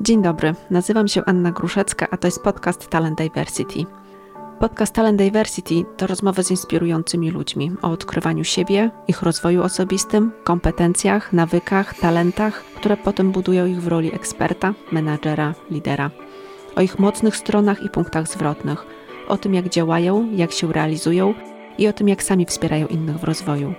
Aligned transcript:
Dzień 0.00 0.22
dobry, 0.22 0.54
nazywam 0.70 1.08
się 1.08 1.24
Anna 1.24 1.52
Gruszecka, 1.52 2.06
a 2.10 2.16
to 2.16 2.26
jest 2.26 2.42
podcast 2.42 2.88
Talent 2.88 3.18
Diversity. 3.18 3.84
Podcast 4.60 4.94
Talent 4.94 5.18
Diversity 5.18 5.74
to 5.96 6.06
rozmowy 6.06 6.44
z 6.44 6.50
inspirującymi 6.50 7.30
ludźmi 7.30 7.72
o 7.82 7.90
odkrywaniu 7.90 8.44
siebie, 8.44 8.90
ich 9.08 9.22
rozwoju 9.22 9.62
osobistym, 9.62 10.32
kompetencjach, 10.44 11.32
nawykach, 11.32 11.94
talentach, 11.94 12.64
które 12.64 12.96
potem 12.96 13.32
budują 13.32 13.66
ich 13.66 13.82
w 13.82 13.88
roli 13.88 14.14
eksperta, 14.14 14.74
menadżera, 14.92 15.54
lidera. 15.70 16.10
O 16.76 16.80
ich 16.80 16.98
mocnych 16.98 17.36
stronach 17.36 17.82
i 17.82 17.90
punktach 17.90 18.28
zwrotnych, 18.28 18.86
o 19.28 19.36
tym 19.36 19.54
jak 19.54 19.68
działają, 19.68 20.32
jak 20.32 20.52
się 20.52 20.72
realizują 20.72 21.34
i 21.78 21.88
o 21.88 21.92
tym 21.92 22.08
jak 22.08 22.22
sami 22.22 22.46
wspierają 22.46 22.86
innych 22.86 23.18
w 23.18 23.24
rozwoju. 23.24 23.74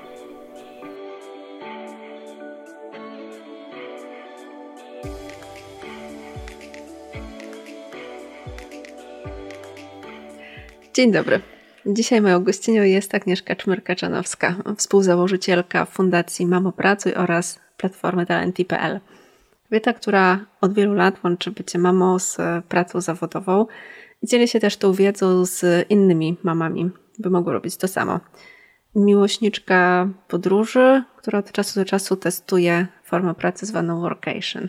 Dzień 10.98 11.12
dobry. 11.12 11.42
Dzisiaj 11.86 12.22
moją 12.22 12.44
gościnią 12.44 12.84
jest 12.84 13.16
Agnieszka 13.16 13.56
Czmyrka-Czanowska, 13.56 14.54
współzałożycielka 14.78 15.86
Fundacji 15.86 16.46
Mamo 16.46 16.72
Pracuj 16.72 17.14
oraz 17.14 17.60
Platformy 17.78 18.26
Talenti.pl. 18.26 19.00
Kobieta, 19.64 19.94
która 19.94 20.46
od 20.62 20.74
wielu 20.74 20.94
lat 20.94 21.24
łączy 21.24 21.52
bycie 21.52 21.80
mamą 21.80 22.20
z 22.20 22.38
pracą 22.70 23.02
zawodową 23.02 23.66
i 24.22 24.28
dzieli 24.28 24.48
się 24.48 24.60
też 24.60 24.78
tą 24.78 24.94
wiedzą 24.94 25.46
z 25.46 25.90
innymi 25.90 26.38
mamami, 26.44 26.90
by 27.20 27.30
mogły 27.30 27.54
robić 27.54 27.78
to 27.78 27.88
samo. 27.88 28.20
Miłośniczka 28.96 30.10
podróży, 30.28 31.04
która 31.18 31.40
od 31.40 31.52
czasu 31.52 31.80
do 31.80 31.86
czasu 31.86 32.16
testuje 32.16 32.88
formę 33.04 33.36
pracy 33.36 33.66
zwaną 33.66 34.02
workation. 34.02 34.68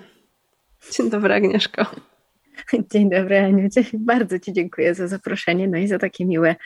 Dzień 0.93 1.11
dobry 1.11 1.35
Agnieszko. 1.35 1.87
Dzień 2.93 3.11
dobry, 3.11 3.39
Aniu. 3.39 3.69
Bardzo 3.95 4.39
Ci 4.39 4.53
dziękuję 4.53 4.95
za 4.95 5.09
zaproszenie, 5.09 5.69
no 5.69 5.79
i 5.79 5.89
za 5.89 5.99
takie 5.99 6.27
miłe 6.27 6.57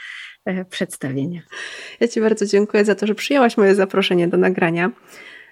e, 0.44 0.64
przedstawienie. 0.64 1.42
Ja 2.00 2.08
Ci 2.08 2.20
bardzo 2.20 2.46
dziękuję 2.46 2.84
za 2.84 2.94
to, 2.94 3.06
że 3.06 3.14
przyjęłaś 3.14 3.56
moje 3.56 3.74
zaproszenie 3.74 4.28
do 4.28 4.36
nagrania. 4.36 4.90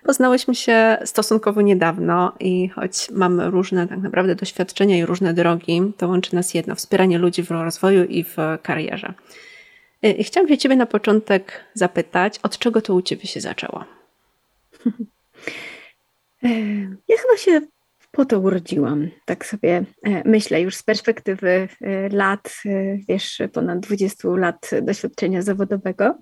Poznałyśmy 0.05 0.55
się 0.55 0.99
stosunkowo 1.05 1.61
niedawno 1.61 2.33
i 2.41 2.69
choć 2.69 3.11
mamy 3.11 3.51
różne 3.51 3.89
tak 3.89 3.99
naprawdę 3.99 4.35
doświadczenia 4.35 4.99
i 4.99 5.07
różne 5.07 5.35
drogi, 5.35 5.83
to 5.97 6.09
łączy 6.09 6.35
nas 6.35 6.55
jedno 6.55 6.75
wspieranie 6.75 7.19
ludzi 7.19 7.43
w 7.43 7.51
rozwoju 7.51 8.05
i 8.05 8.25
w 8.25 8.37
karierze. 8.63 9.15
E, 10.03 10.11
I 10.11 10.25
chciałam 10.25 10.49
się 10.49 10.59
Ciebie 10.59 10.77
na 10.77 10.87
początek 10.87 11.65
zapytać, 11.75 12.39
od 12.43 12.59
czego 12.59 12.83
to 12.83 12.95
u 12.95 13.03
Ciebie 13.03 13.27
się 13.27 13.41
zaczęło? 13.41 13.85
E, 16.43 16.49
ja 17.09 17.17
chyba 17.17 17.37
się 17.37 17.61
po 18.11 18.25
to 18.25 18.41
urodziłam. 18.41 19.09
Tak 19.25 19.47
sobie 19.47 19.85
e, 20.07 20.29
myślę 20.29 20.61
już 20.61 20.77
z 20.77 20.83
perspektywy 20.83 21.69
e, 21.81 22.09
lat, 22.09 22.55
e, 22.67 22.97
wiesz, 23.09 23.43
ponad 23.53 23.81
20 23.81 24.29
lat 24.29 24.71
doświadczenia 24.83 25.43
zawodowego, 25.43 26.19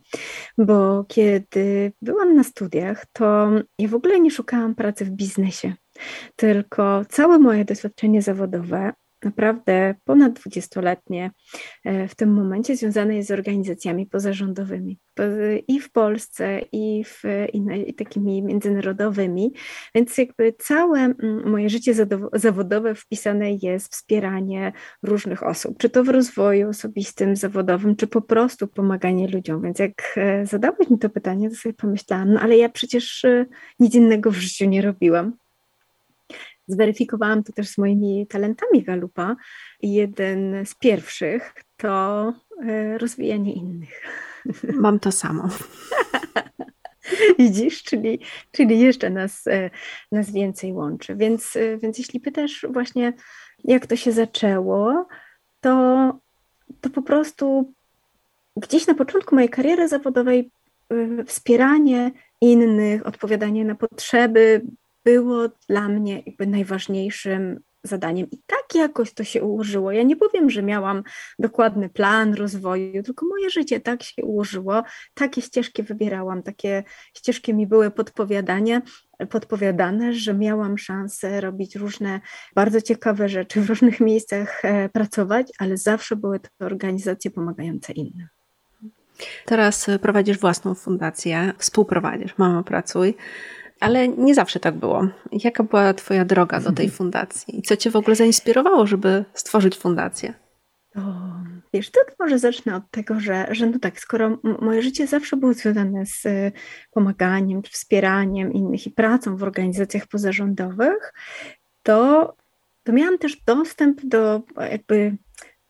bo 0.58 1.04
kiedy 1.08 1.92
byłam 2.02 2.34
na 2.34 2.44
studiach, 2.44 3.06
to 3.12 3.50
ja 3.78 3.88
w 3.88 3.94
ogóle 3.94 4.20
nie 4.20 4.30
szukałam 4.30 4.74
pracy 4.74 5.04
w 5.04 5.10
biznesie, 5.10 5.72
tylko 6.36 7.04
całe 7.08 7.38
moje 7.38 7.64
doświadczenie 7.64 8.22
zawodowe 8.22 8.92
naprawdę 9.24 9.94
ponad 10.04 10.32
dwudziestoletnie 10.32 11.30
e, 11.84 12.08
w 12.08 12.14
tym 12.14 12.32
momencie 12.32 12.76
związane 12.76 13.16
jest 13.16 13.28
z 13.28 13.32
organizacjami 13.32 14.06
pozarządowymi 14.06 14.98
i 15.68 15.80
w 15.80 15.92
Polsce, 15.92 16.60
i, 16.72 17.04
w, 17.04 17.22
i 17.88 17.94
takimi 17.94 18.42
międzynarodowymi. 18.42 19.52
Więc 19.94 20.18
jakby 20.18 20.52
całe 20.58 21.14
moje 21.44 21.70
życie 21.70 21.94
zawodowe 22.32 22.94
wpisane 22.94 23.52
jest 23.52 23.92
wspieranie 23.92 24.72
różnych 25.02 25.42
osób, 25.42 25.78
czy 25.78 25.90
to 25.90 26.04
w 26.04 26.08
rozwoju 26.08 26.68
osobistym, 26.68 27.36
zawodowym, 27.36 27.96
czy 27.96 28.06
po 28.06 28.22
prostu 28.22 28.68
pomaganie 28.68 29.28
ludziom. 29.28 29.62
Więc 29.62 29.78
jak 29.78 30.14
e, 30.16 30.46
zadałeś 30.46 30.90
mi 30.90 30.98
to 30.98 31.10
pytanie, 31.10 31.50
to 31.50 31.56
sobie 31.56 31.72
pomyślałam, 31.72 32.32
no 32.32 32.40
ale 32.40 32.56
ja 32.56 32.68
przecież 32.68 33.24
e, 33.24 33.46
nic 33.80 33.94
innego 33.94 34.30
w 34.30 34.36
życiu 34.36 34.68
nie 34.68 34.82
robiłam 34.82 35.32
zweryfikowałam 36.68 37.42
to 37.42 37.52
też 37.52 37.68
z 37.68 37.78
moimi 37.78 38.26
talentami 38.26 38.82
Galupa. 38.82 39.36
Jeden 39.82 40.66
z 40.66 40.74
pierwszych 40.74 41.54
to 41.76 42.32
e, 42.66 42.98
rozwijanie 42.98 43.52
innych. 43.52 44.02
Mam 44.84 44.98
to 44.98 45.12
samo. 45.12 45.48
Widzisz, 47.38 47.82
czyli, 47.82 48.20
czyli 48.52 48.80
jeszcze 48.80 49.10
nas, 49.10 49.46
e, 49.46 49.70
nas 50.12 50.30
więcej 50.30 50.72
łączy. 50.72 51.16
Więc, 51.16 51.56
e, 51.56 51.78
więc 51.78 51.98
jeśli 51.98 52.20
pytasz 52.20 52.66
właśnie, 52.70 53.12
jak 53.64 53.86
to 53.86 53.96
się 53.96 54.12
zaczęło, 54.12 55.06
to, 55.60 56.12
to 56.80 56.90
po 56.90 57.02
prostu 57.02 57.72
gdzieś 58.56 58.86
na 58.86 58.94
początku 58.94 59.34
mojej 59.34 59.50
kariery 59.50 59.88
zawodowej 59.88 60.50
wspieranie 61.26 62.10
innych, 62.40 63.06
odpowiadanie 63.06 63.64
na 63.64 63.74
potrzeby 63.74 64.62
było 65.08 65.48
dla 65.68 65.88
mnie 65.88 66.22
jakby 66.26 66.46
najważniejszym 66.46 67.60
zadaniem. 67.84 68.26
I 68.30 68.38
tak 68.46 68.74
jakoś 68.74 69.14
to 69.14 69.24
się 69.24 69.42
ułożyło. 69.42 69.92
Ja 69.92 70.02
nie 70.02 70.16
powiem, 70.16 70.50
że 70.50 70.62
miałam 70.62 71.02
dokładny 71.38 71.88
plan 71.88 72.34
rozwoju, 72.34 73.02
tylko 73.02 73.26
moje 73.26 73.50
życie 73.50 73.80
tak 73.80 74.02
się 74.02 74.24
ułożyło, 74.24 74.82
takie 75.14 75.42
ścieżki 75.42 75.82
wybierałam, 75.82 76.42
takie 76.42 76.84
ścieżki 77.16 77.54
mi 77.54 77.66
były 77.66 77.90
podpowiadane, 77.90 78.82
podpowiadane, 79.30 80.12
że 80.12 80.34
miałam 80.34 80.78
szansę 80.78 81.40
robić 81.40 81.76
różne 81.76 82.20
bardzo 82.54 82.80
ciekawe 82.80 83.28
rzeczy, 83.28 83.60
w 83.60 83.68
różnych 83.68 84.00
miejscach 84.00 84.64
e, 84.64 84.88
pracować, 84.88 85.52
ale 85.58 85.76
zawsze 85.76 86.16
były 86.16 86.40
to 86.40 86.48
organizacje 86.60 87.30
pomagające 87.30 87.92
innym. 87.92 88.28
Teraz 89.44 89.86
prowadzisz 90.02 90.38
własną 90.38 90.74
fundację, 90.74 91.52
współprowadzisz, 91.58 92.38
Mama 92.38 92.62
Pracuj. 92.62 93.14
Ale 93.80 94.08
nie 94.08 94.34
zawsze 94.34 94.60
tak 94.60 94.74
było. 94.74 95.08
Jaka 95.44 95.62
była 95.62 95.94
Twoja 95.94 96.24
droga 96.24 96.60
do 96.60 96.72
tej 96.72 96.90
fundacji? 96.90 97.58
I 97.58 97.62
co 97.62 97.76
Cię 97.76 97.90
w 97.90 97.96
ogóle 97.96 98.16
zainspirowało, 98.16 98.86
żeby 98.86 99.24
stworzyć 99.34 99.76
fundację? 99.76 100.34
O, 100.96 101.00
wiesz, 101.72 101.90
to 101.90 102.00
może 102.18 102.38
zacznę 102.38 102.76
od 102.76 102.90
tego, 102.90 103.20
że, 103.20 103.46
że 103.50 103.66
no 103.66 103.78
tak, 103.78 104.00
skoro 104.00 104.38
moje 104.60 104.82
życie 104.82 105.06
zawsze 105.06 105.36
było 105.36 105.52
związane 105.54 106.06
z 106.06 106.26
y, 106.26 106.52
pomaganiem, 106.90 107.62
wspieraniem 107.62 108.52
innych 108.52 108.86
i 108.86 108.90
pracą 108.90 109.36
w 109.36 109.42
organizacjach 109.42 110.06
pozarządowych, 110.06 111.12
to, 111.82 112.36
to 112.82 112.92
miałam 112.92 113.18
też 113.18 113.36
dostęp 113.46 114.06
do 114.06 114.42
jakby 114.70 115.16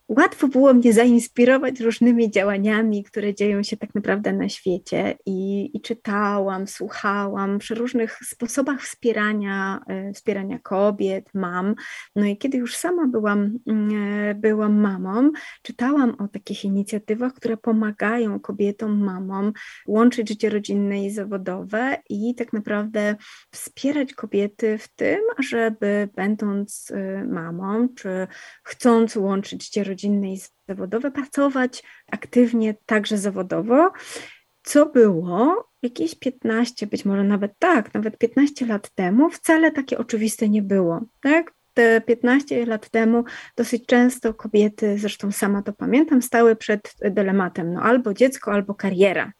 łatwo 0.09 0.49
było 0.49 0.75
mnie 0.75 0.93
zainspirować 0.93 1.81
różnymi 1.81 2.31
działaniami, 2.31 3.05
które 3.05 3.35
dzieją 3.35 3.63
się 3.63 3.77
tak 3.77 3.95
naprawdę 3.95 4.33
na 4.33 4.49
świecie 4.49 5.17
i, 5.27 5.71
i 5.77 5.81
czytałam, 5.81 6.67
słuchałam 6.67 7.59
przy 7.59 7.75
różnych 7.75 8.19
sposobach 8.25 8.83
wspierania, 8.83 9.81
e, 9.87 10.13
wspierania 10.13 10.59
kobiet, 10.59 11.25
mam. 11.35 11.75
No 12.17 12.27
i 12.27 12.37
kiedy 12.37 12.59
już 12.59 12.77
sama 12.77 13.07
byłam, 13.07 13.59
mm, 13.67 13.91
e, 14.31 14.35
byłam 14.35 14.81
mamą, 14.81 15.31
czytałam 15.63 16.15
o 16.19 16.29
takich 16.29 16.65
inicjatywach, 16.65 17.35
które 17.35 17.57
pomagają 17.57 18.41
kobietom, 18.41 19.05
mamom 19.05 19.53
łączyć 19.87 20.29
życie 20.29 20.51
rodzinne 20.51 21.05
i 21.05 21.11
zawodowe 21.11 21.97
i 22.11 22.35
tak 22.35 22.53
naprawdę 22.53 23.17
wspierać 23.51 24.15
kobiety 24.15 24.79
w 24.79 24.89
tym, 24.89 25.21
żeby 25.39 26.09
będąc 26.17 26.91
e, 26.91 27.25
mamą, 27.25 27.89
czy 27.97 28.27
chcąc 28.63 29.17
łączyć 29.17 29.65
życie 29.65 29.85
rodzinne, 29.85 29.98
rodzinne 29.99 30.33
i 30.33 30.41
zawodowe, 30.69 31.11
pracować 31.11 31.83
aktywnie 32.11 32.75
także 32.87 33.19
zawodowo, 33.19 33.93
co 34.63 34.87
było 34.87 35.69
jakieś 35.83 36.15
15, 36.15 36.87
być 36.87 37.05
może 37.05 37.25
nawet 37.25 37.53
tak, 37.59 37.95
nawet 37.95 38.19
15 38.19 38.67
lat 38.67 38.91
temu 38.95 39.31
wcale 39.31 39.73
takie 39.73 39.99
oczywiste 39.99 40.49
nie 40.49 40.62
było, 40.62 41.00
tak? 41.23 41.53
Te 41.75 42.00
15 42.00 42.67
lat 42.67 42.89
temu 42.91 43.25
dosyć 43.56 43.87
często 43.87 44.35
kobiety, 44.35 44.99
zresztą 44.99 45.33
sama 45.33 45.62
to 45.62 45.73
pamiętam, 45.73 46.23
stały 46.23 46.56
przed 46.56 46.94
dylematem, 47.11 47.73
no 47.73 47.83
albo 47.83 48.15
dziecko, 48.15 48.53
albo 48.53 48.75
kariera 48.75 49.33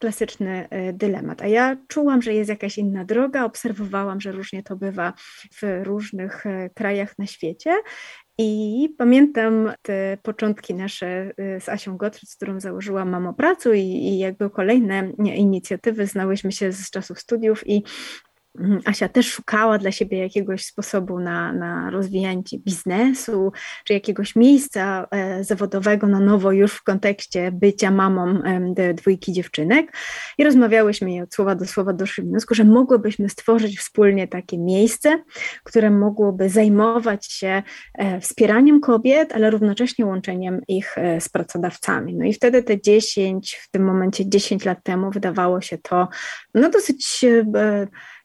klasyczny 0.00 0.68
e, 0.70 0.92
dylemat. 0.92 1.42
A 1.42 1.46
ja 1.46 1.76
czułam, 1.88 2.22
że 2.22 2.34
jest 2.34 2.50
jakaś 2.50 2.78
inna 2.78 3.04
droga, 3.04 3.44
obserwowałam, 3.44 4.20
że 4.20 4.32
różnie 4.32 4.62
to 4.62 4.76
bywa 4.76 5.12
w 5.52 5.84
różnych 5.84 6.46
e, 6.46 6.70
krajach 6.74 7.18
na 7.18 7.26
świecie 7.26 7.76
i 8.42 8.88
pamiętam 8.98 9.72
te 9.82 10.18
początki 10.22 10.74
nasze 10.74 11.30
y, 11.56 11.60
z 11.60 11.68
Asią 11.68 11.96
Gottfried, 11.96 12.30
z 12.30 12.36
którą 12.36 12.60
założyłam 12.60 13.10
Mamo 13.10 13.34
Pracu 13.34 13.72
i, 13.72 13.80
i 13.80 14.18
jakby 14.18 14.50
kolejne 14.50 15.12
inicjatywy 15.18 16.06
znałyśmy 16.06 16.52
się 16.52 16.72
z 16.72 16.90
czasów 16.90 17.20
studiów 17.20 17.66
i. 17.66 17.82
Asia 18.84 19.08
też 19.08 19.32
szukała 19.32 19.78
dla 19.78 19.92
siebie 19.92 20.18
jakiegoś 20.18 20.64
sposobu 20.64 21.20
na, 21.20 21.52
na 21.52 21.90
rozwijanie 21.90 22.42
biznesu, 22.58 23.52
czy 23.84 23.92
jakiegoś 23.92 24.36
miejsca 24.36 25.06
e, 25.10 25.44
zawodowego 25.44 26.06
na 26.06 26.20
nowo 26.20 26.52
już 26.52 26.72
w 26.72 26.82
kontekście 26.82 27.52
bycia 27.52 27.90
mamą 27.90 28.42
dwójki 28.94 29.32
dziewczynek 29.32 29.92
i 30.38 30.44
rozmawiałyśmy 30.44 31.14
i 31.14 31.20
od 31.20 31.34
słowa 31.34 31.54
do 31.54 31.66
słowa 31.66 31.92
doszli 31.92 32.24
do 32.24 32.30
wniosku, 32.30 32.54
że 32.54 32.64
mogłybyśmy 32.64 33.28
stworzyć 33.28 33.78
wspólnie 33.78 34.28
takie 34.28 34.58
miejsce, 34.58 35.22
które 35.64 35.90
mogłoby 35.90 36.48
zajmować 36.48 37.26
się 37.26 37.62
e, 37.94 38.20
wspieraniem 38.20 38.80
kobiet, 38.80 39.32
ale 39.32 39.50
równocześnie 39.50 40.06
łączeniem 40.06 40.60
ich 40.68 40.98
e, 40.98 41.20
z 41.20 41.28
pracodawcami. 41.28 42.14
No 42.14 42.24
i 42.24 42.32
wtedy 42.32 42.62
te 42.62 42.80
10, 42.80 43.60
w 43.62 43.70
tym 43.70 43.84
momencie 43.84 44.28
10 44.28 44.64
lat 44.64 44.78
temu 44.82 45.10
wydawało 45.10 45.60
się 45.60 45.78
to 45.78 46.08
no 46.54 46.70
dosyć 46.70 47.24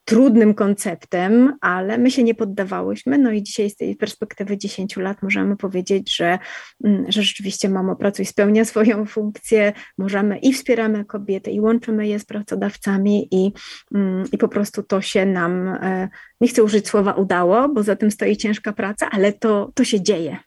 trudnym 0.06 0.54
konceptem, 0.54 1.58
ale 1.62 1.98
my 1.98 2.12
się 2.12 2.24
nie 2.24 2.36
poddawałyśmy. 2.36 3.18
No 3.18 3.32
i 3.32 3.44
dzisiaj 3.44 3.70
z 3.70 3.76
tej 3.76 3.96
perspektywy 3.96 4.58
10 4.58 4.98
lat 4.98 5.24
możemy 5.24 5.58
powiedzieć, 5.58 6.16
że, 6.16 6.40
mm, 6.84 7.12
że 7.12 7.24
rzeczywiście 7.24 7.70
Mamo 7.70 7.96
Pracuj 7.96 8.26
spełnia 8.26 8.66
swoją 8.66 9.06
funkcję, 9.06 9.74
możemy 9.98 10.38
i 10.38 10.54
wspieramy 10.54 11.06
kobiety, 11.06 11.52
i 11.52 11.60
łączymy 11.60 12.08
je 12.08 12.20
z 12.20 12.26
pracodawcami, 12.26 13.28
i, 13.32 13.54
mm, 13.96 14.24
i 14.32 14.38
po 14.38 14.48
prostu 14.48 14.84
to 14.84 15.02
się 15.02 15.26
nam, 15.26 15.68
e, 15.68 16.10
nie 16.42 16.48
chcę 16.48 16.64
użyć 16.64 16.88
słowa 16.88 17.14
udało, 17.14 17.70
bo 17.70 17.84
za 17.84 17.96
tym 17.96 18.12
stoi 18.12 18.38
ciężka 18.38 18.74
praca, 18.74 19.10
ale 19.12 19.34
to, 19.34 19.72
to 19.74 19.84
się 19.84 20.02
dzieje. 20.02 20.38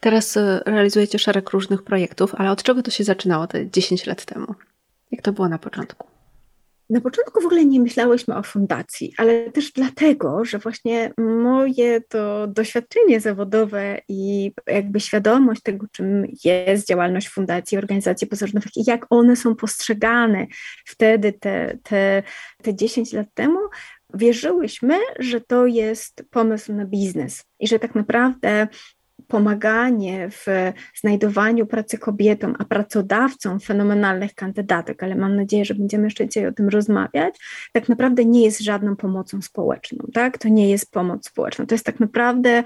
Teraz 0.00 0.36
e, 0.36 0.60
realizujecie 0.66 1.18
szereg 1.18 1.50
różnych 1.50 1.82
projektów, 1.82 2.34
ale 2.34 2.50
od 2.50 2.62
czego 2.62 2.82
to 2.82 2.90
się 2.90 3.04
zaczynało 3.04 3.46
te 3.46 3.70
10 3.70 4.06
lat 4.06 4.24
temu? 4.24 4.54
Jak 5.10 5.22
to 5.22 5.32
było 5.32 5.48
na 5.48 5.58
początku? 5.58 6.13
Na 6.90 7.00
początku 7.00 7.40
w 7.40 7.46
ogóle 7.46 7.64
nie 7.64 7.80
myślałyśmy 7.80 8.36
o 8.36 8.42
fundacji, 8.42 9.14
ale 9.16 9.50
też 9.50 9.72
dlatego, 9.72 10.44
że 10.44 10.58
właśnie 10.58 11.12
moje 11.18 12.00
to 12.00 12.46
doświadczenie 12.46 13.20
zawodowe 13.20 14.00
i 14.08 14.52
jakby 14.66 15.00
świadomość 15.00 15.62
tego, 15.62 15.86
czym 15.92 16.26
jest 16.44 16.88
działalność 16.88 17.28
fundacji, 17.28 17.78
organizacji 17.78 18.26
pozarządowych 18.26 18.76
i 18.76 18.84
jak 18.86 19.06
one 19.10 19.36
są 19.36 19.54
postrzegane 19.54 20.46
wtedy, 20.86 21.32
te, 21.32 21.78
te, 21.82 22.22
te 22.62 22.74
10 22.74 23.12
lat 23.12 23.26
temu, 23.34 23.58
wierzyłyśmy, 24.14 24.98
że 25.18 25.40
to 25.40 25.66
jest 25.66 26.24
pomysł 26.30 26.72
na 26.72 26.84
biznes 26.84 27.44
i 27.60 27.68
że 27.68 27.78
tak 27.78 27.94
naprawdę 27.94 28.68
pomaganie 29.28 30.28
w 30.30 30.46
znajdowaniu 31.00 31.66
pracy 31.66 31.98
kobietom, 31.98 32.54
a 32.58 32.64
pracodawcom 32.64 33.60
fenomenalnych 33.60 34.34
kandydatek, 34.34 35.02
ale 35.02 35.14
mam 35.14 35.36
nadzieję, 35.36 35.64
że 35.64 35.74
będziemy 35.74 36.04
jeszcze 36.04 36.28
dzisiaj 36.28 36.46
o 36.46 36.52
tym 36.52 36.68
rozmawiać, 36.68 37.34
tak 37.72 37.88
naprawdę 37.88 38.24
nie 38.24 38.44
jest 38.44 38.60
żadną 38.60 38.96
pomocą 38.96 39.42
społeczną, 39.42 40.06
tak? 40.14 40.38
To 40.38 40.48
nie 40.48 40.70
jest 40.70 40.92
pomoc 40.92 41.26
społeczna, 41.26 41.66
to 41.66 41.74
jest 41.74 41.86
tak 41.86 42.00
naprawdę 42.00 42.62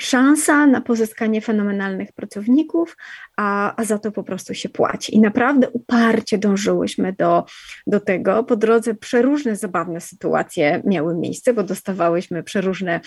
szansa 0.00 0.66
na 0.66 0.80
pozyskanie 0.80 1.40
fenomenalnych 1.40 2.12
pracowników, 2.12 2.96
a, 3.36 3.76
a 3.76 3.84
za 3.84 3.98
to 3.98 4.12
po 4.12 4.24
prostu 4.24 4.54
się 4.54 4.68
płaci. 4.68 5.14
I 5.14 5.20
naprawdę 5.20 5.70
uparcie 5.70 6.38
dążyłyśmy 6.38 7.12
do, 7.12 7.44
do 7.86 8.00
tego. 8.00 8.44
Po 8.44 8.56
drodze 8.56 8.94
przeróżne 8.94 9.56
zabawne 9.56 10.00
sytuacje 10.00 10.82
miały 10.86 11.16
miejsce, 11.16 11.54
bo 11.54 11.62
dostawałyśmy 11.62 12.42
przeróżne, 12.42 13.00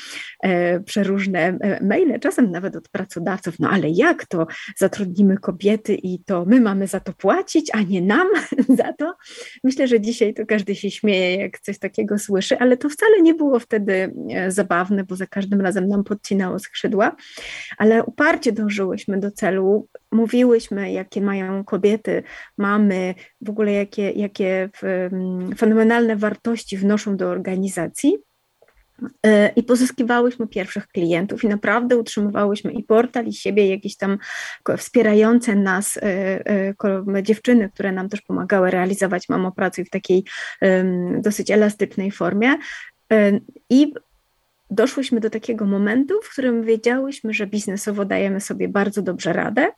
e, 0.44 0.80
przeróżne 0.80 1.40
e, 1.40 1.84
maile, 1.84 2.20
czasem 2.20 2.52
nawet 2.52 2.76
od 2.76 2.90
pracodawców, 2.90 3.60
no 3.60 3.70
ale 3.70 3.90
jak 3.90 4.26
to 4.26 4.48
zatrudnimy 4.78 5.38
kobiety 5.38 5.96
i 5.96 6.20
to 6.24 6.46
my 6.46 6.62
mamy 6.62 6.88
za 6.88 7.00
to 7.00 7.14
płacić, 7.14 7.72
a 7.74 7.82
nie 7.82 8.02
nam 8.02 8.28
za 8.80 8.94
to? 8.94 9.16
Myślę, 9.64 9.88
że 9.88 10.02
dzisiaj 10.02 10.34
to 10.34 10.46
każdy 10.46 10.76
się 10.76 10.92
śmieje, 10.92 11.36
jak 11.36 11.60
coś 11.60 11.80
takiego 11.80 12.20
słyszy, 12.20 12.60
ale 12.60 12.78
to 12.78 12.90
wcale 12.90 13.22
nie 13.22 13.34
było 13.34 13.60
wtedy 13.60 14.14
e, 14.30 14.52
zabawne, 14.52 15.04
bo 15.04 15.16
za 15.16 15.28
każdym 15.28 15.62
razem 15.62 15.88
nam 15.88 16.04
podcinało 16.04 16.60
skrzydła, 16.76 17.16
ale 17.78 18.04
uparcie 18.04 18.52
dążyłyśmy 18.52 19.20
do 19.20 19.32
celu, 19.32 19.88
mówiłyśmy, 20.12 20.92
jakie 20.92 21.22
mają 21.22 21.64
kobiety, 21.64 22.24
mamy, 22.58 23.16
w 23.42 23.50
ogóle 23.50 23.72
jakie, 23.72 24.12
jakie 24.12 24.70
fenomenalne 25.58 26.16
wartości 26.16 26.78
wnoszą 26.78 27.18
do 27.18 27.30
organizacji. 27.30 28.18
E, 29.26 29.52
I 29.56 29.64
pozyskiwałyśmy 29.64 30.48
pierwszych 30.48 30.88
klientów 30.88 31.44
i 31.44 31.48
naprawdę 31.48 31.98
utrzymywałyśmy 31.98 32.72
i 32.72 32.84
portal, 32.84 33.28
i 33.28 33.34
siebie, 33.34 33.70
jakieś 33.70 33.98
tam 33.98 34.18
wspierające 34.78 35.56
nas 35.56 35.98
e, 35.98 36.02
e, 36.50 37.24
dziewczyny, 37.24 37.70
które 37.74 37.92
nam 37.92 38.10
też 38.10 38.22
pomagały 38.22 38.72
realizować 38.72 39.30
mamopracuj 39.30 39.86
w 39.86 39.90
takiej 39.90 40.24
dosyć 41.22 41.52
elastycznej 41.52 42.12
formie. 42.12 42.56
I 43.70 43.94
doszłyśmy 44.70 45.20
do 45.20 45.30
takiego 45.30 45.66
momentu, 45.66 46.14
w 46.24 46.30
którym 46.30 46.64
wiedziałyśmy, 46.64 47.34
że 47.34 47.48
biznesowo 47.48 48.06
dajemy 48.06 48.42
sobie 48.42 48.68
bardzo 48.68 49.02
dobrze 49.02 49.34
radę. 49.34 49.72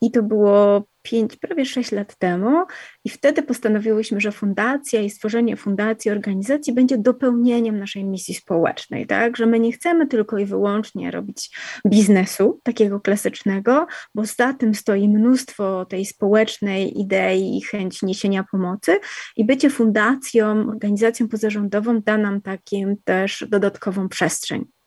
I 0.00 0.10
to 0.10 0.22
było 0.22 0.84
5, 1.02 1.36
prawie 1.36 1.66
6 1.66 1.92
lat 1.92 2.16
temu, 2.16 2.64
i 3.04 3.08
wtedy 3.08 3.42
postanowiłyśmy, 3.42 4.20
że 4.20 4.32
fundacja 4.32 5.00
i 5.00 5.10
stworzenie 5.10 5.56
fundacji, 5.56 6.10
organizacji 6.10 6.72
będzie 6.72 6.98
dopełnieniem 6.98 7.78
naszej 7.78 8.04
misji 8.04 8.34
społecznej, 8.34 9.06
tak? 9.06 9.36
Że 9.36 9.46
my 9.46 9.60
nie 9.60 9.72
chcemy 9.72 10.06
tylko 10.06 10.38
i 10.38 10.46
wyłącznie 10.46 11.10
robić 11.10 11.56
biznesu 11.86 12.60
takiego 12.62 13.00
klasycznego, 13.00 13.86
bo 14.14 14.24
za 14.24 14.54
tym 14.54 14.74
stoi 14.74 15.08
mnóstwo 15.08 15.84
tej 15.84 16.06
społecznej 16.06 17.00
idei 17.00 17.56
i 17.58 17.62
chęć 17.62 18.02
niesienia 18.02 18.44
pomocy, 18.50 19.00
i 19.36 19.44
bycie 19.44 19.70
fundacją, 19.70 20.68
organizacją 20.68 21.28
pozarządową 21.28 22.00
da 22.00 22.18
nam 22.18 22.40
takim 22.40 22.96
też 23.04 23.46
dodatkową 23.48 24.08
przestrzeń. 24.08 24.77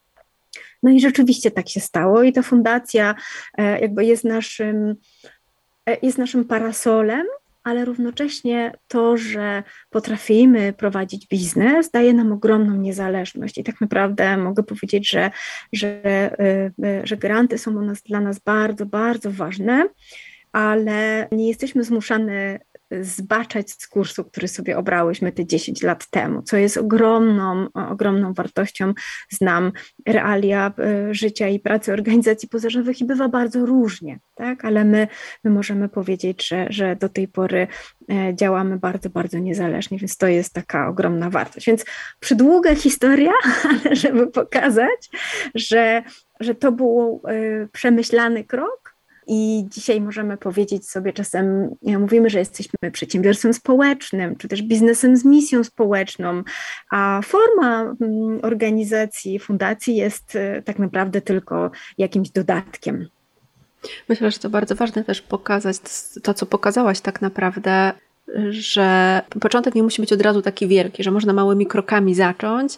No 0.83 0.91
i 0.91 0.99
rzeczywiście 0.99 1.51
tak 1.51 1.69
się 1.69 1.79
stało, 1.79 2.23
i 2.23 2.33
ta 2.33 2.41
fundacja 2.41 3.15
e, 3.57 3.79
jakby 3.79 4.05
jest 4.05 4.23
naszym 4.23 4.95
E, 5.89 5.97
jest 6.01 6.17
naszym 6.17 6.45
parasolem, 6.45 7.25
ale 7.63 7.85
równocześnie 7.85 8.73
to, 8.87 9.17
że 9.17 9.63
potrafimy 9.89 10.73
prowadzić 10.73 11.27
biznes, 11.27 11.91
daje 11.91 12.13
nam 12.13 12.31
ogromną 12.31 12.75
niezależność. 12.75 13.57
I 13.57 13.63
tak 13.63 13.81
naprawdę 13.81 14.37
mogę 14.37 14.63
powiedzieć, 14.63 15.09
że, 15.09 15.31
że, 15.73 16.01
e, 16.03 16.71
że 17.03 17.17
granty 17.17 17.57
są 17.57 17.93
dla 18.05 18.19
nas 18.19 18.39
bardzo, 18.39 18.85
bardzo 18.85 19.31
ważne, 19.31 19.87
ale 20.51 21.27
nie 21.31 21.47
jesteśmy 21.47 21.83
zmuszane 21.83 22.59
zbaczać 23.01 23.71
z 23.71 23.87
kursu, 23.87 24.23
który 24.23 24.47
sobie 24.47 24.77
obrałyśmy 24.77 25.31
te 25.31 25.45
10 25.45 25.83
lat 25.83 26.07
temu, 26.09 26.41
co 26.41 26.57
jest 26.57 26.77
ogromną, 26.77 27.67
ogromną 27.73 28.33
wartością. 28.33 28.93
Znam 29.29 29.71
realia 30.07 30.73
e, 30.79 31.13
życia 31.13 31.47
i 31.47 31.59
pracy 31.59 31.93
organizacji 31.93 32.49
pozarządowych 32.49 33.01
i 33.01 33.05
bywa 33.05 33.27
bardzo 33.29 33.65
różnie, 33.65 34.19
tak? 34.35 34.65
ale 34.65 34.85
my, 34.85 35.07
my 35.43 35.51
możemy 35.51 35.89
powiedzieć, 35.89 36.47
że, 36.47 36.67
że 36.69 36.95
do 36.95 37.09
tej 37.09 37.27
pory 37.27 37.67
e, 38.09 38.35
działamy 38.35 38.79
bardzo, 38.79 39.09
bardzo 39.09 39.39
niezależnie, 39.39 39.97
więc 39.97 40.17
to 40.17 40.27
jest 40.27 40.53
taka 40.53 40.87
ogromna 40.87 41.29
wartość. 41.29 41.67
Więc 41.67 41.85
przydługa 42.19 42.75
historia, 42.75 43.31
ale 43.69 43.95
żeby 43.95 44.27
pokazać, 44.27 45.09
że, 45.55 46.03
że 46.39 46.55
to 46.55 46.71
był 46.71 47.21
e, 47.27 47.67
przemyślany 47.67 48.43
krok, 48.43 48.80
i 49.27 49.65
dzisiaj 49.69 50.01
możemy 50.01 50.37
powiedzieć 50.37 50.89
sobie 50.89 51.13
czasem, 51.13 51.75
mówimy, 51.81 52.29
że 52.29 52.39
jesteśmy 52.39 52.91
przedsiębiorstwem 52.91 53.53
społecznym, 53.53 54.35
czy 54.35 54.47
też 54.47 54.61
biznesem 54.61 55.17
z 55.17 55.25
misją 55.25 55.63
społeczną, 55.63 56.43
a 56.91 57.21
forma 57.23 57.81
mm, 57.81 58.39
organizacji, 58.43 59.39
fundacji 59.39 59.95
jest 59.95 60.35
e, 60.35 60.61
tak 60.61 60.79
naprawdę 60.79 61.21
tylko 61.21 61.71
jakimś 61.97 62.29
dodatkiem. 62.29 63.07
Myślę, 64.09 64.31
że 64.31 64.39
to 64.39 64.49
bardzo 64.49 64.75
ważne 64.75 65.03
też 65.03 65.21
pokazać 65.21 65.77
to, 66.23 66.33
co 66.33 66.45
pokazałaś 66.45 67.01
tak 67.01 67.21
naprawdę, 67.21 67.93
że 68.49 69.21
początek 69.41 69.75
nie 69.75 69.83
musi 69.83 70.01
być 70.01 70.13
od 70.13 70.21
razu 70.21 70.41
taki 70.41 70.67
wielki, 70.67 71.03
że 71.03 71.11
można 71.11 71.33
małymi 71.33 71.65
krokami 71.65 72.15
zacząć, 72.15 72.77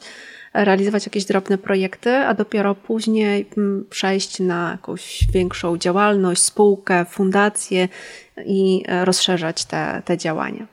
realizować 0.54 1.06
jakieś 1.06 1.26
drobne 1.26 1.58
projekty, 1.58 2.16
a 2.16 2.34
dopiero 2.34 2.76
później 2.76 3.46
mm, 3.58 3.86
przejść 3.90 4.40
na 4.40 4.72
jakąś 4.72 5.28
większą 5.34 5.78
działalność, 5.78 6.44
spółkę, 6.44 7.06
fundację 7.06 7.88
i 8.46 8.84
e, 8.88 9.06
rozszerzać 9.06 9.66
te, 9.66 10.02
te 10.06 10.18
działania. 10.18 10.68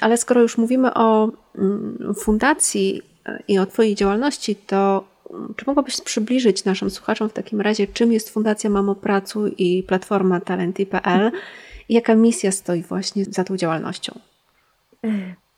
Ale 0.00 0.16
skoro 0.16 0.42
już 0.42 0.58
mówimy 0.58 0.94
o 0.94 1.30
mm, 1.58 2.14
fundacji 2.18 3.02
e, 3.26 3.42
i 3.48 3.58
o 3.58 3.66
Twojej 3.66 3.94
działalności, 3.94 4.56
to 4.56 5.04
mm, 5.30 5.54
czy 5.56 5.64
mogłabyś 5.66 6.00
przybliżyć 6.00 6.64
naszym 6.64 6.90
słuchaczom 6.90 7.28
w 7.28 7.32
takim 7.32 7.60
razie, 7.60 7.86
czym 7.86 8.12
jest 8.12 8.30
Fundacja 8.30 8.70
Mamo 8.70 8.94
Pracu 8.94 9.46
i 9.46 9.82
platforma 9.82 10.40
Talenty.pl 10.40 11.32
i 11.88 11.94
jaka 11.94 12.14
misja 12.14 12.52
stoi 12.52 12.82
właśnie 12.82 13.24
za 13.24 13.44
tą 13.44 13.56
działalnością? 13.56 14.18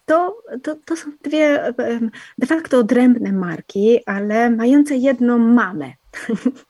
To, 0.07 0.43
to, 0.63 0.77
to 0.85 0.97
są 0.97 1.11
dwie 1.23 1.75
de 2.39 2.47
facto 2.47 2.79
odrębne 2.79 3.33
marki, 3.33 4.01
ale 4.07 4.51
mające 4.51 4.97
jedną 4.97 5.39
mamę. 5.39 5.93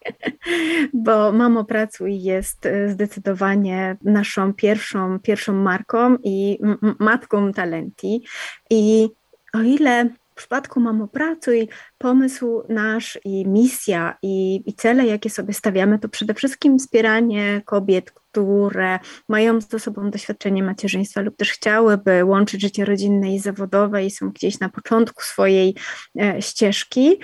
Bo 1.05 1.33
Mamo 1.33 1.65
Pracuj 1.65 2.23
jest 2.23 2.67
e, 2.67 2.89
zdecydowanie 2.89 3.97
naszą 4.03 4.55
pierwszą, 4.55 5.21
pierwszą 5.21 5.53
marką 5.53 6.17
i 6.25 6.59
matką 6.99 7.53
Talenti. 7.53 8.25
I 8.71 9.09
o 9.53 9.63
ile 9.63 10.09
w 10.37 10.39
przypadku 10.39 10.81
Mamo 10.81 11.09
Pracuj 11.09 11.69
pomysł 11.99 12.63
nasz 12.69 13.19
i 13.25 13.47
misja 13.47 14.19
i, 14.23 14.63
i 14.67 14.75
cele, 14.75 15.07
jakie 15.07 15.31
sobie 15.31 15.55
stawiamy, 15.55 15.99
to 15.99 16.09
przede 16.09 16.35
wszystkim 16.35 16.79
wspieranie 16.79 17.63
kobiet, 17.65 18.11
które 18.11 18.99
mają 19.29 19.61
ze 19.61 19.79
sobą 19.79 20.11
doświadczenie 20.11 20.63
macierzyństwa 20.63 21.21
lub 21.21 21.37
też 21.37 21.53
chciałyby 21.53 22.25
łączyć 22.25 22.61
życie 22.61 22.85
rodzinne 22.85 23.35
i 23.35 23.39
zawodowe 23.39 24.05
i 24.05 24.11
są 24.11 24.31
gdzieś 24.31 24.61
na 24.61 24.69
początku 24.69 25.23
swojej 25.23 25.75
e, 26.21 26.43
ścieżki 26.43 27.19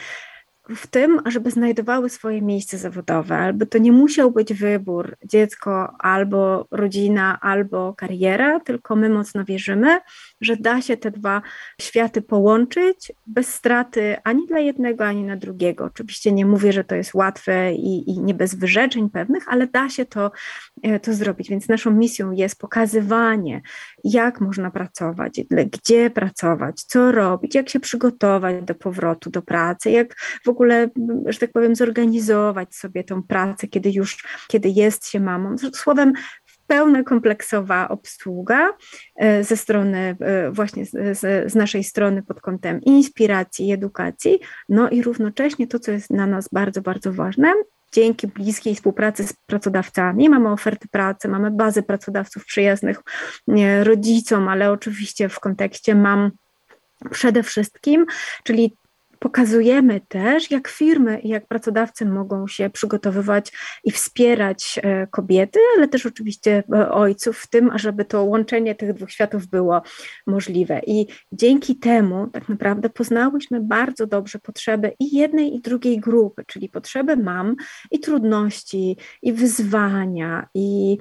w 0.69 0.87
tym, 0.87 1.23
żeby 1.27 1.51
znajdowały 1.51 2.11
swoje 2.11 2.43
miejsce 2.43 2.79
zawodowe, 2.79 3.39
albo 3.39 3.67
to 3.67 3.79
nie 3.79 3.93
musiał 3.93 4.31
być 4.31 4.55
wybór 4.55 5.17
dziecko 5.25 5.93
albo 5.99 6.67
rodzina, 6.71 7.41
albo 7.41 7.95
kariera, 7.95 8.61
tylko 8.61 8.97
my 8.97 9.09
mocno 9.09 9.45
wierzymy, 9.45 9.99
że 10.43 10.57
da 10.57 10.83
się 10.83 10.97
te 10.97 11.11
dwa 11.11 11.43
światy 11.81 12.23
połączyć 12.23 13.13
bez 13.27 13.55
straty 13.55 14.17
ani 14.25 14.47
dla 14.47 14.59
jednego, 14.59 15.07
ani 15.07 15.25
na 15.25 15.37
drugiego. 15.37 15.85
Oczywiście 15.85 16.33
nie 16.33 16.47
mówię, 16.47 16.73
że 16.73 16.85
to 16.85 16.95
jest 16.95 17.15
łatwe 17.15 17.75
i, 17.75 18.11
i 18.11 18.21
nie 18.21 18.35
bez 18.35 18.55
wyrzeczeń 18.55 19.11
pewnych, 19.11 19.49
ale 19.49 19.67
da 19.67 19.89
się 19.89 20.05
to, 20.05 20.31
e, 20.83 21.01
to 21.01 21.15
zrobić. 21.15 21.51
Więc 21.51 21.69
naszą 21.69 21.91
misją 21.91 22.33
jest 22.33 22.59
pokazywanie, 22.59 23.63
jak 24.05 24.41
można 24.41 24.71
pracować, 24.71 25.41
gdzie 25.51 26.11
pracować, 26.11 26.83
co 26.83 27.13
robić, 27.13 27.55
jak 27.55 27.69
się 27.69 27.81
przygotować 27.81 28.65
do 28.65 28.75
powrotu 28.75 29.31
do 29.31 29.43
pracy, 29.43 29.91
jak 29.91 30.15
w 30.45 30.49
ogóle, 30.49 30.89
że 31.27 31.39
tak 31.39 31.53
powiem, 31.53 31.77
zorganizować 31.77 32.75
sobie 32.75 33.05
tą 33.05 33.23
pracę, 33.23 33.69
kiedy 33.69 33.91
już, 33.91 34.25
kiedy 34.49 34.69
jest 34.69 35.09
się 35.09 35.21
mamą. 35.21 35.57
Słowem, 35.73 36.13
pełna 36.73 37.03
kompleksowa 37.03 37.89
obsługa 37.89 38.73
e, 39.17 39.45
ze 39.45 39.57
strony, 39.57 40.17
e, 40.21 40.51
właśnie 40.51 40.87
z, 40.87 41.19
z, 41.19 41.55
naszej 41.55 41.85
strony 41.85 42.23
pod 42.23 42.41
kątem 42.41 42.81
inspiracji 42.81 43.73
edukacji, 43.73 44.41
no 44.69 44.91
i 44.91 45.03
równocześnie 45.03 45.67
to, 45.67 45.79
co 45.79 45.93
jest 45.93 46.13
dla 46.13 46.27
nas 46.27 46.49
bardzo, 46.53 46.83
bardzo 46.83 47.13
ważne, 47.13 47.53
dzięki 47.93 48.27
bliskiej 48.27 48.75
współpracy 48.75 49.25
z 49.25 49.33
pracodawcami. 49.47 50.29
Mamy 50.29 50.51
oferty 50.51 50.89
pracy, 50.89 51.29
mamy 51.29 51.51
bazę 51.51 51.83
pracodawców 51.83 52.45
przyjaznych 52.45 53.01
rodzicom, 53.83 54.49
ale 54.49 54.71
oczywiście 54.71 55.29
w 55.29 55.41
kontekście 55.41 55.95
mam 55.95 56.31
przede 57.11 57.43
wszystkim, 57.43 58.07
czyli 58.45 58.77
Pokazujemy 59.23 60.01
też, 60.09 60.51
jak 60.51 60.69
firmy 60.69 61.21
i 61.21 61.29
jak 61.29 61.47
pracodawcy 61.47 62.07
mogą 62.07 62.49
się 62.49 62.71
przygotowywać 62.71 63.53
i 63.85 63.91
wspierać 63.91 64.81
e, 64.83 65.07
kobiety, 65.07 65.61
ale 65.77 65.89
też 65.89 66.07
oczywiście 66.07 66.63
e, 66.75 66.91
ojców 66.91 67.39
w 67.39 67.47
tym, 67.47 67.71
ażeby 67.71 68.05
to 68.05 68.25
łączenie 68.25 68.75
tych 68.75 68.95
dwóch 68.95 69.11
światów 69.11 69.47
było 69.47 69.83
możliwe. 70.27 70.81
I 70.87 71.07
dzięki 71.33 71.77
temu 71.77 72.27
tak 72.27 72.49
naprawdę 72.49 72.91
poznałyśmy 72.91 73.61
bardzo 73.61 74.07
dobrze 74.07 74.39
potrzeby 74.39 74.93
i 74.99 75.17
jednej, 75.17 75.55
i 75.55 75.61
drugiej 75.61 76.01
grupy, 76.01 76.45
czyli 76.47 76.69
potrzeby 76.69 77.17
mam 77.17 77.57
i 77.91 78.01
trudności, 78.01 78.97
i 79.23 79.33
wyzwania, 79.33 80.49
i 80.55 80.99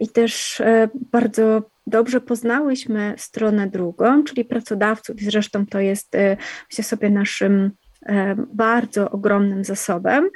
i 0.00 0.08
też 0.08 0.60
e, 0.60 0.88
bardzo 1.12 1.62
dobrze 1.86 2.20
poznałyśmy 2.20 3.14
stronę 3.16 3.66
drugą, 3.66 4.24
czyli 4.24 4.44
pracodawców, 4.44 5.22
i 5.22 5.24
zresztą 5.24 5.66
to 5.66 5.80
jest, 5.80 6.14
e, 6.14 6.36
myślę 6.70 6.84
sobie, 6.84 7.10
naszym 7.10 7.70
e, 8.06 8.34
bardzo 8.54 9.10
ogromnym 9.10 9.64
zasobem, 9.64 10.28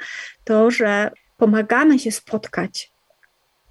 to, 0.43 0.71
że 0.71 1.11
pomagamy 1.37 1.99
się 1.99 2.11
spotkać 2.11 2.91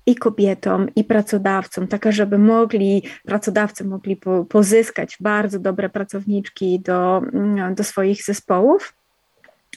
i 0.06 0.14
kobietom, 0.16 0.94
i 0.96 1.04
pracodawcom, 1.04 1.88
tak 1.88 2.12
żeby 2.12 2.38
mogli, 2.38 3.02
pracodawcy 3.24 3.84
mogli 3.84 4.16
po, 4.16 4.44
pozyskać 4.44 5.16
bardzo 5.20 5.58
dobre 5.58 5.88
pracowniczki 5.88 6.80
do, 6.80 7.22
mm, 7.32 7.74
do 7.74 7.84
swoich 7.84 8.24
zespołów, 8.24 8.94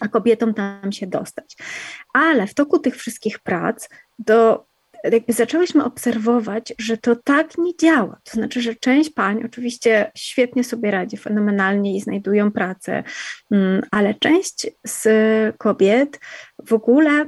a 0.02 0.08
kobietom 0.08 0.54
tam 0.54 0.92
się 0.92 1.08
dostać. 1.08 1.58
Ale 2.14 2.48
w 2.48 2.54
toku 2.54 2.80
tych 2.80 2.96
wszystkich 2.96 3.40
prac 3.40 3.90
do 4.20 4.71
jakby 5.04 5.34
zaczęłyśmy 5.34 5.84
obserwować, 5.84 6.74
że 6.80 6.98
to 6.98 7.16
tak 7.16 7.58
nie 7.58 7.78
działa. 7.78 8.20
To 8.24 8.32
znaczy, 8.32 8.62
że 8.62 8.76
część 8.76 9.10
pań 9.10 9.44
oczywiście 9.46 10.12
świetnie 10.18 10.64
sobie 10.64 10.92
radzi, 10.92 11.18
fenomenalnie 11.18 11.98
i 11.98 12.02
znajdują 12.02 12.52
pracę, 12.52 13.04
mm, 13.52 13.82
ale 13.92 14.14
część 14.14 14.68
z 14.88 15.08
kobiet 15.58 16.20
w 16.66 16.74
ogóle 16.74 17.26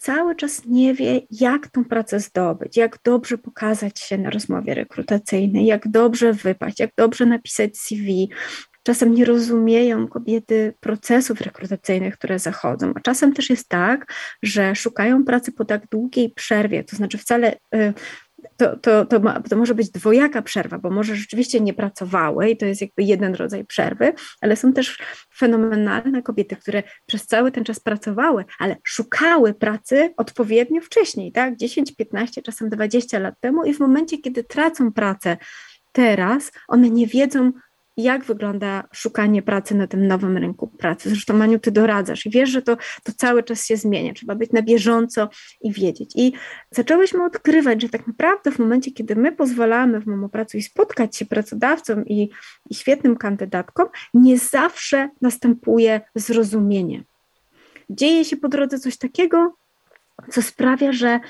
cały 0.00 0.36
czas 0.36 0.62
nie 0.66 0.94
wie, 0.94 1.20
jak 1.30 1.68
tą 1.68 1.84
pracę 1.84 2.20
zdobyć, 2.20 2.76
jak 2.76 2.98
dobrze 3.04 3.38
pokazać 3.38 4.00
się 4.00 4.18
na 4.18 4.30
rozmowie 4.30 4.74
rekrutacyjnej, 4.74 5.66
jak 5.66 5.88
dobrze 5.88 6.32
wypaść, 6.32 6.80
jak 6.80 6.90
dobrze 6.96 7.26
napisać 7.26 7.78
CV, 7.78 8.30
Czasem 8.82 9.14
nie 9.14 9.24
rozumieją 9.24 10.08
kobiety 10.08 10.74
procesów 10.80 11.40
rekrutacyjnych, 11.40 12.18
które 12.18 12.38
zachodzą, 12.38 12.92
a 12.94 13.00
czasem 13.00 13.32
też 13.32 13.50
jest 13.50 13.68
tak, 13.68 14.12
że 14.42 14.74
szukają 14.74 15.24
pracy 15.24 15.52
po 15.52 15.64
tak 15.64 15.86
długiej 15.90 16.30
przerwie, 16.30 16.84
to 16.84 16.96
znaczy 16.96 17.18
wcale 17.18 17.56
y, 17.74 17.92
to, 18.56 18.76
to, 18.76 19.04
to, 19.04 19.20
ma, 19.20 19.40
to, 19.40 19.56
może 19.56 19.74
być 19.74 19.90
dwojaka 19.90 20.42
przerwa, 20.42 20.78
bo 20.78 20.90
może 20.90 21.16
rzeczywiście 21.16 21.60
nie 21.60 21.74
pracowały 21.74 22.50
i 22.50 22.56
to 22.56 22.66
jest 22.66 22.80
jakby 22.80 23.02
jeden 23.02 23.34
rodzaj 23.34 23.64
przerwy, 23.64 24.12
ale 24.40 24.56
są 24.56 24.72
też 24.72 24.98
fenomenalne 25.36 26.22
kobiety, 26.22 26.56
które 26.56 26.82
przez 27.06 27.26
cały 27.26 27.52
ten 27.52 27.64
czas 27.64 27.80
pracowały, 27.80 28.44
ale 28.58 28.76
szukały 28.84 29.54
pracy 29.54 30.14
odpowiednio 30.16 30.80
wcześniej, 30.80 31.32
tak? 31.32 31.56
10, 31.56 31.96
15, 31.96 32.42
czasem 32.42 32.68
20 32.68 33.18
lat 33.18 33.34
temu 33.40 33.64
i 33.64 33.74
w 33.74 33.80
momencie, 33.80 34.18
kiedy 34.18 34.44
tracą 34.44 34.92
pracę 34.92 35.36
teraz, 35.92 36.52
one 36.68 36.90
nie 36.90 37.06
wiedzą, 37.06 37.52
jak 37.96 38.24
wygląda 38.24 38.88
szukanie 38.92 39.42
pracy 39.42 39.74
na 39.74 39.86
tym 39.86 40.06
nowym 40.06 40.36
rynku 40.36 40.68
pracy. 40.68 41.08
Zresztą 41.08 41.34
Maniu, 41.34 41.58
ty 41.58 41.70
doradzasz 41.70 42.26
i 42.26 42.30
wiesz, 42.30 42.50
że 42.50 42.62
to, 42.62 42.76
to 43.04 43.12
cały 43.16 43.42
czas 43.42 43.66
się 43.66 43.76
zmienia, 43.76 44.14
trzeba 44.14 44.34
być 44.34 44.52
na 44.52 44.62
bieżąco 44.62 45.28
i 45.60 45.72
wiedzieć. 45.72 46.12
I 46.16 46.32
zaczęłyśmy 46.70 47.24
odkrywać, 47.24 47.82
że 47.82 47.88
tak 47.88 48.06
naprawdę 48.06 48.50
w 48.50 48.58
momencie, 48.58 48.92
kiedy 48.92 49.16
my 49.16 49.32
pozwalamy 49.32 50.00
w 50.00 50.06
Mamopracu 50.06 50.58
i 50.58 50.62
spotkać 50.62 51.16
się 51.16 51.26
pracodawcom 51.26 52.06
i, 52.06 52.30
i 52.70 52.74
świetnym 52.74 53.16
kandydatkom, 53.16 53.86
nie 54.14 54.38
zawsze 54.38 55.08
następuje 55.20 56.00
zrozumienie. 56.14 57.04
Dzieje 57.90 58.24
się 58.24 58.36
po 58.36 58.48
drodze 58.48 58.78
coś 58.78 58.98
takiego, 58.98 59.56
co 60.30 60.42
sprawia, 60.42 60.92
że 60.92 61.20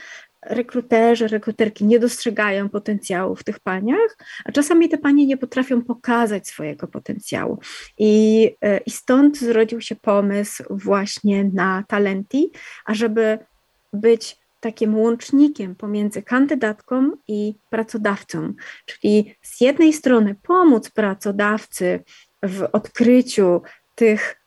rekruterzy, 0.43 1.29
rekruterki 1.29 1.85
nie 1.85 1.99
dostrzegają 1.99 2.69
potencjału 2.69 3.37
w 3.37 3.45
tych 3.45 3.61
paniach, 3.61 4.17
a 4.45 4.53
czasami 4.53 4.89
te 4.89 4.99
panie 4.99 5.27
nie 5.27 5.37
potrafią 5.37 5.83
pokazać 5.83 6.49
swojego 6.49 6.89
potencjału. 6.89 7.59
I, 7.99 8.45
e, 8.61 8.79
i 8.79 8.91
stąd 8.91 9.39
zrodził 9.39 9.81
się 9.81 9.97
pomysł 9.97 10.65
właśnie 10.71 11.45
na 11.45 11.85
Talenti, 11.89 12.51
ażeby 12.85 13.39
być 13.93 14.37
takim 14.61 14.99
łącznikiem 14.99 15.75
pomiędzy 15.75 16.23
kandydatką 16.23 17.11
i 17.29 17.55
pracodawcą. 17.71 18.53
Czyli 18.87 19.35
z 19.43 19.61
jednej 19.61 19.93
strony 19.93 20.35
pomóc 20.43 20.91
pracodawcy 20.91 22.05
w 22.43 22.69
odkryciu 22.73 23.63
tych 23.95 24.40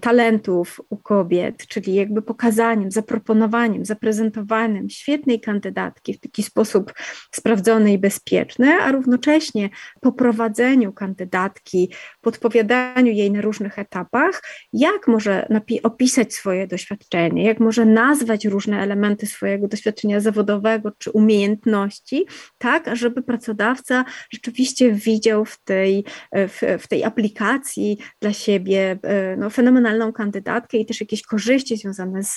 talentów 0.00 0.80
u 0.90 0.96
kobiet, 0.96 1.66
czyli 1.66 1.94
jakby 1.94 2.22
pokazaniem, 2.22 2.90
zaproponowaniem, 2.90 3.84
zaprezentowaniem 3.84 4.90
świetnej 4.90 5.40
kandydatki 5.40 6.14
w 6.14 6.20
taki 6.20 6.42
sposób 6.42 6.92
sprawdzony 7.30 7.92
i 7.92 7.98
bezpieczny, 7.98 8.72
a 8.72 8.92
równocześnie 8.92 9.70
poprowadzeniu 10.00 10.92
kandydatki, 10.92 11.92
podpowiadaniu 12.20 13.12
jej 13.12 13.30
na 13.30 13.40
różnych 13.40 13.78
etapach, 13.78 14.42
jak 14.72 15.08
może 15.08 15.48
opisać 15.82 16.34
swoje 16.34 16.66
doświadczenie, 16.66 17.44
jak 17.44 17.60
może 17.60 17.84
nazwać 17.86 18.44
różne 18.44 18.82
elementy 18.82 19.26
swojego 19.26 19.68
doświadczenia 19.68 20.20
zawodowego 20.20 20.92
czy 20.98 21.10
umiejętności, 21.10 22.26
tak, 22.58 22.96
żeby 22.96 23.22
pracodawca 23.22 24.04
rzeczywiście 24.30 24.92
widział 24.92 25.44
w 25.44 25.58
tej, 25.64 26.04
w, 26.32 26.78
w 26.78 26.88
tej 26.88 27.04
aplikacji 27.04 27.98
dla 28.20 28.32
siebie 28.32 28.98
e, 29.02 29.36
no, 29.36 29.50
fenomenalną 29.62 30.12
kandydatkę 30.12 30.78
i 30.78 30.86
też 30.86 31.00
jakieś 31.00 31.22
korzyści 31.22 31.76
związane 31.76 32.22
z, 32.22 32.34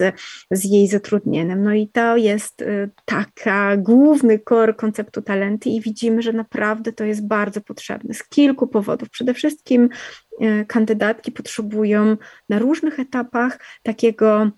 z 0.51 0.63
jej 0.65 0.88
zatrudnieniem. 0.88 1.63
No 1.63 1.74
i 1.74 1.88
to 1.88 2.17
jest 2.17 2.62
y, 2.62 2.89
taka 3.05 3.77
główny 3.77 4.39
core 4.50 4.74
konceptu 4.74 5.22
talenty 5.22 5.70
i 5.70 5.82
widzimy, 5.82 6.22
że 6.22 6.34
naprawdę 6.34 6.94
to 6.94 7.03
jest 7.03 7.27
bardzo 7.27 7.62
potrzebne 7.62 8.13
z 8.13 8.24
kilku 8.24 8.67
powodów. 8.67 9.10
Przede 9.10 9.34
wszystkim 9.34 9.89
y, 10.41 10.65
kandydatki 10.67 11.32
potrzebują 11.32 12.17
na 12.50 12.60
różnych 12.60 13.00
etapach 13.00 13.60
takiego 13.84 14.51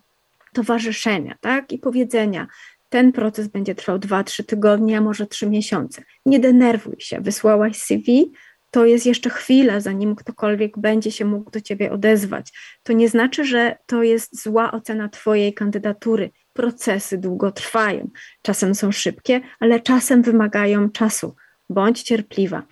towarzyszenia, 0.53 1.35
tak, 1.41 1.71
i 1.71 1.79
powiedzenia, 1.79 2.47
ten 2.89 3.11
proces 3.11 3.47
będzie 3.47 3.75
trwał 3.75 3.97
2-3 3.97 4.45
tygodnie, 4.45 4.97
a 4.97 5.01
może 5.01 5.27
3 5.27 5.49
miesiące. 5.49 6.01
Nie 6.25 6.39
denerwuj 6.39 6.95
się, 6.99 7.21
wysłałaś 7.21 7.77
CV, 7.77 8.31
to 8.71 8.85
jest 8.85 9.05
jeszcze 9.05 9.29
chwila, 9.29 9.79
zanim 9.79 10.15
ktokolwiek 10.15 10.79
będzie 10.79 11.11
się 11.11 11.25
mógł 11.25 11.51
do 11.51 11.61
ciebie 11.61 11.91
odezwać. 11.91 12.51
To 12.83 12.93
nie 12.93 13.09
znaczy, 13.09 13.45
że 13.45 13.77
to 13.85 14.03
jest 14.03 14.41
zła 14.43 14.71
ocena 14.71 15.09
twojej 15.09 15.53
kandydatury. 15.53 16.29
Procesy 16.53 17.17
długo 17.17 17.51
trwają, 17.51 18.09
czasem 18.41 18.75
są 18.75 18.91
szybkie, 18.91 19.41
ale 19.59 19.79
czasem 19.79 20.21
wymagają 20.21 20.89
czasu. 20.89 21.35
Bądź 21.69 22.03
cierpliwa. 22.03 22.63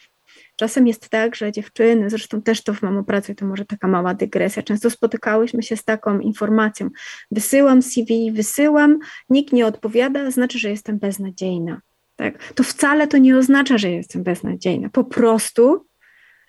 Czasem 0.55 0.87
jest 0.87 1.09
tak, 1.09 1.35
że 1.35 1.51
dziewczyny, 1.51 2.09
zresztą 2.09 2.41
też 2.41 2.63
to 2.63 2.73
w 2.73 2.81
Mamo 2.81 3.03
Pracy, 3.03 3.35
to 3.35 3.45
może 3.45 3.65
taka 3.65 3.87
mała 3.87 4.13
dygresja, 4.13 4.63
często 4.63 4.89
spotykałyśmy 4.89 5.63
się 5.63 5.77
z 5.77 5.83
taką 5.83 6.19
informacją, 6.19 6.89
wysyłam 7.31 7.81
CV, 7.81 8.31
wysyłam, 8.31 8.99
nikt 9.29 9.53
nie 9.53 9.65
odpowiada, 9.65 10.31
znaczy, 10.31 10.59
że 10.59 10.69
jestem 10.69 10.99
beznadziejna. 10.99 11.81
Tak? 12.15 12.53
To 12.53 12.63
wcale 12.63 13.07
to 13.07 13.17
nie 13.17 13.37
oznacza, 13.37 13.77
że 13.77 13.91
jestem 13.91 14.23
beznadziejna. 14.23 14.89
Po 14.89 15.03
prostu 15.03 15.87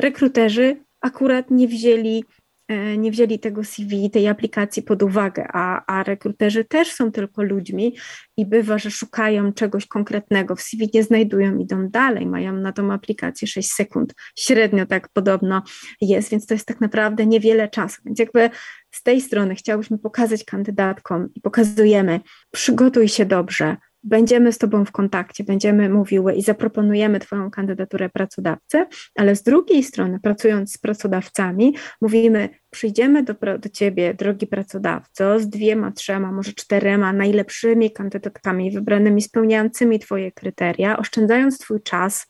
rekruterzy 0.00 0.76
akurat 1.00 1.50
nie 1.50 1.68
wzięli 1.68 2.24
E, 2.68 2.96
nie 2.96 3.10
wzięli 3.10 3.38
tego 3.38 3.64
CV, 3.64 4.10
tej 4.10 4.28
aplikacji 4.28 4.82
pod 4.82 5.02
uwagę, 5.02 5.46
a, 5.52 5.98
a 5.98 6.02
rekruterzy 6.02 6.64
też 6.64 6.92
są 6.92 7.12
tylko 7.12 7.42
ludźmi 7.42 7.96
i 8.36 8.46
bywa, 8.46 8.78
że 8.78 8.90
szukają 8.90 9.52
czegoś 9.52 9.86
konkretnego, 9.86 10.56
w 10.56 10.62
CV 10.62 10.90
nie 10.94 11.02
znajdują, 11.02 11.58
idą 11.58 11.88
dalej, 11.88 12.26
mają 12.26 12.52
na 12.52 12.72
tą 12.72 12.92
aplikację 12.92 13.48
6 13.48 13.72
sekund, 13.72 14.14
średnio 14.38 14.86
tak 14.86 15.08
podobno 15.08 15.62
jest, 16.00 16.30
więc 16.30 16.46
to 16.46 16.54
jest 16.54 16.66
tak 16.66 16.80
naprawdę 16.80 17.26
niewiele 17.26 17.68
czasu, 17.68 18.02
więc 18.04 18.18
jakby 18.18 18.50
z 18.90 19.02
tej 19.02 19.20
strony 19.20 19.54
chciałyśmy 19.54 19.98
pokazać 19.98 20.44
kandydatkom 20.44 21.28
i 21.34 21.40
pokazujemy, 21.40 22.20
przygotuj 22.50 23.08
się 23.08 23.26
dobrze, 23.26 23.76
będziemy 24.02 24.52
z 24.52 24.58
Tobą 24.58 24.84
w 24.84 24.92
kontakcie, 24.92 25.44
będziemy 25.44 25.88
mówiły 25.88 26.34
i 26.34 26.42
zaproponujemy 26.42 27.20
Twoją 27.20 27.50
kandydaturę 27.50 28.08
pracodawcy, 28.08 28.86
ale 29.14 29.36
z 29.36 29.42
drugiej 29.42 29.82
strony, 29.82 30.20
pracując 30.20 30.72
z 30.72 30.78
pracodawcami, 30.78 31.74
mówimy, 32.00 32.48
przyjdziemy 32.70 33.22
do, 33.22 33.34
do 33.58 33.68
Ciebie, 33.68 34.14
drogi 34.14 34.46
pracodawco, 34.46 35.40
z 35.40 35.48
dwiema, 35.48 35.92
trzema, 35.92 36.32
może 36.32 36.52
czterema 36.52 37.12
najlepszymi 37.12 37.90
kandydatkami 37.90 38.70
wybranymi, 38.70 39.22
spełniającymi 39.22 39.98
Twoje 39.98 40.32
kryteria, 40.32 40.98
oszczędzając 40.98 41.58
Twój 41.58 41.82
czas, 41.82 42.26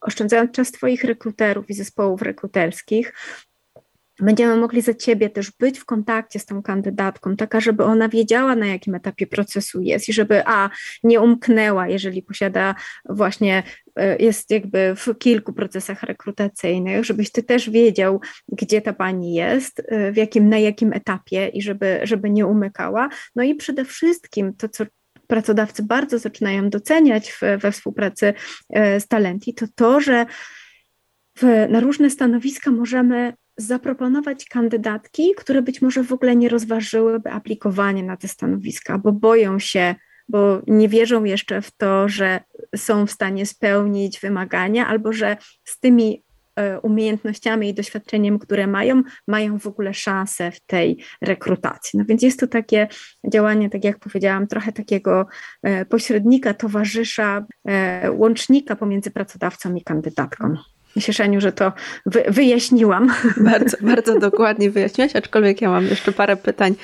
oszczędzając 0.00 0.50
czas 0.50 0.72
Twoich 0.72 1.04
rekruterów 1.04 1.70
i 1.70 1.74
zespołów 1.74 2.22
rekruterskich, 2.22 3.12
Będziemy 4.20 4.56
mogli 4.56 4.82
za 4.82 4.94
ciebie 4.94 5.30
też 5.30 5.50
być 5.50 5.78
w 5.78 5.84
kontakcie 5.84 6.38
z 6.38 6.46
tą 6.46 6.62
kandydatką, 6.62 7.36
taka, 7.36 7.60
żeby 7.60 7.84
ona 7.84 8.08
wiedziała, 8.08 8.56
na 8.56 8.66
jakim 8.66 8.94
etapie 8.94 9.26
procesu 9.26 9.80
jest 9.82 10.08
i 10.08 10.12
żeby 10.12 10.46
a 10.46 10.70
nie 11.02 11.20
umknęła, 11.20 11.88
jeżeli 11.88 12.22
posiada 12.22 12.74
właśnie, 13.08 13.62
e, 13.96 14.16
jest 14.16 14.50
jakby 14.50 14.94
w 14.96 15.18
kilku 15.18 15.52
procesach 15.52 16.02
rekrutacyjnych, 16.02 17.04
żebyś 17.04 17.32
ty 17.32 17.42
też 17.42 17.70
wiedział, 17.70 18.20
gdzie 18.48 18.82
ta 18.82 18.92
pani 18.92 19.34
jest, 19.34 19.82
e, 19.88 20.12
w 20.12 20.16
jakim, 20.16 20.48
na 20.48 20.58
jakim 20.58 20.92
etapie 20.92 21.48
i 21.48 21.62
żeby, 21.62 22.00
żeby 22.02 22.30
nie 22.30 22.46
umykała. 22.46 23.08
No 23.36 23.42
i 23.42 23.54
przede 23.54 23.84
wszystkim 23.84 24.54
to, 24.54 24.68
co 24.68 24.84
pracodawcy 25.26 25.82
bardzo 25.82 26.18
zaczynają 26.18 26.70
doceniać 26.70 27.32
w, 27.32 27.40
we 27.58 27.72
współpracy 27.72 28.34
e, 28.70 29.00
z 29.00 29.08
Talenti, 29.08 29.54
to 29.54 29.66
to, 29.74 30.00
że 30.00 30.26
w, 31.38 31.66
na 31.70 31.80
różne 31.80 32.10
stanowiska 32.10 32.70
możemy 32.70 33.32
zaproponować 33.60 34.44
kandydatki, 34.44 35.32
które 35.36 35.62
być 35.62 35.82
może 35.82 36.04
w 36.04 36.12
ogóle 36.12 36.36
nie 36.36 36.48
rozważyłyby 36.48 37.30
aplikowania 37.30 38.02
na 38.02 38.16
te 38.16 38.28
stanowiska, 38.28 38.98
bo 38.98 39.12
boją 39.12 39.58
się, 39.58 39.94
bo 40.28 40.62
nie 40.66 40.88
wierzą 40.88 41.24
jeszcze 41.24 41.62
w 41.62 41.70
to, 41.70 42.08
że 42.08 42.40
są 42.76 43.06
w 43.06 43.10
stanie 43.10 43.46
spełnić 43.46 44.20
wymagania, 44.20 44.86
albo 44.86 45.12
że 45.12 45.36
z 45.64 45.80
tymi 45.80 46.22
e, 46.56 46.80
umiejętnościami 46.80 47.68
i 47.68 47.74
doświadczeniem, 47.74 48.38
które 48.38 48.66
mają, 48.66 49.02
mają 49.28 49.58
w 49.58 49.66
ogóle 49.66 49.94
szansę 49.94 50.50
w 50.50 50.60
tej 50.60 51.04
rekrutacji. 51.20 51.98
No 51.98 52.04
więc 52.04 52.22
jest 52.22 52.40
to 52.40 52.46
takie 52.46 52.88
działanie, 53.32 53.70
tak 53.70 53.84
jak 53.84 53.98
powiedziałam, 53.98 54.46
trochę 54.46 54.72
takiego 54.72 55.26
e, 55.62 55.84
pośrednika, 55.84 56.54
towarzysza, 56.54 57.46
e, 57.68 58.12
łącznika 58.12 58.76
pomiędzy 58.76 59.10
pracodawcą 59.10 59.74
i 59.74 59.82
kandydatką. 59.82 60.56
Myślę, 60.96 61.14
Szeniu, 61.14 61.40
że 61.40 61.52
to 61.52 61.72
wy, 62.06 62.24
wyjaśniłam. 62.28 63.12
Bardzo, 63.50 63.76
bardzo 63.80 64.18
dokładnie 64.18 64.70
wyjaśniłaś, 64.70 65.16
aczkolwiek 65.16 65.62
ja 65.62 65.70
mam 65.70 65.86
jeszcze 65.86 66.12
parę 66.12 66.36
pytań 66.36 66.74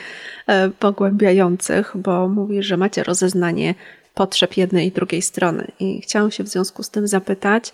e, 0.47 0.71
pogłębiających, 0.71 1.93
bo 1.95 2.29
mówisz, 2.29 2.67
że 2.67 2.77
macie 2.77 3.03
rozeznanie 3.03 3.75
potrzeb 4.15 4.57
jednej 4.57 4.87
i 4.87 4.93
drugiej 4.93 5.23
strony. 5.23 5.67
I 5.81 6.01
chciałam 6.01 6.31
się 6.31 6.45
w 6.45 6.49
związku 6.49 6.83
z 6.83 6.91
tym 6.91 7.09
zapytać, 7.09 7.73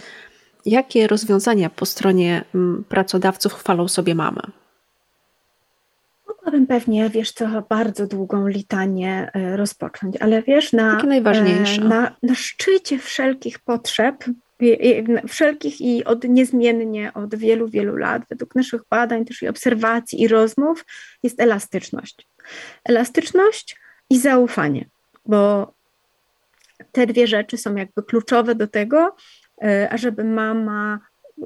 jakie 0.66 1.06
rozwiązania 1.06 1.70
po 1.70 1.86
stronie 1.86 2.44
mm, 2.54 2.84
pracodawców 2.88 3.54
chwalą 3.54 3.88
sobie 3.88 4.14
mamy? 4.14 4.40
Mogłabym 6.28 6.66
pewnie, 6.66 7.10
wiesz 7.10 7.32
co, 7.32 7.46
bardzo 7.68 8.06
długą 8.06 8.46
litanię 8.46 9.30
e, 9.34 9.56
rozpocząć, 9.56 10.16
ale 10.16 10.42
wiesz, 10.42 10.72
na, 10.72 11.02
najważniejsze. 11.02 11.82
E, 11.82 11.84
na, 11.84 12.16
na 12.22 12.34
szczycie 12.34 12.98
wszelkich 12.98 13.58
potrzeb 13.58 14.24
wszelkich 15.28 15.80
i 15.80 16.04
od 16.04 16.24
niezmiennie 16.24 17.12
od 17.14 17.34
wielu, 17.34 17.68
wielu 17.68 17.96
lat, 17.96 18.22
według 18.30 18.54
naszych 18.54 18.82
badań 18.90 19.24
też 19.24 19.42
i 19.42 19.48
obserwacji 19.48 20.22
i 20.22 20.28
rozmów, 20.28 20.84
jest 21.22 21.40
elastyczność. 21.40 22.28
Elastyczność 22.84 23.76
i 24.10 24.18
zaufanie, 24.18 24.88
bo 25.26 25.72
te 26.92 27.06
dwie 27.06 27.26
rzeczy 27.26 27.58
są 27.58 27.74
jakby 27.74 28.02
kluczowe 28.02 28.54
do 28.54 28.68
tego, 28.68 29.16
e, 29.62 29.88
ażeby 29.90 30.24
mama 30.24 31.00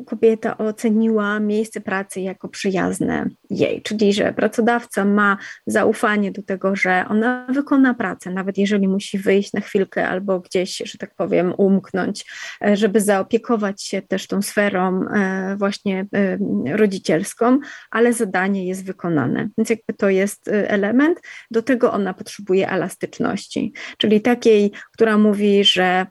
kobieta 0.07 0.59
oceniła 0.59 1.41
miejsce 1.41 1.81
pracy 1.81 2.21
jako 2.21 2.49
przyjazne 2.49 3.29
jej, 3.51 3.83
czyli 3.83 4.13
że 4.13 4.33
pracodawca 4.33 5.05
ma 5.05 5.37
zaufanie 5.67 6.33
do 6.33 6.43
tego, 6.43 6.77
że 6.77 7.05
ona 7.09 7.47
wykona 7.51 7.95
pracę, 7.95 8.31
nawet 8.31 8.59
jeżeli 8.59 8.89
musi 8.89 9.19
wyjść 9.19 9.53
na 9.53 9.61
chwilkę 9.61 10.09
albo 10.09 10.41
gdzieś, 10.41 10.83
że 10.85 10.99
tak 10.99 11.15
powiem, 11.15 11.55
umknąć, 11.59 12.25
e, 12.65 12.77
żeby 12.77 13.01
zaopiekować 13.01 13.83
się 13.83 14.03
też 14.03 14.27
tą 14.27 14.43
sferą 14.43 15.03
e, 15.03 15.57
właśnie 15.59 16.07
e, 16.15 16.39
rodzicielską, 16.77 17.59
ale 17.91 18.13
zadanie 18.13 18.67
jest 18.67 18.85
wykonane. 18.85 19.49
Więc 19.59 19.71
jakby 19.71 19.95
to 19.95 20.09
jest 20.09 20.49
element, 20.49 21.21
do 21.51 21.63
tego 21.63 21.93
ona 21.93 22.15
potrzebuje 22.15 22.69
elastyczności, 22.69 23.73
czyli 23.99 24.21
takiej, 24.21 24.73
która 24.93 25.19
mówi, 25.19 25.65
że 25.65 26.07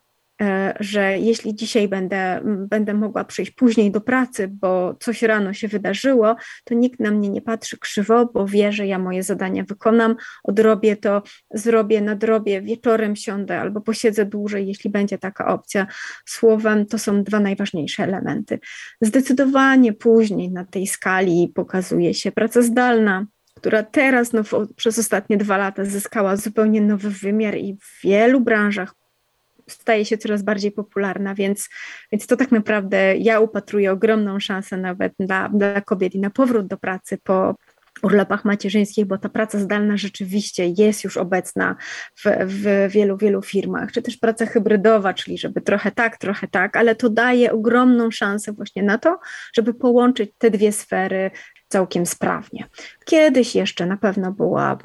że 0.80 1.20
jeśli 1.20 1.56
dzisiaj 1.56 1.88
będę, 1.88 2.42
będę 2.44 2.94
mogła 2.94 3.24
przyjść 3.24 3.52
później 3.52 3.92
do 3.92 4.02
pracy, 4.02 4.48
bo 4.48 4.96
coś 5.00 5.22
rano 5.22 5.54
się 5.54 5.68
wydarzyło, 5.68 6.36
to 6.64 6.74
nikt 6.74 7.00
na 7.00 7.12
mnie 7.12 7.30
nie 7.30 7.42
patrzy 7.42 7.78
krzywo, 7.78 8.26
bo 8.26 8.48
wie, 8.48 8.72
że 8.72 8.88
ja 8.88 9.00
moje 9.00 9.24
zadania 9.24 9.64
wykonam, 9.64 10.16
odrobię 10.44 10.96
to, 10.96 11.24
zrobię, 11.54 12.02
nadrobię, 12.02 12.62
wieczorem 12.62 13.16
siądę 13.16 13.60
albo 13.60 13.82
posiedzę 13.82 14.26
dłużej, 14.26 14.68
jeśli 14.68 14.90
będzie 14.90 15.18
taka 15.18 15.48
opcja. 15.48 15.88
Słowem, 16.26 16.86
to 16.86 17.00
są 17.00 17.24
dwa 17.24 17.40
najważniejsze 17.40 18.04
elementy. 18.04 18.60
Zdecydowanie 19.02 19.94
później 19.94 20.52
na 20.52 20.66
tej 20.66 20.88
skali 20.88 21.52
pokazuje 21.56 22.14
się 22.14 22.32
praca 22.32 22.62
zdalna, 22.62 23.26
która 23.56 23.84
teraz 23.84 24.34
no, 24.34 24.42
przez 24.76 25.00
ostatnie 25.00 25.38
dwa 25.38 25.58
lata 25.58 25.86
zyskała 25.86 26.36
zupełnie 26.36 26.82
nowy 26.82 27.10
wymiar 27.10 27.56
i 27.58 27.78
w 27.82 28.02
wielu 28.04 28.42
branżach 28.42 28.94
staje 29.70 30.06
się 30.06 30.18
coraz 30.18 30.44
bardziej 30.44 30.72
popularna, 30.72 31.36
więc, 31.36 31.70
więc 32.12 32.28
to 32.28 32.38
tak 32.38 32.52
naprawdę 32.52 33.18
ja 33.18 33.40
upatruję 33.40 33.92
ogromną 33.92 34.40
szansę 34.40 34.78
nawet 34.78 35.14
dla, 35.20 35.50
dla 35.50 35.82
kobiet 35.82 36.16
i 36.16 36.20
na 36.20 36.30
powrót 36.30 36.68
do 36.68 36.78
pracy 36.78 37.18
po 37.24 37.56
urlopach 38.04 38.46
macierzyńskich, 38.46 39.06
bo 39.06 39.18
ta 39.18 39.30
praca 39.30 39.60
zdalna 39.60 39.98
rzeczywiście 39.98 40.68
jest 40.78 41.04
już 41.04 41.18
obecna 41.18 41.76
w, 42.16 42.46
w 42.46 42.92
wielu, 42.92 43.18
wielu 43.18 43.42
firmach, 43.42 43.92
czy 43.92 44.02
też 44.02 44.18
praca 44.18 44.46
hybrydowa, 44.46 45.14
czyli 45.14 45.38
żeby 45.38 45.62
trochę 45.62 45.92
tak, 45.92 46.18
trochę 46.18 46.48
tak, 46.48 46.78
ale 46.78 46.96
to 46.96 47.10
daje 47.10 47.52
ogromną 47.52 48.12
szansę 48.12 48.52
właśnie 48.52 48.84
na 48.84 48.98
to, 48.98 49.20
żeby 49.54 49.74
połączyć 49.74 50.32
te 50.38 50.50
dwie 50.50 50.72
sfery 50.72 51.32
całkiem 51.68 52.06
sprawnie. 52.06 52.68
Kiedyś 53.06 53.56
jeszcze 53.56 53.86
na 53.86 53.98
pewno 53.98 54.32
była 54.32 54.78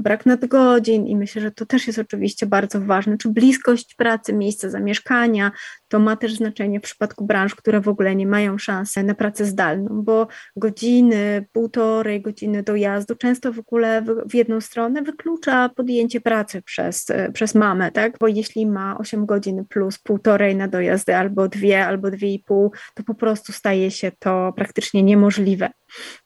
brak 0.00 0.26
nadgodzin 0.26 1.06
i 1.06 1.16
myślę, 1.16 1.42
że 1.42 1.50
to 1.50 1.66
też 1.66 1.86
jest 1.86 1.98
oczywiście 1.98 2.46
bardzo 2.46 2.80
ważne, 2.80 3.18
czy 3.18 3.28
bliskość 3.28 3.94
pracy, 3.94 4.32
miejsca 4.32 4.70
zamieszkania, 4.70 5.52
to 5.88 5.98
ma 5.98 6.16
też 6.16 6.34
znaczenie 6.34 6.80
w 6.80 6.82
przypadku 6.82 7.26
branż, 7.26 7.54
które 7.54 7.80
w 7.80 7.88
ogóle 7.88 8.16
nie 8.16 8.26
mają 8.26 8.58
szansy 8.58 9.02
na 9.02 9.14
pracę 9.14 9.44
zdalną, 9.44 10.02
bo 10.02 10.28
godziny, 10.56 11.46
półtorej 11.52 12.22
godziny 12.22 12.62
dojazdu 12.62 13.14
często 13.14 13.52
w 13.52 13.58
ogóle 13.58 14.02
w, 14.02 14.30
w 14.30 14.34
jedną 14.34 14.60
stronę 14.60 15.02
wyklucza 15.02 15.68
podjęcie 15.68 16.20
pracy 16.20 16.62
przez, 16.62 17.06
przez 17.32 17.54
mamę, 17.54 17.92
tak? 17.92 18.18
Bo 18.20 18.28
jeśli 18.28 18.66
ma 18.66 18.98
8 18.98 19.26
godzin 19.26 19.64
plus 19.64 19.98
półtorej 19.98 20.56
na 20.56 20.68
dojazdy 20.68 21.16
albo 21.16 21.48
dwie, 21.48 21.86
albo 21.86 22.10
dwie 22.10 22.34
i 22.34 22.38
pół, 22.38 22.72
to 22.94 23.02
po 23.02 23.14
prostu 23.14 23.52
staje 23.52 23.90
się 23.90 24.12
to 24.18 24.52
praktycznie 24.56 25.02
niemożliwe. 25.02 25.70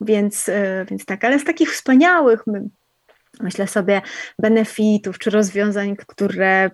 Więc, 0.01 0.49
e, 0.49 0.87
więc 0.91 1.05
tak, 1.05 1.25
ale 1.25 1.39
z 1.39 1.45
takich 1.45 1.73
wspaniałych, 1.73 2.45
myślę 3.41 3.67
sobie, 3.67 4.03
benefitów 4.39 5.19
czy 5.19 5.31
rozwiązań, 5.31 5.97
które 5.97 6.71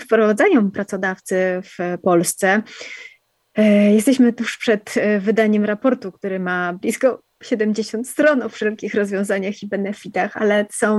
wprowadzają 0.00 0.70
pracodawcy 0.70 1.60
w 1.62 1.98
Polsce. 2.02 2.62
E, 3.54 3.92
jesteśmy 3.92 4.32
tuż 4.32 4.58
przed 4.58 4.94
e, 4.96 5.20
wydaniem 5.20 5.64
raportu, 5.64 6.12
który 6.12 6.40
ma 6.40 6.72
blisko 6.72 7.22
70 7.46 8.08
stron 8.08 8.42
o 8.42 8.48
wszelkich 8.48 8.94
rozwiązaniach 8.94 9.62
i 9.62 9.66
benefitach, 9.68 10.36
ale 10.36 10.66
są 10.70 10.98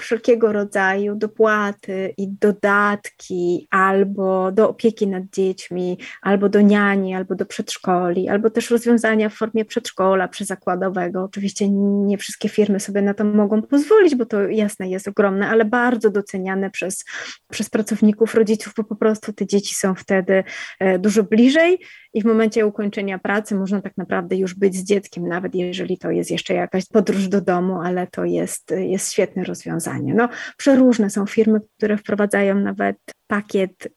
wszelkiego 0.00 0.52
rodzaju 0.52 1.14
dopłaty 1.14 2.14
i 2.16 2.28
dodatki 2.28 3.68
albo 3.70 4.52
do 4.52 4.68
opieki 4.68 5.06
nad 5.06 5.24
dziećmi, 5.32 5.98
albo 6.22 6.48
do 6.48 6.60
niani, 6.60 7.14
albo 7.14 7.34
do 7.34 7.46
przedszkoli, 7.46 8.28
albo 8.28 8.50
też 8.50 8.70
rozwiązania 8.70 9.28
w 9.28 9.34
formie 9.34 9.64
przedszkola 9.64 10.28
przyzakładowego. 10.28 11.22
Oczywiście 11.24 11.68
nie 11.68 12.18
wszystkie 12.18 12.48
firmy 12.48 12.80
sobie 12.80 13.02
na 13.02 13.14
to 13.14 13.24
mogą 13.24 13.62
pozwolić, 13.62 14.14
bo 14.14 14.26
to 14.26 14.48
jasne 14.48 14.88
jest 14.88 15.08
ogromne, 15.08 15.48
ale 15.48 15.64
bardzo 15.64 16.10
doceniane 16.10 16.70
przez, 16.70 17.04
przez 17.50 17.70
pracowników, 17.70 18.34
rodziców, 18.34 18.72
bo 18.76 18.84
po 18.84 18.96
prostu 18.96 19.32
te 19.32 19.46
dzieci 19.46 19.74
są 19.74 19.94
wtedy 19.94 20.44
e, 20.78 20.98
dużo 20.98 21.22
bliżej 21.22 21.78
i 22.14 22.22
w 22.22 22.24
momencie 22.24 22.66
ukończenia 22.66 23.18
pracy 23.18 23.54
można 23.54 23.82
tak 23.82 23.96
naprawdę 23.96 24.36
już 24.36 24.54
być 24.54 24.76
z 24.76 24.84
dzieckiem, 24.84 25.28
nawet 25.28 25.54
jeżeli 25.54 25.98
to 25.98 26.10
jest 26.10 26.30
jeszcze 26.30 26.54
jakaś 26.54 26.86
podróż 26.86 27.28
do 27.28 27.40
domu, 27.40 27.80
ale 27.80 28.06
to 28.06 28.24
jest, 28.24 28.70
jest 28.70 29.12
świetne 29.12 29.44
rozwiązanie. 29.44 30.14
No, 30.14 30.28
przeróżne 30.56 31.10
są 31.10 31.26
firmy, 31.26 31.60
które 31.76 31.96
wprowadzają 31.96 32.54
nawet 32.54 32.96
pakiet 33.26 33.88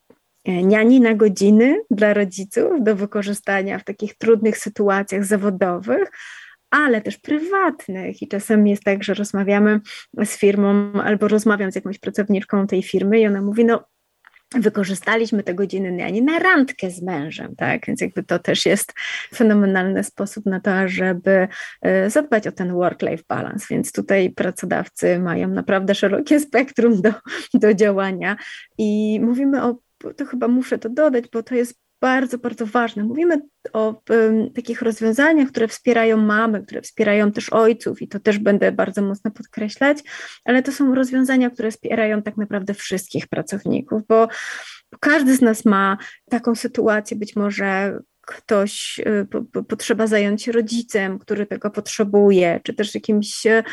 e, 0.45 0.63
niani 0.63 1.01
na 1.01 1.13
godziny 1.13 1.81
dla 1.91 2.13
rodziców 2.13 2.71
do 2.83 2.95
wykorzystania 2.95 3.79
w 3.79 3.83
takich 3.83 4.17
trudnych 4.17 4.57
sytuacjach 4.57 5.25
zawodowych, 5.25 6.11
ale 6.69 7.01
też 7.01 7.17
prywatnych. 7.17 8.21
I 8.21 8.27
czasem 8.27 8.67
jest 8.67 8.83
tak, 8.83 9.03
że 9.03 9.13
rozmawiamy 9.13 9.79
z 10.25 10.37
firmą 10.37 10.93
albo 10.93 11.27
rozmawiam 11.27 11.71
z 11.71 11.75
jakąś 11.75 11.99
pracowniczką 11.99 12.67
tej 12.67 12.83
firmy 12.83 13.19
i 13.19 13.27
ona 13.27 13.41
mówi: 13.41 13.65
No, 13.65 13.83
wykorzystaliśmy 14.61 15.43
te 15.43 15.53
godziny 15.53 15.91
niani 15.91 16.21
na 16.21 16.39
randkę 16.39 16.89
z 16.89 17.01
mężem, 17.01 17.55
tak? 17.55 17.85
Więc 17.85 18.01
jakby 18.01 18.23
to 18.23 18.39
też 18.39 18.65
jest 18.65 18.93
fenomenalny 19.35 20.03
sposób 20.03 20.45
na 20.45 20.59
to, 20.59 20.71
żeby 20.87 21.47
e, 21.81 22.09
zadbać 22.09 22.47
o 22.47 22.51
ten 22.51 22.73
work-life 22.73 23.23
balance. 23.29 23.65
Więc 23.69 23.91
tutaj 23.91 24.29
pracodawcy 24.29 25.19
mają 25.19 25.47
naprawdę 25.47 25.95
szerokie 25.95 26.39
spektrum 26.47 27.01
do, 27.01 27.13
do 27.53 27.73
działania 27.73 28.35
i 28.77 29.19
mówimy 29.23 29.63
o 29.63 29.75
to 30.17 30.25
chyba 30.25 30.47
muszę 30.47 30.77
to 30.77 30.89
dodać, 30.89 31.25
bo 31.33 31.43
to 31.43 31.55
jest 31.55 31.82
bardzo, 32.03 32.37
bardzo 32.37 32.65
ważne. 32.65 33.03
Mówimy 33.03 33.41
o 33.73 34.01
um, 34.09 34.53
takich 34.53 34.81
rozwiązaniach, 34.81 35.47
które 35.47 35.67
wspierają 35.67 36.17
mamy, 36.17 36.63
które 36.63 36.81
wspierają 36.81 37.31
też 37.31 37.49
ojców, 37.49 38.01
i 38.01 38.07
to 38.07 38.19
też 38.19 38.39
będę 38.39 38.71
bardzo 38.71 39.01
mocno 39.01 39.31
podkreślać, 39.31 39.97
ale 40.45 40.63
to 40.63 40.71
są 40.71 40.95
rozwiązania, 40.95 41.49
które 41.49 41.71
wspierają 41.71 42.21
tak 42.21 42.37
naprawdę 42.37 42.73
wszystkich 42.73 43.27
pracowników, 43.27 44.01
bo 44.07 44.27
każdy 44.99 45.35
z 45.35 45.41
nas 45.41 45.65
ma 45.65 45.97
taką 46.29 46.55
sytuację, 46.55 47.17
być 47.17 47.35
może 47.35 47.99
ktoś 48.25 48.99
y, 48.99 49.27
potrzeba 49.67 50.07
zająć 50.07 50.43
się 50.43 50.51
rodzicem, 50.51 51.19
który 51.19 51.45
tego 51.45 51.69
potrzebuje, 51.69 52.59
czy 52.63 52.73
też 52.73 52.95
jakimś 52.95 53.45
y, 53.45 53.63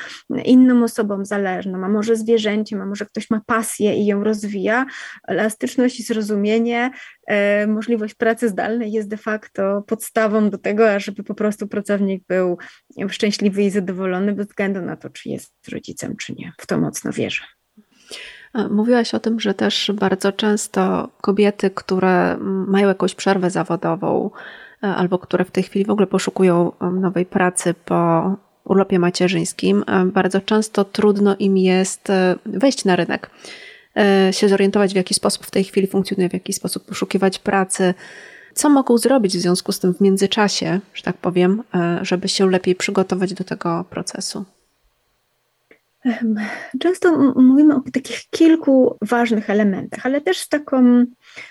inną 0.44 0.84
osobą 0.84 1.24
zależną, 1.24 1.84
a 1.84 1.88
może 1.88 2.16
zwierzęciem, 2.16 2.82
a 2.82 2.86
może 2.86 3.06
ktoś 3.06 3.30
ma 3.30 3.40
pasję 3.46 3.96
i 3.96 4.06
ją 4.06 4.24
rozwija. 4.24 4.86
Elastyczność 5.28 6.00
i 6.00 6.02
zrozumienie, 6.02 6.90
y, 7.30 7.66
możliwość 7.66 8.14
pracy 8.14 8.48
zdalnej 8.48 8.92
jest 8.92 9.08
de 9.08 9.16
facto 9.16 9.82
podstawą 9.86 10.50
do 10.50 10.58
tego, 10.58 10.90
ażeby 10.90 11.22
po 11.24 11.34
prostu 11.34 11.68
pracownik 11.68 12.24
był 12.28 12.58
szczęśliwy 13.08 13.62
i 13.62 13.70
zadowolony 13.70 14.32
bez 14.32 14.46
względu 14.46 14.82
na 14.82 14.96
to, 14.96 15.10
czy 15.10 15.28
jest 15.28 15.54
rodzicem, 15.72 16.16
czy 16.16 16.32
nie. 16.32 16.52
W 16.60 16.66
to 16.66 16.78
mocno 16.78 17.12
wierzę. 17.12 17.59
Mówiłaś 18.70 19.14
o 19.14 19.20
tym, 19.20 19.40
że 19.40 19.54
też 19.54 19.92
bardzo 19.94 20.32
często 20.32 21.08
kobiety, 21.20 21.70
które 21.70 22.36
mają 22.40 22.88
jakąś 22.88 23.14
przerwę 23.14 23.50
zawodową 23.50 24.30
e, 24.82 24.86
albo 24.86 25.18
które 25.18 25.44
w 25.44 25.50
tej 25.50 25.62
chwili 25.62 25.84
w 25.84 25.90
ogóle 25.90 26.06
poszukują 26.06 26.72
nowej 26.92 27.26
pracy 27.26 27.74
po 27.84 28.36
urlopie 28.64 28.98
macierzyńskim, 28.98 29.84
e, 29.86 30.04
bardzo 30.04 30.40
często 30.40 30.84
trudno 30.84 31.36
im 31.38 31.56
jest 31.56 32.10
e, 32.10 32.36
wejść 32.46 32.84
na 32.84 32.96
rynek, 32.96 33.30
się 34.30 34.48
zorientować, 34.48 34.92
w 34.92 34.96
jaki 34.96 35.14
sposób 35.14 35.46
w 35.46 35.50
tej 35.50 35.64
chwili 35.64 35.86
funkcjonuje, 35.86 36.28
w 36.28 36.32
jaki 36.32 36.52
sposób 36.52 36.84
poszukiwać 36.84 37.38
pracy. 37.38 37.94
Co 38.54 38.70
mogą 38.70 38.98
zrobić 38.98 39.36
w 39.36 39.40
związku 39.40 39.72
z 39.72 39.78
tym 39.78 39.94
w 39.94 40.00
międzyczasie, 40.00 40.80
że 40.94 41.02
tak 41.02 41.16
powiem, 41.16 41.62
żeby 42.02 42.28
się 42.28 42.50
lepiej 42.50 42.74
przygotować 42.74 43.34
do 43.34 43.44
tego 43.44 43.84
procesu? 43.90 44.44
Często 46.80 47.32
mówimy 47.36 47.74
o 47.74 47.82
takich 47.92 48.30
kilku 48.30 48.98
ważnych 49.02 49.50
elementach, 49.50 50.06
ale 50.06 50.20
też 50.20 50.38
z 50.38 50.48
taką, 50.48 51.04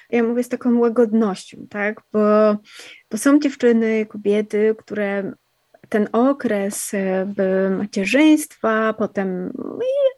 ja 0.09 0.23
mówię, 0.23 0.43
z 0.43 0.49
taką 0.49 0.79
łagodnością, 0.79 1.67
tak? 1.69 2.01
Bo, 2.13 2.57
bo 3.11 3.17
są 3.17 3.39
dziewczyny, 3.39 4.05
kobiety, 4.05 4.75
które 4.77 5.31
ten 5.89 6.07
okres 6.11 6.91
macierzyństwa, 7.77 8.93
potem 8.93 9.53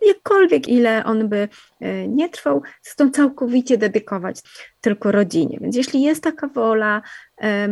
jakkolwiek 0.07 0.67
ile 0.67 1.05
on 1.05 1.29
by 1.29 1.37
e, 1.37 1.49
nie 2.07 2.29
trwał, 2.29 2.61
chcą 2.83 3.11
całkowicie 3.11 3.77
dedykować 3.77 4.41
tylko 4.81 5.11
rodzinie. 5.11 5.57
Więc 5.61 5.75
jeśli 5.75 6.01
jest 6.01 6.23
taka 6.23 6.47
wola, 6.47 7.01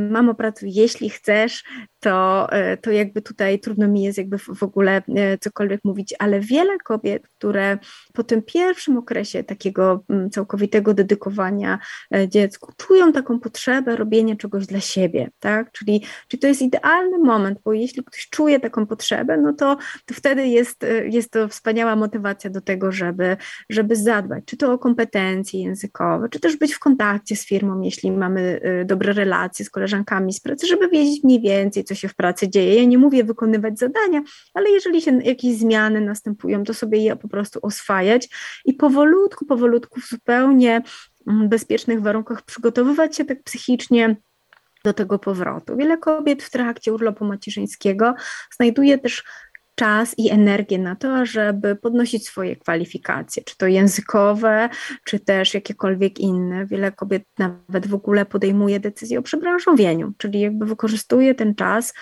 mamo 0.10 0.36
pracuj, 0.36 0.74
jeśli 0.74 1.10
chcesz, 1.10 1.64
to, 2.00 2.48
e, 2.52 2.78
to 2.78 2.92
jakby 2.92 3.22
tutaj 3.22 3.60
trudno 3.60 3.88
mi 3.88 4.04
jest 4.04 4.18
jakby 4.18 4.38
w 4.38 4.64
ogóle 4.64 5.02
e, 5.16 5.38
cokolwiek 5.38 5.82
mówić, 5.84 6.16
ale 6.20 6.40
wiele 6.40 6.78
kobiet, 6.78 7.28
które 7.28 7.78
po 8.14 8.24
tym 8.24 8.42
pierwszym 8.42 8.98
okresie 8.98 9.44
takiego 9.44 10.04
mm, 10.10 10.30
całkowitego 10.30 10.94
dedykowania 10.94 11.80
e, 12.16 12.30
dziecku 12.30 12.74
czują 12.78 13.12
taką 13.12 13.40
potrzebę 13.40 13.96
robienia 13.96 14.36
czegoś 14.36 14.66
dla 14.66 14.80
siebie, 14.80 15.30
tak? 15.40 15.72
Czyli, 15.72 16.04
czyli 16.28 16.42
to 16.42 16.48
jest 16.48 16.62
idealny 16.62 17.18
moment, 17.18 17.60
bo 17.66 17.74
jeśli 17.74 18.04
ktoś 18.04 18.30
czuje 18.30 18.60
taką 18.60 18.86
potrzebę, 18.86 19.38
no 19.38 19.54
to, 19.54 19.78
to 20.06 20.14
wtedy 20.14 20.48
jest, 20.48 20.86
jest 21.04 21.32
to 21.32 21.48
wspaniała 21.48 21.96
motywacja 21.96 22.50
do 22.50 22.62
tego, 22.62 22.92
żeby, 22.92 23.38
żeby 23.70 23.96
zadbać, 24.00 24.44
czy 24.46 24.58
to 24.58 24.74
o 24.74 24.78
kompetencje 24.78 25.62
językowe, 25.62 26.30
czy 26.30 26.40
też 26.40 26.58
być 26.58 26.74
w 26.74 26.80
kontakcie 26.80 27.36
z 27.36 27.46
firmą, 27.46 27.82
jeśli 27.82 28.12
mamy 28.12 28.62
dobre 28.86 29.14
relacje 29.14 29.66
z 29.66 29.70
koleżankami 29.70 30.34
z 30.34 30.40
pracy, 30.40 30.68
żeby 30.68 30.90
wiedzieć 30.90 31.24
mniej 31.24 31.42
więcej, 31.42 31.84
co 31.84 31.96
się 31.96 32.08
w 32.08 32.16
pracy 32.16 32.50
dzieje. 32.50 32.76
Ja 32.76 32.84
nie 32.84 32.98
mówię 32.98 33.24
wykonywać 33.24 33.80
zadania, 33.80 34.22
ale 34.54 34.70
jeżeli 34.70 35.02
się 35.02 35.20
jakieś 35.24 35.58
zmiany 35.58 36.02
następują, 36.02 36.64
to 36.64 36.74
sobie 36.74 37.00
je 37.00 37.16
po 37.16 37.28
prostu 37.28 37.60
oswajać 37.62 38.30
i 38.66 38.74
powolutku, 38.74 39.46
powolutku 39.46 40.02
w 40.02 40.10
zupełnie 40.10 40.82
mm, 41.28 41.50
bezpiecznych 41.50 42.02
warunkach 42.02 42.42
przygotowywać 42.42 43.16
się 43.16 43.26
tak 43.26 43.44
psychicznie 43.44 44.16
do 44.84 44.94
tego 44.94 45.20
powrotu. 45.20 45.78
Wiele 45.78 45.98
kobiet 45.98 46.44
w 46.44 46.50
trakcie 46.50 46.94
urlopu 46.94 47.26
macierzyńskiego 47.26 48.14
znajduje 48.56 48.98
też 48.98 49.24
czas 49.80 50.16
i 50.18 50.30
energię 50.30 50.78
na 50.78 50.96
to, 50.96 51.26
żeby 51.26 51.76
podnosić 51.76 52.26
swoje 52.26 52.56
kwalifikacje, 52.56 53.44
czy 53.44 53.58
to 53.58 53.68
językowe, 53.68 54.70
czy 55.04 55.20
też 55.20 55.54
jakiekolwiek 55.54 56.20
inne. 56.20 56.66
Wiele 56.66 56.92
kobiet 56.92 57.24
nawet 57.38 57.88
w 57.88 57.94
ogóle 57.94 58.26
podejmuje 58.26 58.80
decyzję 58.80 59.20
o 59.20 59.22
przebranżowieniu, 59.22 60.14
czyli 60.18 60.40
jakby 60.40 60.66
wykorzystuje 60.66 61.36
ten 61.36 61.56
czas 61.56 61.94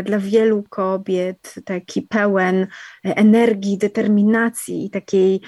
y, 0.00 0.02
dla 0.02 0.18
wielu 0.18 0.62
kobiet 0.62 1.54
taki 1.64 2.02
pełen 2.02 2.66
energii, 3.04 3.78
determinacji 3.78 4.86
i 4.86 4.90
takiej 4.90 5.40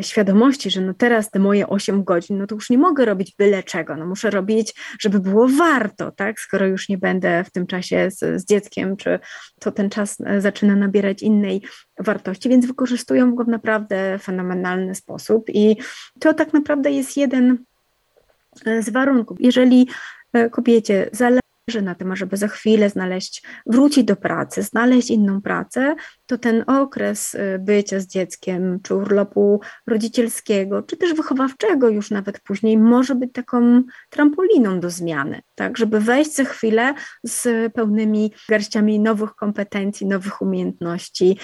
świadomości, 0.00 0.70
że 0.70 0.80
no 0.80 0.94
teraz 0.94 1.30
te 1.30 1.38
moje 1.38 1.68
8 1.68 2.04
godzin, 2.04 2.38
no 2.38 2.46
to 2.46 2.54
już 2.54 2.70
nie 2.70 2.78
mogę 2.78 3.04
robić 3.04 3.34
byle 3.38 3.62
czego, 3.62 3.96
no 3.96 4.06
muszę 4.06 4.30
robić, 4.30 4.74
żeby 5.00 5.20
było 5.20 5.48
warto, 5.48 6.12
tak, 6.12 6.40
skoro 6.40 6.66
już 6.66 6.88
nie 6.88 6.98
będę 6.98 7.44
w 7.44 7.50
tym 7.50 7.66
czasie 7.66 8.10
z, 8.10 8.42
z 8.42 8.44
dzieckiem, 8.44 8.96
czy 8.96 9.18
to 9.60 9.72
ten 9.72 9.90
czas 9.90 10.16
e, 10.24 10.40
zaczyna 10.40 10.76
nabierać 10.76 11.22
innej 11.22 11.62
wartości, 11.98 12.48
więc 12.48 12.66
wykorzystują 12.66 13.34
go 13.34 13.44
w 13.44 13.48
naprawdę 13.48 14.18
fenomenalny 14.18 14.94
sposób 14.94 15.44
i 15.48 15.76
to 16.20 16.34
tak 16.34 16.52
naprawdę 16.52 16.90
jest 16.90 17.16
jeden 17.16 17.58
e, 18.66 18.82
z 18.82 18.90
warunków. 18.90 19.36
Jeżeli 19.40 19.88
kobiecie 20.50 21.08
zależy 21.12 21.47
zależy 21.68 21.82
na 21.82 21.94
tym, 21.94 22.16
żeby 22.16 22.36
za 22.36 22.48
chwilę 22.48 22.90
znaleźć, 22.90 23.42
wrócić 23.66 24.04
do 24.04 24.16
pracy, 24.16 24.62
znaleźć 24.62 25.10
inną 25.10 25.40
pracę, 25.40 25.94
to 26.26 26.38
ten 26.38 26.64
okres 26.66 27.34
y, 27.34 27.58
bycia 27.58 28.00
z 28.00 28.06
dzieckiem, 28.06 28.80
czy 28.82 28.94
urlopu 28.94 29.60
rodzicielskiego, 29.86 30.82
czy 30.82 30.96
też 30.96 31.14
wychowawczego 31.14 31.88
już 31.88 32.10
nawet 32.10 32.40
później, 32.40 32.78
może 32.78 33.14
być 33.14 33.32
taką 33.32 33.82
trampoliną 34.10 34.80
do 34.80 34.90
zmiany, 34.90 35.42
tak, 35.54 35.78
żeby 35.78 36.00
wejść 36.00 36.34
za 36.34 36.44
chwilę 36.44 36.94
z 37.24 37.72
pełnymi 37.72 38.32
garściami 38.48 39.00
nowych 39.00 39.34
kompetencji, 39.34 40.06
nowych 40.06 40.42
umiejętności 40.42 41.38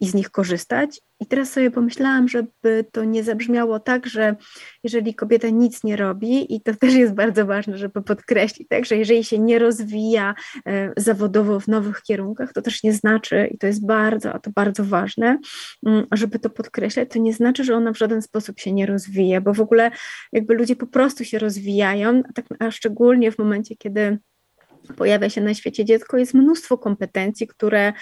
i 0.00 0.06
z 0.06 0.14
nich 0.14 0.30
korzystać. 0.30 1.00
I 1.20 1.26
teraz 1.26 1.52
sobie 1.52 1.70
pomyślałam, 1.70 2.28
żeby 2.28 2.84
to 2.92 3.04
nie 3.04 3.24
zabrzmiało 3.24 3.80
tak, 3.80 4.06
że 4.06 4.36
jeżeli 4.84 5.14
kobieta 5.14 5.48
nic 5.48 5.84
nie 5.84 5.96
robi, 5.96 6.54
i 6.54 6.60
to 6.60 6.74
też 6.74 6.94
jest 6.94 7.14
bardzo 7.14 7.46
ważne, 7.46 7.78
żeby 7.78 8.02
podkreślić, 8.02 8.68
tak, 8.68 8.84
że 8.84 8.96
jeżeli 8.96 9.24
się 9.24 9.38
nie 9.38 9.58
rozwija 9.58 10.34
e, 10.66 10.92
zawodowo 10.96 11.60
w 11.60 11.68
nowych 11.68 12.02
kierunkach, 12.02 12.52
to 12.52 12.62
też 12.62 12.82
nie 12.82 12.92
znaczy, 12.92 13.48
i 13.54 13.58
to 13.58 13.66
jest 13.66 13.86
bardzo, 13.86 14.32
a 14.32 14.38
to 14.38 14.50
bardzo 14.50 14.84
ważne, 14.84 15.38
mm, 15.86 16.06
żeby 16.12 16.38
to 16.38 16.50
podkreślać, 16.50 17.10
to 17.10 17.18
nie 17.18 17.32
znaczy, 17.32 17.64
że 17.64 17.76
ona 17.76 17.92
w 17.92 17.98
żaden 17.98 18.22
sposób 18.22 18.60
się 18.60 18.72
nie 18.72 18.86
rozwija, 18.86 19.40
bo 19.40 19.54
w 19.54 19.60
ogóle 19.60 19.90
jakby 20.32 20.54
ludzie 20.54 20.76
po 20.76 20.86
prostu 20.86 21.24
się 21.24 21.38
rozwijają, 21.38 22.22
a, 22.28 22.32
tak, 22.32 22.46
a 22.58 22.70
szczególnie 22.70 23.32
w 23.32 23.38
momencie, 23.38 23.76
kiedy 23.76 24.18
pojawia 24.96 25.30
się 25.30 25.40
na 25.40 25.54
świecie 25.54 25.84
dziecko, 25.84 26.16
jest 26.16 26.34
mnóstwo 26.34 26.78
kompetencji, 26.78 27.46
które 27.46 27.92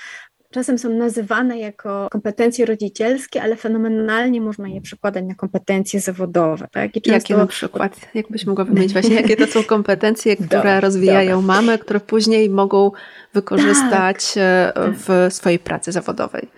czasem 0.55 0.79
są 0.79 0.91
nazywane 0.91 1.59
jako 1.59 2.09
kompetencje 2.11 2.67
rodzicielskie, 2.67 3.43
ale 3.43 3.57
fenomenalnie 3.57 4.41
można 4.41 4.69
je 4.69 4.81
przekładać 4.81 5.25
na 5.25 5.35
kompetencje 5.35 6.01
zawodowe. 6.01 6.69
Tak? 6.73 6.97
I 6.97 7.03
często... 7.03 7.13
Jakie 7.15 7.37
na 7.37 7.47
przykład? 7.47 8.01
Jakbyś 8.15 8.47
mogła 8.47 8.65
wymienić 8.65 8.93
właśnie, 8.99 9.15
jakie 9.15 9.37
to 9.37 9.47
są 9.47 9.65
kompetencje, 9.65 10.37
które 10.37 10.49
dobra, 10.49 10.81
rozwijają 10.81 11.41
dobra. 11.41 11.55
mamy, 11.55 11.79
które 11.79 12.01
później 12.01 12.51
mogą 12.51 12.91
wykorzystać 13.35 14.35
tak. 14.35 14.43
E, 14.43 14.73
w 14.93 15.35
swojej 15.35 15.59
pracy 15.59 15.93
zawodowej? 15.93 16.49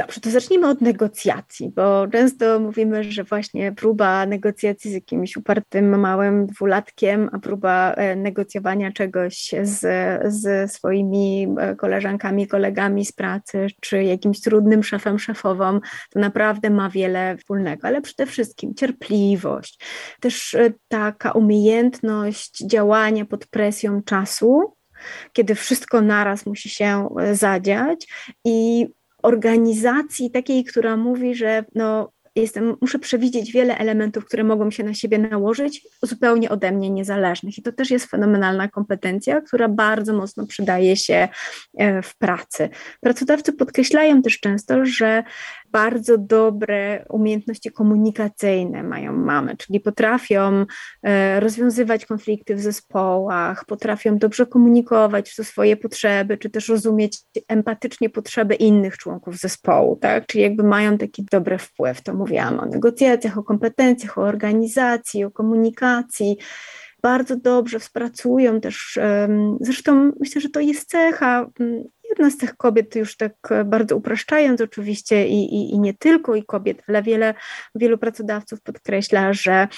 Dobrze, 0.00 0.20
to 0.20 0.30
zacznijmy 0.30 0.68
od 0.68 0.80
negocjacji, 0.80 1.70
bo 1.70 2.08
często 2.08 2.60
mówimy, 2.60 3.04
że 3.04 3.24
właśnie 3.24 3.72
próba 3.72 4.26
negocjacji 4.26 4.90
z 4.90 4.94
jakimś 4.94 5.36
upartym 5.36 6.00
małym 6.00 6.46
dwulatkiem, 6.46 7.30
a 7.32 7.38
próba 7.38 7.92
e, 7.92 8.16
negocjowania 8.16 8.92
czegoś 8.92 9.54
z, 9.62 9.80
z 10.34 10.72
swoimi 10.72 11.48
e, 11.58 11.76
koleżankami, 11.76 12.48
kolegami 12.48 13.04
z 13.04 13.12
pracy, 13.12 13.66
czy 13.80 14.04
jakimś 14.04 14.40
trudnym 14.40 14.82
szefem, 14.82 15.18
szefową, 15.18 15.80
to 16.10 16.20
naprawdę 16.20 16.70
ma 16.70 16.90
wiele 16.90 17.36
wspólnego, 17.36 17.88
ale 17.88 18.00
przede 18.00 18.26
wszystkim 18.26 18.74
cierpliwość, 18.74 19.80
też 20.20 20.54
e, 20.54 20.72
taka 20.88 21.32
umiejętność 21.32 22.58
działania 22.66 23.24
pod 23.24 23.46
presją 23.46 24.02
czasu, 24.02 24.74
kiedy 25.32 25.54
wszystko 25.54 26.00
naraz 26.00 26.46
musi 26.46 26.68
się 26.68 27.08
zadziać 27.32 28.06
i 28.44 28.86
organizacji 29.22 30.30
takiej, 30.30 30.64
która 30.64 30.96
mówi, 30.96 31.34
że 31.34 31.64
no, 31.74 32.12
jestem, 32.36 32.76
muszę 32.80 32.98
przewidzieć 32.98 33.52
wiele 33.52 33.78
elementów, 33.78 34.24
które 34.24 34.44
mogą 34.44 34.70
się 34.70 34.84
na 34.84 34.94
siebie 34.94 35.18
nałożyć, 35.18 35.86
zupełnie 36.02 36.50
ode 36.50 36.72
mnie 36.72 36.90
niezależnych. 36.90 37.58
I 37.58 37.62
to 37.62 37.72
też 37.72 37.90
jest 37.90 38.10
fenomenalna 38.10 38.68
kompetencja, 38.68 39.40
która 39.40 39.68
bardzo 39.68 40.12
mocno 40.12 40.46
przydaje 40.46 40.96
się 40.96 41.28
e, 41.78 42.02
w 42.02 42.16
pracy. 42.16 42.68
Pracodawcy 43.00 43.52
podkreślają 43.52 44.22
też 44.22 44.40
często, 44.40 44.86
że 44.86 45.22
bardzo 45.72 46.18
dobre 46.18 47.04
umiejętności 47.08 47.70
komunikacyjne 47.70 48.82
mają 48.82 49.12
mamy, 49.12 49.56
czyli 49.56 49.80
potrafią 49.80 50.66
e, 51.02 51.40
rozwiązywać 51.40 52.06
konflikty 52.06 52.54
w 52.54 52.60
zespołach, 52.60 53.64
potrafią 53.64 54.18
dobrze 54.18 54.46
komunikować 54.46 55.30
swoje 55.30 55.76
potrzeby, 55.76 56.38
czy 56.38 56.50
też 56.50 56.68
rozumieć 56.68 57.18
empatycznie 57.48 58.10
potrzeby 58.10 58.54
innych 58.54 58.98
członków 58.98 59.36
zespołu, 59.36 59.96
tak? 59.96 60.26
Czyli 60.26 60.44
jakby 60.44 60.62
mają 60.62 60.98
taki 60.98 61.24
dobry 61.30 61.58
wpływ. 61.58 62.02
To 62.02 62.14
mówiłam 62.14 62.60
o 62.60 62.66
negocjacjach, 62.66 63.38
o 63.38 63.42
kompetencjach, 63.42 64.18
o 64.18 64.22
organizacji, 64.22 65.24
o 65.24 65.30
komunikacji 65.30 66.38
bardzo 67.02 67.36
dobrze 67.36 67.78
współpracują 67.78 68.60
też. 68.60 68.98
Zresztą 69.60 70.12
myślę, 70.20 70.40
że 70.40 70.48
to 70.48 70.60
jest 70.60 70.88
cecha 70.88 71.50
jedna 72.08 72.30
z 72.30 72.36
tych 72.36 72.56
kobiet, 72.56 72.96
już 72.96 73.16
tak 73.16 73.34
bardzo 73.64 73.96
upraszczając 73.96 74.60
oczywiście, 74.60 75.28
i, 75.28 75.54
i, 75.54 75.74
i 75.74 75.78
nie 75.78 75.94
tylko 75.94 76.34
i 76.34 76.44
kobiet, 76.44 76.82
ale 76.88 77.02
wiele, 77.02 77.34
wielu 77.74 77.98
pracodawców 77.98 78.62
podkreśla, 78.62 79.32
że 79.32 79.68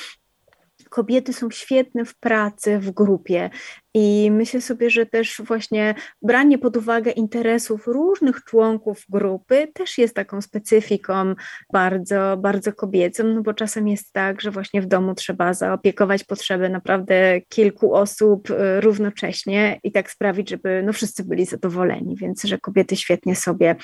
kobiety 0.91 1.33
są 1.33 1.51
świetne 1.51 2.05
w 2.05 2.15
pracy, 2.15 2.79
w 2.79 2.91
grupie. 2.91 3.51
I 3.95 4.31
myślę 4.31 4.61
sobie, 4.61 4.91
że 4.91 5.07
też 5.07 5.43
właśnie 5.45 5.95
branie 6.23 6.59
pod 6.59 6.77
uwagę 6.77 7.11
interesów 7.11 7.87
różnych 7.87 8.45
członków 8.45 9.05
grupy 9.09 9.69
też 9.75 9.99
jest 9.99 10.15
taką 10.15 10.43
specyfiką 10.43 11.35
bardzo, 11.73 12.37
bardzo 12.37 12.73
kobiecą, 12.73 13.25
no 13.25 13.43
bo 13.43 13.55
czasem 13.55 13.89
jest 13.89 14.13
tak, 14.13 14.41
że 14.41 14.51
właśnie 14.51 14.83
w 14.83 14.87
domu 14.87 15.15
trzeba 15.15 15.55
zaopiekować 15.55 16.25
potrzeby 16.25 16.69
naprawdę 16.69 17.41
kilku 17.49 17.95
osób 17.95 18.51
y, 18.51 18.81
równocześnie 18.81 19.81
i 19.85 19.93
tak 19.93 20.11
sprawić, 20.11 20.51
żeby 20.51 20.83
no 20.87 20.93
wszyscy 20.93 21.25
byli 21.25 21.47
zadowoleni, 21.47 22.17
więc 22.17 22.43
że 22.43 22.59
kobiety 22.59 22.97
świetnie 22.97 23.37
sobie 23.37 23.77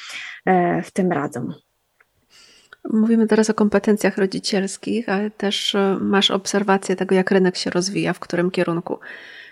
e, 0.47 0.83
w 0.83 0.90
tym 0.90 1.12
radzą. 1.12 1.66
Mówimy 2.90 3.27
teraz 3.27 3.51
o 3.51 3.55
kompetencjach 3.55 4.18
rodzicielskich, 4.18 5.09
ale 5.09 5.31
też 5.31 5.75
e, 5.75 5.99
masz 6.01 6.31
obserwację 6.31 6.96
tego, 6.96 7.14
jak 7.14 7.31
rynek 7.31 7.57
się 7.57 7.70
rozwija, 7.70 8.12
w 8.12 8.20
którym 8.20 8.51
kierunku. 8.51 8.99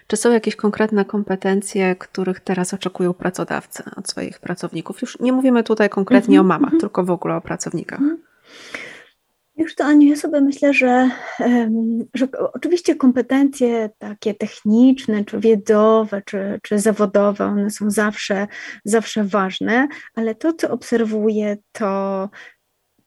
Czy 0.07 0.17
są 0.17 0.33
jakieś 0.33 0.57
konkretne 0.57 1.05
kompetencje, 1.05 1.97
których 1.97 2.41
teraz 2.41 2.75
oczekują 2.75 3.15
pracodawcy 3.15 3.83
od 3.97 4.09
swoich 4.09 4.39
pracowników? 4.39 5.03
Już 5.03 5.21
nie 5.21 5.33
mówimy 5.33 5.63
tutaj 5.63 5.89
konkretnie 5.89 6.39
mm 6.39 6.47
-hmm, 6.47 6.47
o 6.47 6.49
mamach, 6.49 6.71
mm 6.71 6.79
-hmm. 6.79 6.81
tylko 6.81 7.05
w 7.05 7.11
ogóle 7.11 7.37
o 7.37 7.41
pracownikach. 7.41 8.01
Mm 8.01 8.17
-hmm. 8.17 8.35
Już 9.57 9.75
to, 9.75 9.85
Aniu, 9.85 10.09
ja 10.09 10.17
sobie 10.17 10.41
myślę, 10.41 10.75
że, 10.75 11.11
że 12.15 12.29
oczywiście 12.53 12.95
kompetencje 12.95 13.91
takie 13.99 14.35
techniczne, 14.35 15.25
czy 15.25 15.41
wiedzowe, 15.41 16.23
czy, 16.25 16.61
czy 16.63 16.79
zawodowe, 16.79 17.45
one 17.45 17.71
są 17.71 17.91
zawsze, 17.91 18.47
zawsze 18.85 19.25
ważne, 19.25 19.89
ale 20.15 20.35
to, 20.35 20.53
co 20.53 20.71
obserwuję, 20.71 21.57
to 21.73 22.29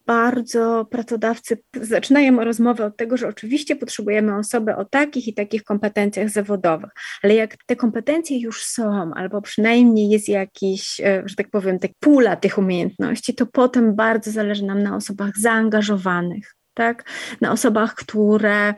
bardzo 0.07 0.87
pracodawcy 0.91 1.57
zaczynają 1.81 2.43
rozmowę 2.43 2.85
od 2.85 2.97
tego, 2.97 3.17
że 3.17 3.27
oczywiście 3.27 3.75
potrzebujemy 3.75 4.37
osoby 4.37 4.75
o 4.75 4.85
takich 4.85 5.27
i 5.27 5.33
takich 5.33 5.63
kompetencjach 5.63 6.29
zawodowych, 6.29 6.89
ale 7.23 7.35
jak 7.35 7.57
te 7.65 7.75
kompetencje 7.75 8.39
już 8.39 8.63
są, 8.63 9.11
albo 9.15 9.41
przynajmniej 9.41 10.09
jest 10.09 10.29
jakiś, 10.29 10.99
e, 10.99 11.23
że 11.25 11.35
tak 11.35 11.49
powiem, 11.49 11.79
tak 11.79 11.91
pula 11.99 12.35
tych 12.35 12.57
umiejętności, 12.57 13.35
to 13.35 13.45
potem 13.45 13.95
bardzo 13.95 14.31
zależy 14.31 14.65
nam 14.65 14.83
na 14.83 14.95
osobach 14.95 15.37
zaangażowanych. 15.37 16.55
Tak? 16.73 17.09
Na 17.41 17.51
osobach, 17.51 17.95
które 17.95 18.73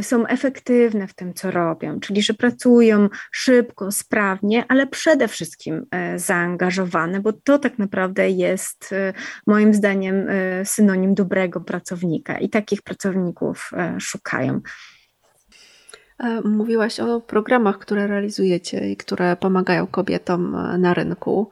są 0.00 0.26
efektywne 0.26 1.06
w 1.06 1.14
tym, 1.14 1.34
co 1.34 1.50
robią, 1.50 2.00
czyli 2.00 2.22
że 2.22 2.34
pracują 2.34 3.08
szybko, 3.32 3.92
sprawnie, 3.92 4.64
ale 4.68 4.86
przede 4.86 5.28
wszystkim 5.28 5.86
e, 5.90 6.18
zaangażowane, 6.18 7.20
bo 7.20 7.32
to 7.32 7.58
tak 7.58 7.78
naprawdę 7.78 8.30
jest 8.30 8.92
e, 8.92 9.12
moim 9.46 9.74
zdaniem 9.74 10.26
e, 10.28 10.64
synonim 10.64 11.14
dobrego 11.14 11.60
pracownika 11.60 12.38
i 12.38 12.48
takich 12.48 12.82
pracowników 12.82 13.70
szukają. 13.98 14.60
Mówiłaś 16.44 17.00
o 17.00 17.20
programach, 17.20 17.78
które 17.78 18.06
realizujecie 18.06 18.90
i 18.90 18.96
które 18.96 19.36
pomagają 19.36 19.86
kobietom 19.86 20.56
na 20.78 20.94
rynku. 20.94 21.50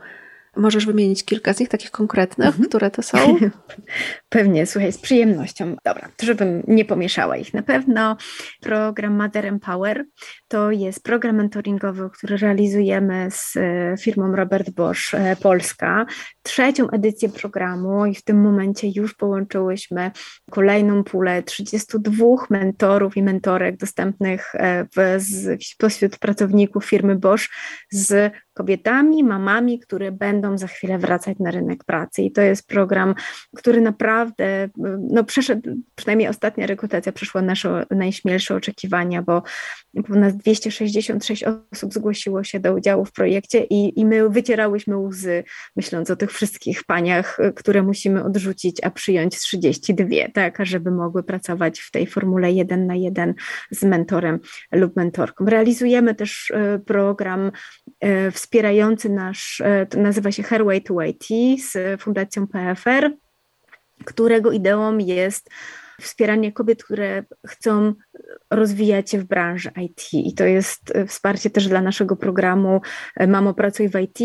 Możesz 0.56 0.86
wymienić 0.86 1.24
kilka 1.24 1.52
z 1.52 1.60
nich, 1.60 1.68
takich 1.68 1.90
konkretnych, 1.90 2.48
mhm. 2.48 2.68
które 2.68 2.90
to 2.90 3.02
są? 3.02 3.18
Pewnie, 4.28 4.66
słuchaj, 4.66 4.92
z 4.92 4.98
przyjemnością. 4.98 5.76
Dobra, 5.84 6.08
to 6.16 6.26
żebym 6.26 6.62
nie 6.66 6.84
pomieszała 6.84 7.36
ich. 7.36 7.54
Na 7.54 7.62
pewno 7.62 8.16
program 8.60 9.16
Mother 9.16 9.46
Empower 9.46 10.04
to 10.48 10.70
jest 10.70 11.02
program 11.02 11.36
mentoringowy, 11.36 12.10
który 12.10 12.36
realizujemy 12.36 13.28
z 13.30 13.56
e, 13.56 13.94
firmą 14.00 14.36
Robert 14.36 14.70
Bosch 14.70 15.14
e, 15.14 15.36
Polska. 15.36 16.06
Trzecią 16.42 16.90
edycję 16.90 17.28
programu 17.28 18.06
i 18.06 18.14
w 18.14 18.24
tym 18.24 18.40
momencie 18.40 18.88
już 18.88 19.14
połączyłyśmy 19.14 20.10
kolejną 20.50 21.04
pulę 21.04 21.42
32 21.42 22.26
mentorów 22.50 23.16
i 23.16 23.22
mentorek 23.22 23.76
dostępnych 23.76 24.54
e, 24.54 24.84
w, 24.84 25.22
z, 25.22 25.64
spośród 25.64 26.18
pracowników 26.18 26.84
firmy 26.84 27.16
Bosch 27.16 27.48
z 27.90 28.32
kobietami, 28.58 29.24
mamami, 29.24 29.78
które 29.78 30.12
będą 30.12 30.58
za 30.58 30.66
chwilę 30.66 30.98
wracać 30.98 31.38
na 31.38 31.50
rynek 31.50 31.84
pracy. 31.84 32.22
I 32.22 32.32
to 32.32 32.42
jest 32.42 32.66
program, 32.66 33.14
który 33.56 33.80
naprawdę 33.80 34.68
no, 34.98 35.24
przeszedł, 35.24 35.70
przynajmniej 35.94 36.28
ostatnia 36.28 36.66
rekrutacja 36.66 37.12
przeszła 37.12 37.42
nasze 37.42 37.86
najśmielsze 37.90 38.54
oczekiwania, 38.54 39.22
bo 39.22 39.42
ponad 40.08 40.36
266 40.36 41.44
osób 41.72 41.94
zgłosiło 41.94 42.44
się 42.44 42.60
do 42.60 42.74
udziału 42.74 43.04
w 43.04 43.12
projekcie 43.12 43.64
i, 43.64 44.00
i 44.00 44.06
my 44.06 44.28
wycierałyśmy 44.30 44.96
łzy, 44.96 45.44
myśląc 45.76 46.10
o 46.10 46.16
tych 46.16 46.32
wszystkich 46.32 46.84
paniach, 46.84 47.38
które 47.56 47.82
musimy 47.82 48.24
odrzucić, 48.24 48.78
a 48.82 48.90
przyjąć 48.90 49.38
32, 49.40 50.08
tak, 50.34 50.58
żeby 50.66 50.90
mogły 50.90 51.22
pracować 51.22 51.80
w 51.80 51.90
tej 51.90 52.06
formule 52.06 52.52
jeden 52.52 52.86
na 52.86 52.94
jeden 52.94 53.34
z 53.70 53.82
mentorem 53.82 54.40
lub 54.72 54.96
mentorką. 54.96 55.44
Realizujemy 55.44 56.14
też 56.14 56.50
e, 56.50 56.78
program 56.78 57.52
e, 58.00 58.30
wspierający 58.48 59.08
nasz, 59.08 59.60
e, 59.64 59.86
to 59.86 59.98
nazywa 60.00 60.32
się 60.32 60.42
Herway 60.42 60.82
to 60.82 61.02
IT 61.02 61.26
z 61.62 62.00
Fundacją 62.00 62.46
PFR, 62.46 63.10
którego 64.04 64.52
ideą 64.52 64.98
jest 64.98 65.50
wspieranie 66.00 66.52
kobiet, 66.52 66.84
które 66.84 67.24
chcą 67.46 67.94
rozwijać 68.50 69.10
się 69.10 69.18
w 69.18 69.24
branży 69.24 69.70
IT. 69.82 70.08
I 70.12 70.34
to 70.34 70.44
jest 70.44 70.96
e, 70.96 71.06
wsparcie 71.06 71.50
też 71.50 71.68
dla 71.68 71.80
naszego 71.80 72.16
programu 72.16 72.80
e, 73.16 73.26
Mamo 73.26 73.54
Pracuj 73.54 73.88
w 73.88 74.00
IT 74.00 74.20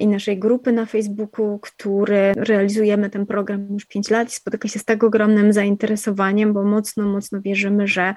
i 0.00 0.06
naszej 0.06 0.38
grupy 0.38 0.72
na 0.72 0.86
Facebooku, 0.86 1.58
który 1.58 2.32
realizujemy 2.36 3.10
ten 3.10 3.26
program 3.26 3.68
już 3.72 3.86
5 3.86 4.10
lat 4.10 4.28
i 4.28 4.34
spotyka 4.34 4.68
się 4.68 4.78
z 4.78 4.84
tak 4.84 5.04
ogromnym 5.04 5.52
zainteresowaniem, 5.52 6.52
bo 6.52 6.62
mocno, 6.62 7.04
mocno 7.04 7.40
wierzymy, 7.40 7.86
że 7.86 8.14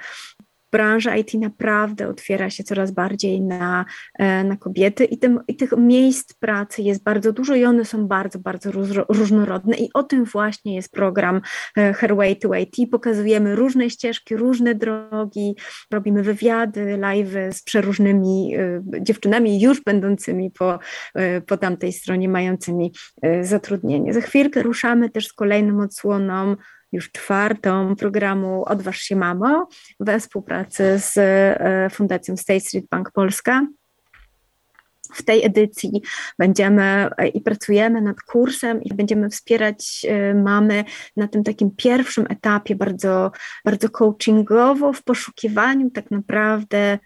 branża 0.71 1.15
IT 1.15 1.33
naprawdę 1.33 2.07
otwiera 2.07 2.49
się 2.49 2.63
coraz 2.63 2.91
bardziej 2.91 3.41
na, 3.41 3.85
e, 4.19 4.43
na 4.43 4.57
kobiety 4.57 5.05
i, 5.05 5.17
tym, 5.17 5.39
i 5.47 5.55
tych 5.55 5.71
miejsc 5.77 6.33
pracy 6.33 6.81
jest 6.81 7.03
bardzo 7.03 7.33
dużo 7.33 7.55
i 7.55 7.65
one 7.65 7.85
są 7.85 8.07
bardzo, 8.07 8.39
bardzo 8.39 8.71
różnorodne 9.09 9.77
i 9.77 9.89
o 9.93 10.03
tym 10.03 10.25
właśnie 10.25 10.75
jest 10.75 10.91
program 10.91 11.41
e, 11.77 11.93
Her 11.93 12.15
Way 12.15 12.35
to 12.35 12.55
IT. 12.55 12.91
Pokazujemy 12.91 13.55
różne 13.55 13.89
ścieżki, 13.89 14.35
różne 14.37 14.75
drogi, 14.75 15.55
robimy 15.91 16.23
wywiady, 16.23 16.97
live 16.97 17.35
z 17.51 17.63
przeróżnymi 17.63 18.55
e, 18.55 18.81
dziewczynami 19.01 19.61
już 19.61 19.83
będącymi 19.83 20.51
po, 20.51 20.79
po 21.47 21.57
tamtej 21.57 21.93
stronie, 21.93 22.29
mającymi 22.29 22.93
zatrudnienie. 23.41 24.13
Za 24.13 24.21
chwilkę 24.21 24.63
ruszamy 24.63 25.09
też 25.09 25.27
z 25.27 25.33
kolejną 25.33 25.83
odsłoną 25.83 26.55
już 26.91 27.11
czwartą 27.11 27.95
programu 27.95 28.63
Odważ 28.65 28.97
się 28.97 29.15
Mamo 29.15 29.67
we 29.99 30.19
współpracy 30.19 30.99
z 30.99 31.17
e, 31.17 31.89
Fundacją 31.89 32.37
State 32.37 32.59
Street 32.59 32.85
Bank 32.91 33.11
Polska. 33.11 33.67
W 35.13 35.23
tej 35.23 35.45
edycji 35.45 36.01
będziemy 36.39 37.09
e, 37.17 37.27
i 37.27 37.41
pracujemy 37.41 38.01
nad 38.01 38.21
kursem 38.21 38.83
i 38.83 38.93
będziemy 38.93 39.29
wspierać 39.29 40.05
e, 40.09 40.33
mamy 40.33 40.83
na 41.17 41.27
tym 41.27 41.43
takim 41.43 41.71
pierwszym 41.75 42.25
etapie 42.29 42.75
bardzo, 42.75 43.31
bardzo 43.65 43.89
coachingowo 43.89 44.93
w 44.93 45.03
poszukiwaniu 45.03 45.89
tak 45.89 46.11
naprawdę 46.11 46.99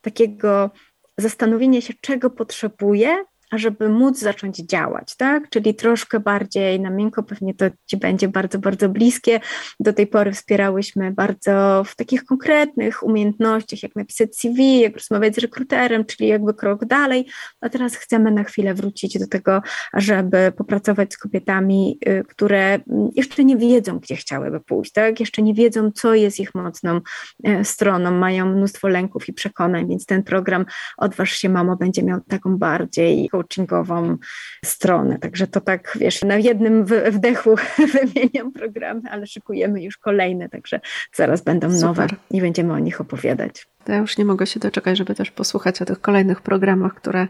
takiego 0.00 0.70
zastanowienia 1.18 1.80
się, 1.80 1.94
czego 2.00 2.30
potrzebuje, 2.30 3.24
żeby 3.58 3.88
móc 3.88 4.18
zacząć 4.18 4.56
działać, 4.56 5.16
tak? 5.16 5.50
Czyli 5.50 5.74
troszkę 5.74 6.20
bardziej 6.20 6.80
na 6.80 6.90
miękko, 6.90 7.22
pewnie 7.22 7.54
to 7.54 7.64
Ci 7.86 7.96
będzie 7.96 8.28
bardzo, 8.28 8.58
bardzo 8.58 8.88
bliskie. 8.88 9.40
Do 9.80 9.92
tej 9.92 10.06
pory 10.06 10.32
wspierałyśmy 10.32 11.12
bardzo 11.12 11.84
w 11.86 11.96
takich 11.96 12.24
konkretnych 12.24 13.02
umiejętnościach, 13.02 13.82
jak 13.82 13.96
napisać 13.96 14.36
CV, 14.36 14.80
jak 14.80 14.94
rozmawiać 14.94 15.34
z 15.34 15.38
rekruterem, 15.38 16.04
czyli 16.04 16.28
jakby 16.28 16.54
krok 16.54 16.84
dalej, 16.84 17.26
a 17.60 17.68
teraz 17.68 17.96
chcemy 17.96 18.30
na 18.30 18.44
chwilę 18.44 18.74
wrócić 18.74 19.18
do 19.18 19.26
tego, 19.26 19.62
żeby 19.94 20.52
popracować 20.56 21.14
z 21.14 21.18
kobietami, 21.18 21.98
y, 22.08 22.24
które 22.28 22.78
jeszcze 23.14 23.44
nie 23.44 23.56
wiedzą, 23.56 23.98
gdzie 23.98 24.16
chciałyby 24.16 24.60
pójść, 24.60 24.92
tak? 24.92 25.20
Jeszcze 25.20 25.42
nie 25.42 25.54
wiedzą, 25.54 25.90
co 25.90 26.14
jest 26.14 26.40
ich 26.40 26.54
mocną 26.54 27.00
e, 27.44 27.64
stroną, 27.64 28.10
mają 28.10 28.46
mnóstwo 28.46 28.88
lęków 28.88 29.28
i 29.28 29.32
przekonań, 29.32 29.88
więc 29.88 30.06
ten 30.06 30.22
program 30.22 30.64
Odważ 30.96 31.32
się 31.32 31.48
Mamo 31.48 31.76
będzie 31.76 32.02
miał 32.02 32.20
taką 32.20 32.58
bardziej 32.58 33.28
coachingową 33.42 34.16
stronę. 34.64 35.18
Także 35.18 35.46
to 35.46 35.60
tak, 35.60 35.98
wiesz, 36.00 36.22
na 36.22 36.36
jednym 36.36 36.84
wdechu 36.84 37.54
wymieniam 37.94 38.52
programy, 38.52 39.02
ale 39.10 39.26
szykujemy 39.26 39.82
już 39.82 39.98
kolejne, 39.98 40.48
także 40.48 40.80
zaraz 41.12 41.42
będą 41.42 41.72
Super. 41.72 41.86
nowe 41.86 42.06
i 42.30 42.40
będziemy 42.40 42.72
o 42.72 42.78
nich 42.78 43.00
opowiadać. 43.00 43.66
To 43.84 43.92
ja 43.92 43.98
już 43.98 44.18
nie 44.18 44.24
mogę 44.24 44.46
się 44.46 44.60
doczekać, 44.60 44.98
żeby 44.98 45.14
też 45.14 45.30
posłuchać 45.30 45.82
o 45.82 45.84
tych 45.84 46.00
kolejnych 46.00 46.40
programach, 46.40 46.94
które, 46.94 47.28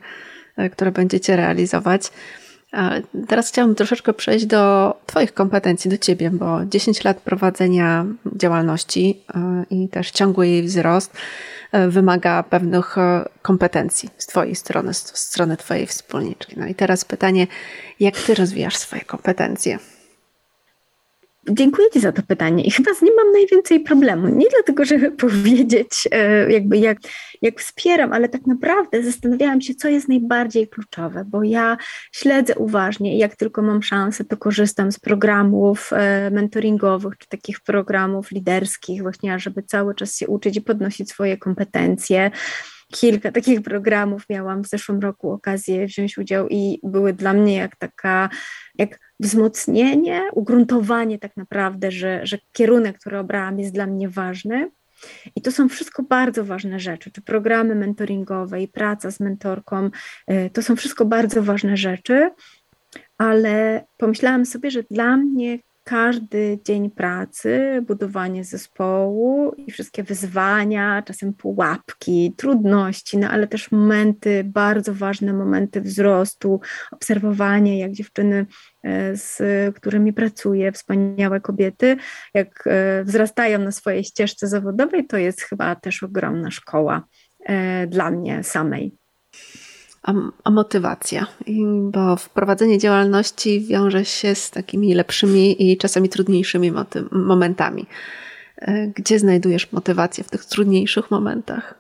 e, 0.57 0.71
które 0.71 0.93
będziecie 0.93 1.37
realizować. 1.37 2.11
Teraz 3.29 3.49
chciałabym 3.49 3.75
troszeczkę 3.77 4.13
przejść 4.13 4.47
do 4.47 4.95
Twoich 5.07 5.35
kompetencji, 5.35 5.91
do 5.91 5.99
Ciebie, 5.99 6.31
bo 6.31 6.65
10 6.65 7.05
lat 7.05 7.21
prowadzenia 7.21 8.07
działalności 8.37 9.23
e, 9.35 9.65
i 9.71 9.89
też 9.89 10.11
ciągły 10.11 10.49
jej 10.49 10.63
wzrost 10.63 11.17
E, 11.73 11.89
wymaga 11.89 12.43
pewnych 12.43 12.99
e, 12.99 13.29
kompetencji 13.43 14.11
z 14.19 14.27
Twojej 14.27 14.55
strony, 14.55 14.95
z 14.95 15.19
strony 15.19 15.57
Twojej 15.57 15.87
wspólniczki. 15.87 16.55
No 16.59 16.67
i 16.67 16.75
teraz 16.75 17.05
pytanie, 17.05 17.47
jak 18.01 18.17
Ty 18.17 18.35
rozwijasz 18.35 18.77
swoje 18.77 19.03
kompetencje? 19.03 19.79
Dziękuję 21.51 21.91
Ci 21.91 22.01
za 22.01 22.13
to 22.13 22.23
pytanie 22.23 22.65
i 22.65 22.71
chyba 22.71 22.95
z 22.95 23.03
nim 23.03 23.15
mam 23.17 23.33
najwięcej 23.33 23.81
problemu. 23.81 24.29
Nie 24.29 24.47
dlatego, 24.51 24.85
żeby 24.85 25.11
powiedzieć, 25.27 26.09
e, 26.11 26.53
jakby 26.53 26.79
jak, 26.79 26.99
jak 27.43 27.61
wspieram, 27.61 28.13
ale 28.13 28.29
tak 28.29 28.47
naprawdę 28.47 29.03
zastanawiałam 29.03 29.61
się, 29.61 29.75
co 29.75 29.89
jest 29.89 30.09
najbardziej 30.09 30.69
kluczowe, 30.69 31.25
bo 31.25 31.43
ja 31.43 31.77
śledzę 32.13 32.55
uważnie 32.55 33.17
i 33.17 33.19
jak 33.19 33.37
tylko 33.37 33.63
mam 33.63 33.83
szansę, 33.83 34.25
to 34.25 34.37
korzystam 34.37 34.93
z 34.93 34.99
programów 34.99 35.91
e, 35.93 36.31
mentoringowych 36.31 37.19
czy 37.19 37.29
takich 37.29 37.61
programów 37.61 38.31
liderskich, 38.31 39.03
właśnie, 39.03 39.39
żeby 39.39 39.63
cały 39.63 39.95
czas 39.95 40.17
się 40.17 40.29
uczyć 40.29 40.57
i 40.57 40.61
podnosić 40.61 41.11
swoje 41.11 41.37
kompetencje 41.37 42.31
kilka 42.93 43.33
takich 43.33 43.63
programów 43.63 44.29
miałam 44.29 44.65
w 44.65 44.69
zeszłym 44.69 45.01
roku 45.01 45.31
okazję 45.31 45.87
wziąć 45.87 46.19
udział 46.19 46.49
i 46.49 46.81
były 46.83 47.13
dla 47.13 47.33
mnie 47.33 47.57
jak 47.57 47.77
taka, 47.77 48.29
jak 48.79 48.99
wzmocnienie, 49.23 50.23
ugruntowanie 50.33 51.19
tak 51.19 51.37
naprawdę, 51.37 51.91
że, 51.91 52.21
że 52.27 52.39
kierunek, 52.53 52.99
który 52.99 53.19
obrałam 53.19 53.59
jest 53.59 53.75
dla 53.75 53.87
mnie 53.87 54.09
ważny. 54.09 54.71
I 55.37 55.43
to 55.43 55.53
są 55.53 55.69
wszystko 55.69 56.03
bardzo 56.03 56.45
ważne 56.45 56.81
rzeczy, 56.81 57.11
czy 57.11 57.23
programy 57.23 57.75
mentoringowe 57.75 58.63
i 58.63 58.69
praca 58.69 59.11
z 59.11 59.21
mentorką, 59.21 59.91
y, 60.31 60.51
to 60.53 60.63
są 60.63 60.77
wszystko 60.77 61.05
bardzo 61.05 61.43
ważne 61.43 61.77
rzeczy, 61.77 62.31
ale 63.19 63.85
pomyślałam 63.97 64.47
sobie, 64.47 64.71
że 64.71 64.83
dla 64.83 65.17
mnie 65.17 65.59
każdy 65.85 66.59
dzień 66.65 66.91
pracy, 66.91 67.83
budowanie 67.87 68.45
zespołu 68.45 69.53
i 69.57 69.73
wszystkie 69.73 70.03
wyzwania, 70.03 71.03
czasem 71.03 71.35
pułapki, 71.35 72.35
trudności, 72.37 73.19
no 73.19 73.29
ale 73.29 73.47
też 73.47 73.71
momenty, 73.71 74.45
bardzo 74.45 74.95
ważne 74.95 75.33
momenty 75.33 75.81
wzrostu, 75.81 76.61
obserwowanie, 76.93 77.79
jak 77.79 77.93
dziewczyny, 77.93 78.47
e, 78.83 79.17
z 79.17 79.43
którymi 79.77 80.13
pracuję, 80.13 80.73
wspaniałe 80.73 81.41
kobiety, 81.41 81.97
jak 82.35 82.65
e, 82.67 83.05
wzrastają 83.05 83.59
na 83.59 83.73
swojej 83.73 84.05
ścieżce 84.05 84.49
zawodowej, 84.49 85.07
to 85.07 85.17
jest 85.17 85.41
chyba 85.41 85.77
też 85.77 86.03
ogromna 86.03 86.51
szkoła 86.51 87.05
e, 87.47 87.87
dla 87.87 88.11
mnie 88.11 88.43
samej 88.43 89.02
a, 90.45 90.51
motywacja, 90.51 91.27
bo 91.91 92.17
wprowadzenie 92.17 92.79
działalności 92.79 93.61
wiąże 93.61 94.05
się 94.05 94.35
z 94.35 94.51
takimi 94.51 94.95
lepszymi 94.95 95.73
i 95.73 95.77
czasami 95.77 96.09
trudniejszymi 96.09 96.73
momentami. 97.13 97.87
E, 98.57 98.87
gdzie 98.87 99.19
znajdujesz 99.19 99.73
motywację 99.73 100.25
w 100.25 100.31
tych 100.31 100.45
trudniejszych 100.45 101.11
momentach? 101.11 101.75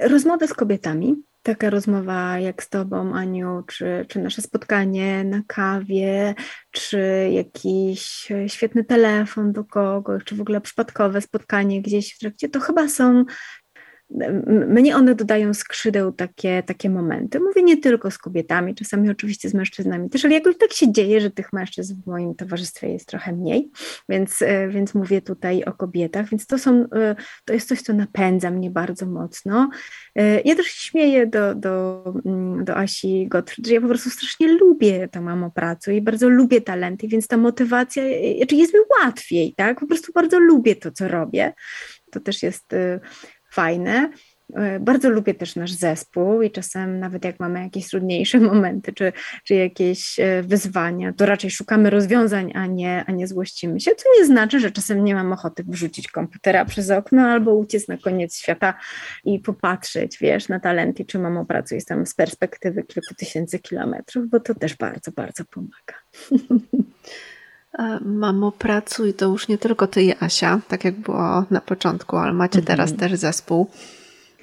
Rozmowy 0.00 0.48
z 0.48 0.54
kobietami. 0.54 1.22
Taka 1.42 1.70
rozmowa 1.70 2.38
jak 2.38 2.62
z 2.62 2.68
Tobą, 2.68 3.14
Aniu, 3.14 3.62
czy, 3.66 4.06
czy 4.08 4.18
nasze 4.18 4.42
spotkanie 4.42 5.24
na 5.24 5.42
kawie, 5.46 6.34
czy 6.70 7.28
jakiś 7.32 8.28
świetny 8.46 8.84
telefon 8.84 9.52
do 9.52 9.64
kogoś, 9.64 10.24
czy 10.24 10.36
w 10.36 10.40
ogóle 10.40 10.60
przypadkowe 10.60 11.20
spotkanie 11.20 11.82
gdzieś 11.82 12.14
w 12.14 12.18
trakcie, 12.18 12.48
to 12.48 12.60
chyba 12.60 12.88
są 12.88 13.24
mnie 14.68 14.96
one 14.96 15.14
dodają 15.14 15.54
skrzydeł 15.54 16.12
takie, 16.12 16.62
takie 16.62 16.90
momenty. 16.90 17.40
Mówię 17.40 17.62
nie 17.62 17.76
tylko 17.76 18.10
z 18.10 18.18
kobietami, 18.18 18.74
czasami 18.74 19.10
oczywiście 19.10 19.48
z 19.48 19.54
mężczyznami 19.54 20.10
też, 20.10 20.24
ale 20.24 20.34
jakoś 20.34 20.58
tak 20.58 20.72
się 20.72 20.92
dzieje, 20.92 21.20
że 21.20 21.30
tych 21.30 21.52
mężczyzn 21.52 22.02
w 22.02 22.06
moim 22.06 22.34
towarzystwie 22.34 22.88
jest 22.88 23.06
trochę 23.06 23.32
mniej, 23.32 23.70
więc, 24.08 24.42
e, 24.42 24.68
więc 24.68 24.94
mówię 24.94 25.22
tutaj 25.22 25.64
o 25.64 25.72
kobietach, 25.72 26.28
więc 26.28 26.46
to, 26.46 26.58
są, 26.58 26.84
e, 26.94 27.16
to 27.44 27.52
jest 27.52 27.68
coś, 27.68 27.82
co 27.82 27.92
napędza 27.92 28.50
mnie 28.50 28.70
bardzo 28.70 29.06
mocno. 29.06 29.70
E, 30.14 30.40
ja 30.40 30.54
też 30.54 30.66
śmieję 30.66 31.26
do, 31.26 31.54
do, 31.54 32.04
mm, 32.24 32.64
do 32.64 32.76
Asi 32.76 33.28
Gottfried, 33.28 33.66
że 33.66 33.74
ja 33.74 33.80
po 33.80 33.88
prostu 33.88 34.10
strasznie 34.10 34.52
lubię 34.52 35.08
tę 35.08 35.50
pracę 35.54 35.96
i 35.96 36.02
bardzo 36.02 36.28
lubię 36.28 36.60
talenty, 36.60 37.08
więc 37.08 37.26
ta 37.26 37.36
motywacja, 37.36 38.02
znaczy 38.36 38.56
jest 38.56 38.74
mi 38.74 38.80
łatwiej, 39.04 39.54
tak? 39.56 39.80
Po 39.80 39.86
prostu 39.86 40.12
bardzo 40.12 40.38
lubię 40.38 40.76
to, 40.76 40.90
co 40.90 41.08
robię. 41.08 41.52
To 42.10 42.20
też 42.20 42.42
jest 42.42 42.74
fajne. 43.58 44.10
E, 44.54 44.80
bardzo 44.80 45.10
lubię 45.10 45.34
też 45.34 45.56
nasz 45.56 45.72
zespół 45.72 46.42
i 46.42 46.50
czasem 46.50 47.00
nawet 47.00 47.24
jak 47.24 47.40
mamy 47.40 47.62
jakieś 47.62 47.88
trudniejsze 47.88 48.40
momenty 48.50 48.92
czy, 48.92 49.12
czy 49.44 49.54
jakieś 49.54 50.20
e, 50.20 50.42
wyzwania, 50.42 51.12
to 51.12 51.26
raczej 51.26 51.50
szukamy 51.50 51.90
rozwiązań, 51.90 52.52
a 52.54 52.66
nie, 52.66 53.04
a 53.06 53.12
nie 53.12 53.26
złościmy 53.26 53.80
się, 53.80 53.90
co 53.96 54.04
nie 54.18 54.26
znaczy, 54.26 54.60
że 54.60 54.70
czasem 54.70 55.04
nie 55.04 55.14
mam 55.14 55.32
ochoty 55.32 55.64
wrzucić 55.68 56.08
komputera 56.08 56.64
przez 56.64 56.90
okno 56.90 57.22
albo 57.22 57.54
uciec 57.54 57.88
na 57.88 57.96
koniec 57.96 58.36
świata 58.36 58.74
i 59.24 59.38
popatrzeć, 59.38 60.18
wiesz, 60.20 60.48
na 60.48 60.60
talenty, 60.60 61.04
czy 61.04 61.18
mam 61.18 61.46
pracuję 61.46 61.82
tam 61.82 62.06
z 62.06 62.14
perspektywy 62.14 62.82
kilku 62.82 63.14
tysięcy 63.14 63.58
kilometrów, 63.58 64.28
bo 64.28 64.40
to 64.40 64.54
też 64.54 64.76
bardzo, 64.76 65.10
bardzo 65.12 65.44
pomaga. 65.44 65.94
Mamo, 68.04 68.52
pracuj, 68.52 69.14
to 69.14 69.26
już 69.26 69.48
nie 69.48 69.58
tylko 69.58 69.86
ty 69.86 70.02
i 70.02 70.14
Asia, 70.20 70.60
tak 70.68 70.84
jak 70.84 70.94
było 70.94 71.44
na 71.50 71.60
początku, 71.60 72.16
ale 72.16 72.32
macie 72.32 72.62
teraz 72.62 72.90
mhm. 72.90 73.10
też 73.10 73.20
zespół. 73.20 73.70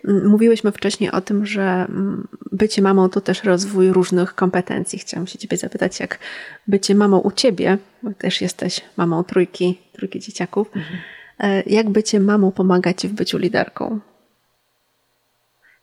Mm, 0.08 0.28
mówiłyśmy 0.28 0.72
wcześniej 0.72 1.12
o 1.12 1.22
tym, 1.22 1.46
że 1.46 1.64
mm, 1.64 2.28
bycie 2.52 2.82
mamą 2.82 3.10
to 3.10 3.22
też 3.22 3.44
rozwój 3.44 3.92
różnych 3.92 4.36
kompetencji. 4.36 5.00
Chciałam 5.00 5.28
się 5.28 5.40
ciebie 5.40 5.58
zapytać, 5.58 6.00
jak 6.00 6.20
bycie 6.68 6.96
mamą 6.96 7.20
u 7.20 7.32
ciebie, 7.32 7.78
bo 8.04 8.14
też 8.14 8.42
jesteś 8.42 8.82
mamą 8.98 9.24
trójki, 9.24 9.80
trójki 9.94 10.20
dzieciaków, 10.20 10.68
mhm. 10.76 11.00
E, 11.40 11.64
jak 11.66 11.90
bycie 11.90 12.20
mamą 12.20 12.52
pomaga 12.52 12.94
ci 12.94 13.08
w 13.08 13.14
byciu 13.14 13.38
liderką? 13.38 14.00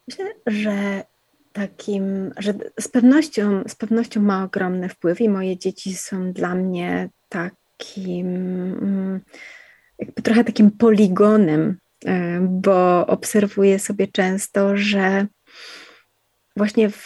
Myślę, 0.08 0.34
że 0.46 1.04
takim, 1.52 2.32
że 2.36 2.54
z 2.80 2.88
pewnością, 2.88 3.62
z 3.68 3.74
pewnością 3.74 4.22
ma 4.22 4.44
ogromny 4.44 4.88
wpływ 4.88 5.20
i 5.20 5.28
moje 5.28 5.58
dzieci 5.58 5.94
są 5.94 6.32
dla 6.32 6.54
mnie 6.54 7.08
takim, 7.33 8.27
mm, 8.83 9.21
jakby 9.99 10.22
trochę 10.22 10.45
takim 10.45 10.70
poligonem 10.70 11.76
bo 12.41 13.07
obserwuję 13.07 13.78
sobie 13.78 14.09
często, 14.09 14.76
że 14.76 15.26
właśnie 16.57 16.91
w, 16.91 17.05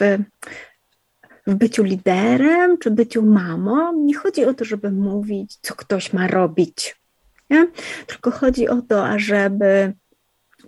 w 1.46 1.54
byciu 1.54 1.82
liderem 1.82 2.78
czy 2.78 2.90
byciu 2.90 3.22
mamą 3.22 4.04
nie 4.04 4.14
chodzi 4.14 4.44
o 4.44 4.54
to, 4.54 4.64
żeby 4.64 4.90
mówić, 4.90 5.56
co 5.62 5.74
ktoś 5.74 6.12
ma 6.12 6.26
robić, 6.26 6.96
nie? 7.50 7.66
tylko 8.06 8.30
chodzi 8.30 8.68
o 8.68 8.82
to, 8.82 9.06
ażeby 9.06 9.92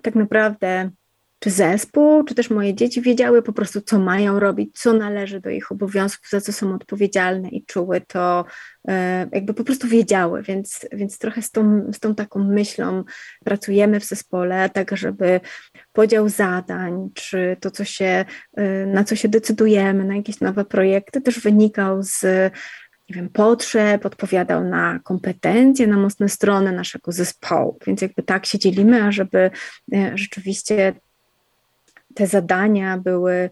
tak 0.03 0.15
naprawdę 0.15 0.91
czy 1.39 1.51
zespół, 1.51 2.24
czy 2.24 2.34
też 2.34 2.51
moje 2.51 2.74
dzieci 2.74 3.03
wiedziały 3.03 3.43
po 3.43 3.53
prostu, 3.53 3.80
co 3.80 3.99
mają 3.99 4.41
robić, 4.41 4.78
co 4.78 4.93
należy 4.93 5.41
do 5.41 5.51
ich 5.51 5.72
obowiązków, 5.72 6.30
za 6.30 6.41
co 6.41 6.53
są 6.53 6.74
odpowiedzialne 6.74 7.49
i 7.49 7.64
czuły 7.64 8.01
to, 8.01 8.45
e, 8.89 9.28
jakby 9.32 9.55
po 9.55 9.64
prostu 9.64 9.89
wiedziały, 9.89 10.43
więc, 10.43 10.86
więc 10.93 11.18
trochę 11.18 11.43
z 11.43 11.51
tą, 11.51 11.91
z 11.93 12.01
tą 12.01 12.14
taką 12.14 12.45
myślą 12.45 13.05
pracujemy 13.45 14.01
w 14.01 14.05
zespole, 14.05 14.70
tak 14.70 14.97
żeby 14.97 15.41
podział 15.93 16.28
zadań, 16.28 17.09
czy 17.14 17.57
to, 17.61 17.70
co 17.70 17.84
się, 17.84 18.24
e, 18.57 18.86
na 18.86 19.05
co 19.05 19.16
się 19.16 19.28
decydujemy, 19.28 20.05
na 20.05 20.16
jakieś 20.16 20.41
nowe 20.41 20.64
projekty, 20.64 21.20
też 21.20 21.41
wynikał 21.41 22.03
z 22.03 22.24
nie 23.09 23.16
wiem, 23.16 23.28
potrzeb, 23.28 24.07
odpowiadał 24.07 24.64
na 24.64 25.01
kompetencje, 25.05 25.86
na 25.86 25.97
mocne 25.97 26.28
strony 26.28 26.72
naszego 26.72 27.12
zespołu. 27.12 27.78
Więc 27.86 28.03
jakby 28.03 28.22
tak 28.22 28.47
się 28.47 28.59
dzielimy, 28.59 29.03
ażeby 29.03 29.51
e, 29.95 30.12
rzeczywiście 30.14 30.95
te 32.19 32.27
zadania 32.27 32.99
były 32.99 33.51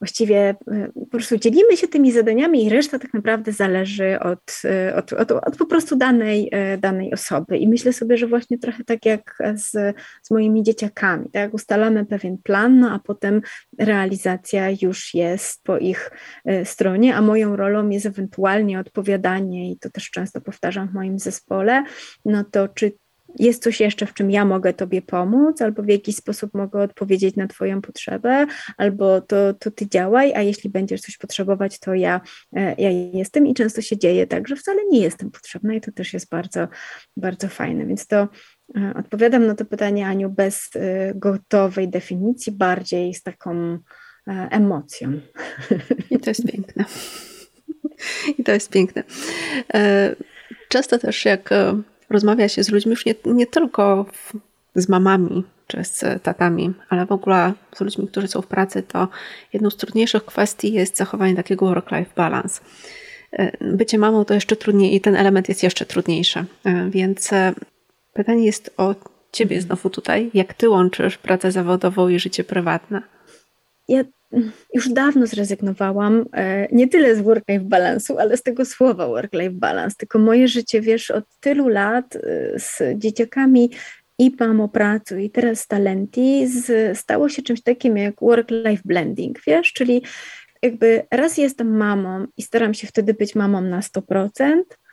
właściwie 0.00 0.54
y, 0.72 0.92
po 0.94 1.06
prostu 1.06 1.36
dzielimy 1.36 1.76
się 1.76 1.88
tymi 1.88 2.12
zadaniami 2.12 2.64
i 2.64 2.68
reszta 2.68 2.98
tak 2.98 3.14
naprawdę 3.14 3.52
zależy 3.52 4.20
od, 4.20 4.62
y, 4.64 4.94
od, 4.94 5.12
od, 5.12 5.32
od, 5.32 5.56
po 5.56 5.66
prostu 5.66 5.96
danej, 5.96 6.50
y, 6.74 6.78
danej 6.78 7.12
osoby. 7.12 7.58
I 7.58 7.68
myślę 7.68 7.92
sobie, 7.92 8.16
że 8.16 8.26
właśnie 8.26 8.58
trochę 8.58 8.84
tak 8.84 9.06
jak 9.06 9.38
z, 9.54 9.96
z 10.22 10.30
moimi 10.30 10.62
dzieciakami, 10.62 11.30
tak? 11.30 11.54
Ustalamy 11.54 12.06
pewien 12.06 12.38
plan, 12.38 12.80
no 12.80 12.90
a 12.90 12.98
potem 12.98 13.40
realizacja 13.78 14.66
już 14.82 15.14
jest 15.14 15.64
po 15.64 15.78
ich 15.78 16.10
stronie, 16.64 17.16
a 17.16 17.22
moją 17.22 17.56
rolą 17.56 17.88
jest 17.88 18.06
ewentualnie 18.06 18.80
odpowiadanie, 18.80 19.72
i 19.72 19.78
to 19.78 19.90
też 19.90 20.10
często 20.10 20.40
powtarzam 20.40 20.88
w 20.88 20.94
moim 20.94 21.18
zespole, 21.18 21.84
no 22.24 22.44
to 22.44 22.68
czy 22.68 22.92
jest 23.38 23.62
coś 23.62 23.80
jeszcze, 23.80 24.06
w 24.06 24.14
czym 24.14 24.30
ja 24.30 24.44
mogę 24.44 24.72
Tobie 24.72 25.02
pomóc, 25.02 25.62
albo 25.62 25.82
w 25.82 25.88
jakiś 25.88 26.16
sposób 26.16 26.54
mogę 26.54 26.82
odpowiedzieć 26.82 27.36
na 27.36 27.46
Twoją 27.46 27.82
potrzebę, 27.82 28.46
albo 28.76 29.20
to, 29.20 29.54
to 29.54 29.70
Ty 29.70 29.88
działaj, 29.88 30.34
a 30.34 30.42
jeśli 30.42 30.70
będziesz 30.70 31.00
coś 31.00 31.16
potrzebować, 31.16 31.78
to 31.78 31.94
ja, 31.94 32.20
e, 32.56 32.74
ja 32.78 32.90
jestem 32.90 33.46
i 33.46 33.54
często 33.54 33.82
się 33.82 33.98
dzieje 33.98 34.26
tak, 34.26 34.48
że 34.48 34.56
wcale 34.56 34.82
nie 34.90 35.00
jestem 35.00 35.30
potrzebna 35.30 35.74
i 35.74 35.80
to 35.80 35.92
też 35.92 36.12
jest 36.12 36.28
bardzo, 36.28 36.68
bardzo 37.16 37.48
fajne, 37.48 37.86
więc 37.86 38.06
to 38.06 38.28
e, 38.76 38.92
odpowiadam 38.96 39.46
na 39.46 39.54
to 39.54 39.64
pytanie, 39.64 40.06
Aniu, 40.06 40.30
bez 40.30 40.70
e, 40.76 41.14
gotowej 41.14 41.88
definicji, 41.88 42.52
bardziej 42.52 43.14
z 43.14 43.22
taką 43.22 43.78
emocją. 44.50 45.12
I 46.10 46.18
to 46.18 46.30
jest 46.30 46.52
piękne. 46.52 46.84
I 48.38 48.44
to 48.44 48.52
jest 48.52 48.70
piękne. 48.70 49.02
Często 50.68 50.98
też 50.98 51.24
jak 51.24 51.50
rozmawia 52.10 52.48
się 52.48 52.64
z 52.64 52.70
ludźmi 52.70 52.90
już 52.90 53.06
nie, 53.06 53.14
nie 53.24 53.46
tylko 53.46 54.06
w, 54.12 54.32
z 54.74 54.88
mamami 54.88 55.44
czy 55.66 55.84
z 55.84 56.22
tatami, 56.22 56.72
ale 56.88 57.06
w 57.06 57.12
ogóle 57.12 57.52
z 57.76 57.80
ludźmi, 57.80 58.08
którzy 58.08 58.28
są 58.28 58.42
w 58.42 58.46
pracy, 58.46 58.82
to 58.82 59.08
jedną 59.52 59.70
z 59.70 59.76
trudniejszych 59.76 60.24
kwestii 60.24 60.72
jest 60.72 60.96
zachowanie 60.96 61.34
takiego 61.34 61.66
work-life 61.66 62.10
balance. 62.16 62.60
E, 63.32 63.52
bycie 63.60 63.98
mamą 63.98 64.24
to 64.24 64.34
jeszcze 64.34 64.56
trudniej 64.56 64.94
i 64.94 65.00
ten 65.00 65.16
element 65.16 65.48
jest 65.48 65.62
jeszcze 65.62 65.86
trudniejszy. 65.86 66.44
E, 66.64 66.90
więc 66.90 67.32
e, 67.32 67.52
pytanie 68.12 68.46
jest 68.46 68.74
o 68.76 68.94
ciebie 69.32 69.60
znowu 69.60 69.90
tutaj. 69.90 70.30
Jak 70.34 70.54
ty 70.54 70.68
łączysz 70.68 71.18
pracę 71.18 71.52
zawodową 71.52 72.08
i 72.08 72.18
życie 72.18 72.44
prywatne? 72.44 73.02
Ja 73.88 74.04
już 74.74 74.88
dawno 74.88 75.26
zrezygnowałam 75.26 76.24
e, 76.32 76.68
nie 76.72 76.88
tyle 76.88 77.16
z 77.16 77.20
work-life 77.20 77.64
balansu, 77.64 78.18
ale 78.18 78.36
z 78.36 78.42
tego 78.42 78.64
słowa 78.64 79.06
work-life 79.06 79.54
balance. 79.54 79.96
Tylko 79.96 80.18
moje 80.18 80.48
życie, 80.48 80.80
wiesz, 80.80 81.10
od 81.10 81.24
tylu 81.40 81.68
lat 81.68 82.16
e, 82.16 82.20
z 82.58 82.82
dzieciakami 82.96 83.70
i 84.18 84.32
mamo 84.40 84.68
pracu 84.68 85.16
i 85.16 85.30
teraz 85.30 85.66
talenti 85.66 86.48
z, 86.48 86.98
stało 86.98 87.28
się 87.28 87.42
czymś 87.42 87.62
takim 87.62 87.96
jak 87.96 88.14
work-life 88.20 88.82
blending, 88.84 89.38
wiesz, 89.46 89.72
czyli 89.72 90.02
jakby 90.62 91.06
raz 91.10 91.38
jestem 91.38 91.76
mamą 91.76 92.26
i 92.36 92.42
staram 92.42 92.74
się 92.74 92.86
wtedy 92.86 93.14
być 93.14 93.34
mamą 93.34 93.60
na 93.60 93.80
100%, 93.80 94.62
Mm, 94.62 94.83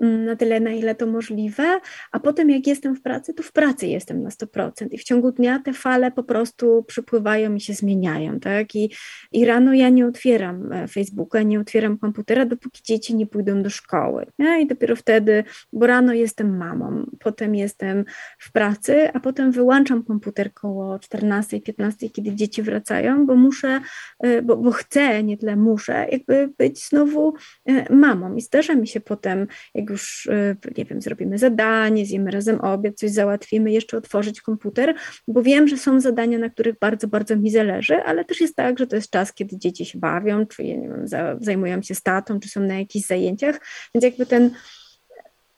na 0.00 0.36
tyle, 0.36 0.60
na 0.60 0.70
ile 0.70 0.94
to 0.94 1.06
możliwe, 1.06 1.80
a 2.12 2.20
potem 2.20 2.50
jak 2.50 2.66
jestem 2.66 2.96
w 2.96 3.02
pracy, 3.02 3.34
to 3.34 3.42
w 3.42 3.52
pracy 3.52 3.86
jestem 3.86 4.22
na 4.22 4.30
100% 4.30 4.86
i 4.90 4.98
w 4.98 5.04
ciągu 5.04 5.32
dnia 5.32 5.58
te 5.58 5.72
fale 5.72 6.10
po 6.10 6.22
prostu 6.22 6.84
przypływają 6.86 7.54
i 7.54 7.60
się 7.60 7.74
zmieniają, 7.74 8.40
tak? 8.40 8.74
I, 8.74 8.92
i 9.32 9.44
rano 9.44 9.74
ja 9.74 9.88
nie 9.88 10.06
otwieram 10.06 10.72
e, 10.72 10.88
Facebooka, 10.88 11.42
nie 11.42 11.60
otwieram 11.60 11.98
komputera, 11.98 12.44
dopóki 12.46 12.82
dzieci 12.82 13.16
nie 13.16 13.26
pójdą 13.26 13.62
do 13.62 13.70
szkoły, 13.70 14.26
nie? 14.38 14.62
I 14.62 14.66
dopiero 14.66 14.96
wtedy, 14.96 15.44
bo 15.72 15.86
rano 15.86 16.12
jestem 16.12 16.56
mamą, 16.56 17.06
potem 17.18 17.54
jestem 17.54 18.04
w 18.38 18.52
pracy, 18.52 19.12
a 19.12 19.20
potem 19.20 19.52
wyłączam 19.52 20.02
komputer 20.02 20.52
koło 20.52 20.96
14-15, 20.96 22.10
kiedy 22.12 22.34
dzieci 22.34 22.62
wracają, 22.62 23.26
bo 23.26 23.36
muszę, 23.36 23.80
e, 24.20 24.42
bo, 24.42 24.56
bo 24.56 24.70
chcę, 24.70 25.22
nie 25.22 25.36
tyle 25.36 25.56
muszę, 25.56 26.06
jakby 26.12 26.48
być 26.58 26.88
znowu 26.88 27.34
e, 27.66 27.94
mamą 27.94 28.36
i 28.36 28.40
zdarza 28.40 28.74
mi 28.74 28.88
się 28.88 29.00
potem, 29.00 29.46
jak 29.74 29.89
już, 29.90 30.28
e, 30.32 30.56
nie 30.76 30.84
wiem, 30.84 31.02
zrobimy 31.02 31.38
zadanie, 31.38 32.06
zjemy 32.06 32.30
razem 32.30 32.60
obiad, 32.60 32.94
coś 32.94 33.10
załatwimy, 33.10 33.72
jeszcze 33.72 33.96
otworzyć 33.96 34.40
komputer, 34.40 34.94
bo 35.28 35.42
wiem, 35.42 35.68
że 35.68 35.76
są 35.76 36.00
zadania, 36.00 36.38
na 36.38 36.50
których 36.50 36.78
bardzo, 36.78 37.08
bardzo 37.08 37.36
mi 37.36 37.50
zależy, 37.50 37.96
ale 37.96 38.24
też 38.24 38.40
jest 38.40 38.56
tak, 38.56 38.78
że 38.78 38.86
to 38.86 38.96
jest 38.96 39.10
czas, 39.10 39.32
kiedy 39.32 39.58
dzieci 39.58 39.84
się 39.84 39.98
bawią, 39.98 40.46
czy 40.46 40.64
nie 40.64 40.88
wiem, 40.88 41.04
zajmują 41.40 41.82
się 41.82 41.94
statą, 41.94 42.40
czy 42.40 42.48
są 42.48 42.60
na 42.60 42.78
jakichś 42.78 43.06
zajęciach, 43.06 43.60
więc 43.94 44.04
jakby 44.04 44.26
ten 44.26 44.50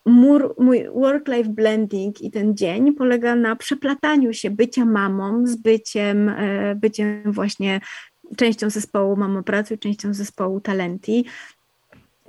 Mur, 0.07 0.55
mój 0.59 0.89
work-life 0.95 1.51
blending 1.51 2.21
i 2.23 2.31
ten 2.31 2.57
dzień 2.57 2.95
polega 2.95 3.37
na 3.37 3.57
przeplataniu 3.57 4.33
się 4.33 4.51
bycia 4.51 4.85
mamą 4.85 5.47
z 5.47 5.57
byciem, 5.57 6.29
e, 6.29 6.75
byciem 6.75 7.33
właśnie 7.33 7.81
częścią 8.37 8.71
zespołu 8.71 9.17
Mamo 9.17 9.43
Pracy, 9.43 9.79
częścią 9.79 10.15
zespołu 10.15 10.61
Talenti. 10.61 11.25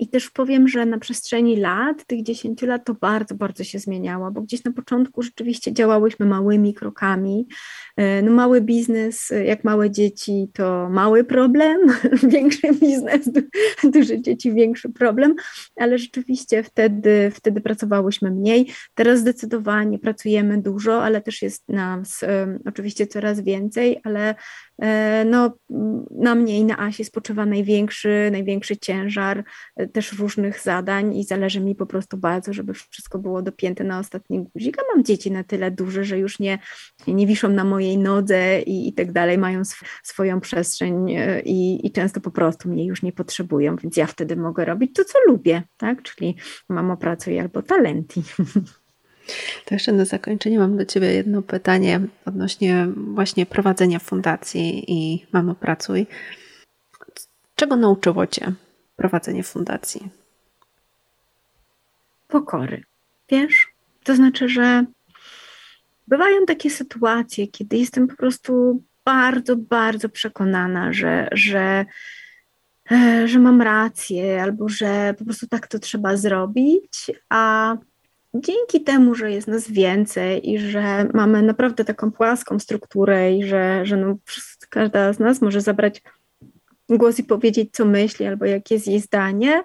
I 0.03 0.07
też 0.07 0.29
powiem, 0.29 0.67
że 0.67 0.85
na 0.85 0.99
przestrzeni 0.99 1.57
lat, 1.57 2.05
tych 2.05 2.23
10 2.23 2.61
lat, 2.61 2.85
to 2.85 2.93
bardzo, 2.93 3.35
bardzo 3.35 3.63
się 3.63 3.79
zmieniało, 3.79 4.31
bo 4.31 4.41
gdzieś 4.41 4.63
na 4.63 4.71
początku 4.71 5.21
rzeczywiście 5.21 5.73
działałyśmy 5.73 6.25
małymi 6.25 6.73
krokami. 6.73 7.47
E, 7.97 8.21
no, 8.21 8.31
mały 8.31 8.61
biznes, 8.61 9.33
jak 9.45 9.63
małe 9.63 9.91
dzieci, 9.91 10.49
to 10.53 10.89
mały 10.89 11.23
problem, 11.23 11.79
większy 12.33 12.73
biznes, 12.73 13.29
duże 13.83 14.21
dzieci, 14.21 14.53
większy 14.53 14.89
problem, 14.89 15.35
ale 15.75 15.97
rzeczywiście 15.97 16.63
wtedy, 16.63 17.31
wtedy 17.33 17.61
pracowałyśmy 17.61 18.31
mniej. 18.31 18.71
Teraz 18.93 19.19
zdecydowanie 19.19 19.99
pracujemy 19.99 20.61
dużo, 20.61 21.03
ale 21.03 21.21
też 21.21 21.41
jest 21.41 21.69
nas 21.69 22.23
um, 22.23 22.59
oczywiście 22.65 23.07
coraz 23.07 23.41
więcej, 23.41 23.99
ale 24.03 24.35
E, 24.72 24.72
no, 25.25 25.53
na 26.11 26.35
mnie 26.35 26.59
i 26.59 26.65
na 26.65 26.77
Asi 26.77 27.05
spoczywa 27.05 27.45
największy, 27.45 28.29
największy 28.31 28.77
ciężar 28.77 29.43
e, 29.75 29.87
też 29.87 30.13
różnych 30.13 30.59
zadań 30.59 31.17
i 31.17 31.23
zależy 31.23 31.59
mi 31.59 31.75
po 31.75 31.85
prostu 31.85 32.17
bardzo, 32.17 32.53
żeby 32.53 32.73
wszystko 32.73 33.19
było 33.19 33.41
dopięte 33.41 33.83
na 33.83 33.99
ostatni 33.99 34.39
guzik, 34.55 34.77
a 34.79 34.95
mam 34.95 35.03
dzieci 35.03 35.31
na 35.31 35.43
tyle 35.43 35.71
duże, 35.71 36.03
że 36.03 36.19
już 36.19 36.39
nie, 36.39 36.59
nie 37.07 37.27
wiszą 37.27 37.49
na 37.49 37.63
mojej 37.63 37.97
nodze 37.97 38.61
i, 38.61 38.87
i 38.87 38.93
tak 38.93 39.11
dalej, 39.11 39.37
mają 39.37 39.59
sw 39.61 39.85
swoją 40.03 40.39
przestrzeń 40.39 41.11
e, 41.11 41.41
i, 41.41 41.87
i 41.87 41.91
często 41.91 42.21
po 42.21 42.31
prostu 42.31 42.69
mnie 42.69 42.85
już 42.85 43.03
nie 43.03 43.11
potrzebują, 43.11 43.75
więc 43.75 43.97
ja 43.97 44.07
wtedy 44.07 44.35
mogę 44.35 44.65
robić 44.65 44.95
to, 44.95 45.03
co 45.03 45.19
lubię, 45.27 45.63
tak, 45.77 46.01
czyli 46.01 46.35
mamo 46.69 46.97
pracuje 46.97 47.41
albo 47.41 47.61
talenti. 47.61 48.23
To 49.65 49.75
jeszcze 49.75 49.91
na 49.91 50.05
zakończenie 50.05 50.59
mam 50.59 50.77
do 50.77 50.85
Ciebie 50.85 51.13
jedno 51.13 51.41
pytanie 51.41 51.99
odnośnie 52.25 52.87
właśnie 52.95 53.45
prowadzenia 53.45 53.99
fundacji 53.99 54.91
i 54.91 55.25
Mamo 55.31 55.55
Pracuj. 55.55 56.07
Czego 57.55 57.75
nauczyło 57.75 58.27
Cię 58.27 58.53
prowadzenie 58.95 59.43
fundacji? 59.43 60.09
Pokory. 62.27 62.83
Wiesz, 63.29 63.67
to 64.03 64.15
znaczy, 64.15 64.49
że 64.49 64.85
bywają 66.07 66.45
takie 66.45 66.69
sytuacje, 66.69 67.47
kiedy 67.47 67.77
jestem 67.77 68.07
po 68.07 68.15
prostu 68.15 68.83
bardzo, 69.05 69.55
bardzo 69.55 70.09
przekonana, 70.09 70.93
że, 70.93 71.27
że, 71.31 71.85
e, 72.91 73.27
że 73.27 73.39
mam 73.39 73.61
rację 73.61 74.43
albo 74.43 74.69
że 74.69 75.15
po 75.19 75.25
prostu 75.25 75.47
tak 75.47 75.67
to 75.67 75.79
trzeba 75.79 76.17
zrobić, 76.17 77.11
a 77.29 77.75
dzięki 78.35 78.83
temu, 78.83 79.15
że 79.15 79.31
jest 79.31 79.47
nas 79.47 79.71
więcej 79.71 80.49
i 80.49 80.59
że 80.59 81.09
mamy 81.13 81.41
naprawdę 81.41 81.85
taką 81.85 82.11
płaską 82.11 82.59
strukturę 82.59 83.33
i 83.33 83.43
że, 83.43 83.85
że 83.85 83.97
no, 83.97 84.15
każda 84.69 85.13
z 85.13 85.19
nas 85.19 85.41
może 85.41 85.61
zabrać 85.61 86.01
głos 86.89 87.19
i 87.19 87.23
powiedzieć, 87.23 87.69
co 87.71 87.85
myśli 87.85 88.25
albo 88.25 88.45
jakie 88.45 88.75
jest 88.75 88.87
jej 88.87 88.99
zdanie, 88.99 89.63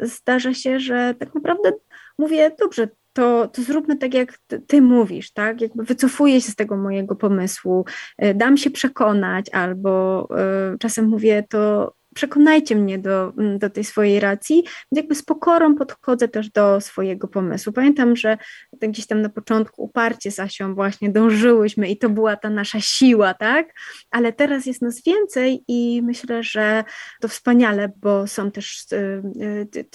zdarza 0.00 0.54
się, 0.54 0.80
że 0.80 1.14
tak 1.18 1.34
naprawdę 1.34 1.72
mówię, 2.18 2.50
dobrze, 2.58 2.88
to, 3.12 3.48
to 3.48 3.62
zróbmy 3.62 3.96
tak, 3.96 4.14
jak 4.14 4.38
ty, 4.46 4.60
ty, 4.60 4.82
mówisz, 4.82 5.32
tak? 5.32 5.60
Jakby 5.60 5.84
wycofuję 5.84 6.40
się 6.40 6.52
z 6.52 6.56
tego 6.56 6.76
mojego 6.76 7.16
pomysłu, 7.16 7.84
y, 8.24 8.34
dam 8.34 8.56
się 8.56 8.70
przekonać, 8.70 9.46
albo 9.52 10.28
y, 10.74 10.78
czasem 10.78 11.08
mówię, 11.08 11.44
to 11.48 11.92
przekonajcie 12.20 12.76
mnie 12.76 12.98
do, 12.98 13.32
mm, 13.38 13.58
do 13.58 13.70
tej 13.70 13.84
swojej 13.84 14.20
racji, 14.20 14.64
jakby 14.92 15.14
z 15.14 15.22
pokorą 15.22 15.74
podchodzę 15.74 16.28
też 16.28 16.50
do 16.50 16.80
swojego 16.80 17.28
pomysłu. 17.28 17.72
Pamiętam, 17.72 18.16
że 18.16 18.38
gdzieś 18.82 19.06
tam 19.06 19.22
na 19.22 19.28
początku 19.28 19.82
uparcie 19.82 20.30
z 20.30 20.40
Asią 20.40 20.74
właśnie 20.74 21.10
dążyłyśmy 21.10 21.88
i 21.88 21.98
to 21.98 22.10
była 22.10 22.36
ta 22.36 22.50
nasza 22.50 22.80
siła, 22.80 23.34
tak? 23.34 23.72
Ale 24.10 24.32
teraz 24.32 24.66
jest 24.66 24.82
nas 24.82 25.02
więcej 25.06 25.64
i 25.68 26.02
myślę, 26.02 26.42
że 26.42 26.84
to 27.20 27.28
wspaniale, 27.28 27.92
bo 27.96 28.26
są 28.26 28.50
też 28.50 28.86
y, 28.92 29.22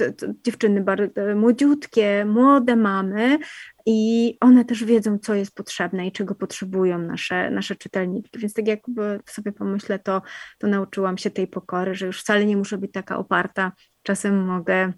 y, 0.01 0.15
dziewczyny 0.45 0.81
bardzo 0.81 1.35
młodziutkie, 1.35 2.25
młode 2.25 2.75
mamy, 2.75 3.37
i 3.85 4.37
one 4.41 4.65
też 4.65 4.83
wiedzą, 4.83 5.17
co 5.19 5.35
jest 5.35 5.55
potrzebne 5.55 6.07
i 6.07 6.11
czego 6.11 6.35
potrzebują 6.35 6.99
nasze, 6.99 7.51
nasze 7.51 7.75
czytelniki. 7.75 8.39
Więc 8.39 8.53
tak 8.53 8.67
jakby 8.67 9.19
sobie 9.25 9.51
pomyślę, 9.51 9.99
to, 9.99 10.21
to 10.57 10.67
nauczyłam 10.67 11.17
się 11.17 11.31
tej 11.31 11.47
pokory, 11.47 11.95
że 11.95 12.05
już 12.05 12.21
wcale 12.21 12.45
nie 12.45 12.57
muszę 12.57 12.77
być 12.77 12.91
taka 12.91 13.17
oparta. 13.17 13.71
Czasem 14.03 14.45
mogę, 14.45 14.93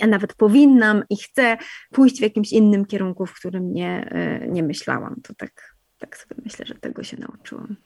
ja 0.00 0.06
nawet 0.06 0.34
powinnam 0.34 1.02
i 1.10 1.16
chcę 1.16 1.56
pójść 1.92 2.18
w 2.18 2.22
jakimś 2.22 2.52
innym 2.52 2.84
kierunku, 2.84 3.26
w 3.26 3.34
którym 3.34 3.72
nie, 3.72 4.10
e, 4.10 4.48
nie 4.48 4.62
myślałam. 4.62 5.20
To 5.22 5.34
tak, 5.34 5.76
tak 5.98 6.16
sobie 6.16 6.34
myślę, 6.44 6.66
że 6.66 6.74
tego 6.74 7.02
się 7.02 7.16
nauczyłam. 7.16 7.76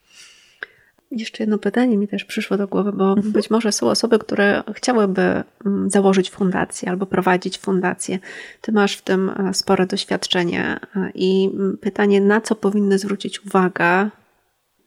Jeszcze 1.11 1.43
jedno 1.43 1.59
pytanie 1.59 1.97
mi 1.97 2.09
też 2.09 2.25
przyszło 2.25 2.57
do 2.57 2.69
głowy, 2.69 2.93
bo 2.93 3.13
mhm. 3.13 3.33
być 3.33 3.51
może 3.51 3.73
są 3.73 3.91
osoby, 3.91 4.19
które 4.19 4.63
chciałyby 4.75 5.43
mm, 5.67 5.91
założyć 5.91 6.31
fundację 6.31 6.91
albo 6.91 7.07
prowadzić 7.07 7.59
fundację. 7.59 8.19
Ty 8.61 8.73
masz 8.73 8.97
w 8.97 9.03
tym 9.03 9.31
e, 9.31 9.55
spore 9.55 9.87
doświadczenie 9.87 10.81
e, 10.97 11.11
i 11.15 11.51
mm, 11.55 11.79
pytanie, 11.79 12.21
na 12.21 12.41
co 12.41 12.55
powinny 12.55 12.99
zwrócić 12.99 13.47
uwagę, 13.47 14.11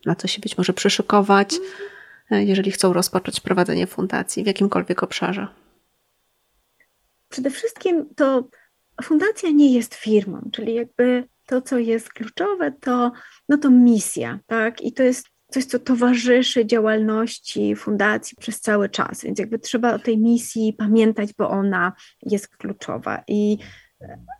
na 0.05 0.15
co 0.15 0.27
się 0.27 0.41
być 0.41 0.57
może 0.57 0.73
przyszykować, 0.73 1.55
e, 2.31 2.43
jeżeli 2.43 2.71
chcą 2.71 2.93
rozpocząć 2.93 3.39
prowadzenie 3.39 3.87
fundacji 3.87 4.43
w 4.43 4.47
jakimkolwiek 4.47 5.03
obszarze? 5.03 5.47
Przede 7.29 7.49
wszystkim 7.49 8.05
to 8.15 8.47
fundacja 9.03 9.49
nie 9.49 9.73
jest 9.73 9.95
firmą, 9.95 10.49
czyli 10.51 10.73
jakby 10.73 11.27
to, 11.45 11.61
co 11.61 11.77
jest 11.77 12.09
kluczowe, 12.13 12.71
to, 12.71 13.11
no 13.49 13.57
to 13.57 13.69
misja, 13.69 14.39
tak? 14.47 14.81
I 14.81 14.93
to 14.93 15.03
jest 15.03 15.30
coś, 15.51 15.65
co 15.65 15.79
towarzyszy 15.79 16.65
działalności 16.65 17.75
fundacji 17.75 18.37
przez 18.39 18.61
cały 18.61 18.89
czas, 18.89 19.23
więc 19.23 19.39
jakby 19.39 19.59
trzeba 19.59 19.93
o 19.93 19.99
tej 19.99 20.17
misji 20.17 20.73
pamiętać, 20.73 21.33
bo 21.33 21.49
ona 21.49 21.93
jest 22.21 22.47
kluczowa. 22.47 23.23
I, 23.27 23.57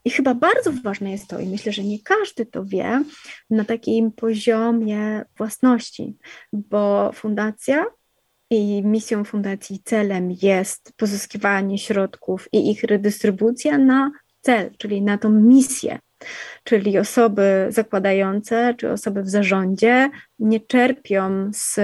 i 0.05 0.09
chyba 0.09 0.33
bardzo 0.33 0.71
ważne 0.83 1.11
jest 1.11 1.27
to, 1.27 1.39
i 1.39 1.47
myślę, 1.47 1.71
że 1.71 1.83
nie 1.83 1.99
każdy 1.99 2.45
to 2.45 2.65
wie, 2.65 3.03
na 3.49 3.65
takim 3.65 4.11
poziomie 4.11 5.25
własności, 5.37 6.17
bo 6.53 7.11
fundacja 7.13 7.85
i 8.49 8.83
misją 8.83 9.23
fundacji 9.23 9.79
celem 9.83 10.31
jest 10.41 10.93
pozyskiwanie 10.97 11.77
środków 11.77 12.47
i 12.51 12.71
ich 12.71 12.83
redystrybucja 12.83 13.77
na 13.77 14.11
cel, 14.41 14.71
czyli 14.77 15.01
na 15.01 15.17
tą 15.17 15.29
misję 15.29 15.99
Czyli 16.63 16.97
osoby 16.97 17.67
zakładające 17.69 18.73
czy 18.77 18.91
osoby 18.91 19.23
w 19.23 19.29
zarządzie 19.29 20.09
nie 20.39 20.59
czerpią 20.59 21.51
z 21.53 21.79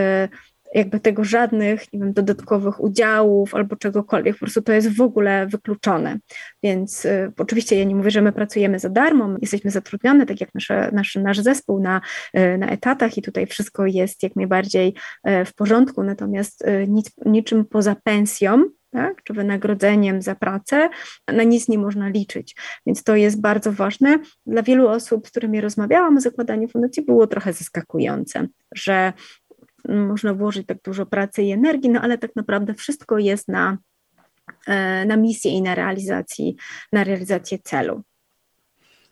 jakby 0.73 0.99
tego 0.99 1.23
żadnych, 1.23 1.93
nie 1.93 1.99
wiem, 1.99 2.13
dodatkowych 2.13 2.83
udziałów 2.83 3.55
albo 3.55 3.75
czegokolwiek, 3.75 4.35
po 4.35 4.39
prostu 4.39 4.61
to 4.61 4.73
jest 4.73 4.97
w 4.97 5.01
ogóle 5.01 5.47
wykluczone. 5.47 6.17
Więc 6.63 7.05
y, 7.05 7.31
oczywiście 7.37 7.79
ja 7.79 7.83
nie 7.83 7.95
mówię, 7.95 8.11
że 8.11 8.21
my 8.21 8.31
pracujemy 8.31 8.79
za 8.79 8.89
darmo, 8.89 9.35
jesteśmy 9.41 9.71
zatrudnione, 9.71 10.25
tak 10.25 10.41
jak 10.41 10.53
nasze, 10.53 10.89
nasz, 10.93 11.15
nasz 11.15 11.39
zespół 11.39 11.79
na, 11.79 12.01
y, 12.37 12.57
na 12.57 12.67
etatach 12.67 13.17
i 13.17 13.21
tutaj 13.21 13.45
wszystko 13.45 13.85
jest 13.85 14.23
jak 14.23 14.35
najbardziej 14.35 14.93
y, 15.27 15.45
w 15.45 15.53
porządku, 15.53 16.03
natomiast 16.03 16.67
y, 16.67 16.85
nic, 16.87 17.11
niczym 17.25 17.65
poza 17.65 17.95
pensją 18.03 18.63
tak, 18.91 19.23
czy 19.23 19.33
wynagrodzeniem 19.33 20.21
za 20.21 20.35
pracę, 20.35 20.89
na 21.27 21.43
nic 21.43 21.67
nie 21.67 21.77
można 21.77 22.09
liczyć. 22.09 22.55
Więc 22.85 23.03
to 23.03 23.15
jest 23.15 23.41
bardzo 23.41 23.71
ważne. 23.71 24.19
Dla 24.45 24.63
wielu 24.63 24.87
osób, 24.87 25.27
z 25.27 25.31
którymi 25.31 25.61
rozmawiałam 25.61 26.17
o 26.17 26.21
zakładaniu 26.21 26.67
fundacji, 26.67 27.05
było 27.05 27.27
trochę 27.27 27.53
zaskakujące, 27.53 28.47
że 28.75 29.13
można 29.89 30.33
włożyć 30.33 30.67
tak 30.67 30.77
dużo 30.81 31.05
pracy 31.05 31.43
i 31.43 31.51
energii, 31.51 31.89
no 31.89 32.01
ale 32.01 32.17
tak 32.17 32.35
naprawdę 32.35 32.73
wszystko 32.73 33.17
jest 33.17 33.47
na, 33.47 33.77
e, 34.67 35.05
na 35.05 35.17
misję 35.17 35.51
i 35.51 35.61
na, 35.61 35.75
realizacji, 35.75 36.55
na 36.93 37.03
realizację 37.03 37.59
celu. 37.59 38.01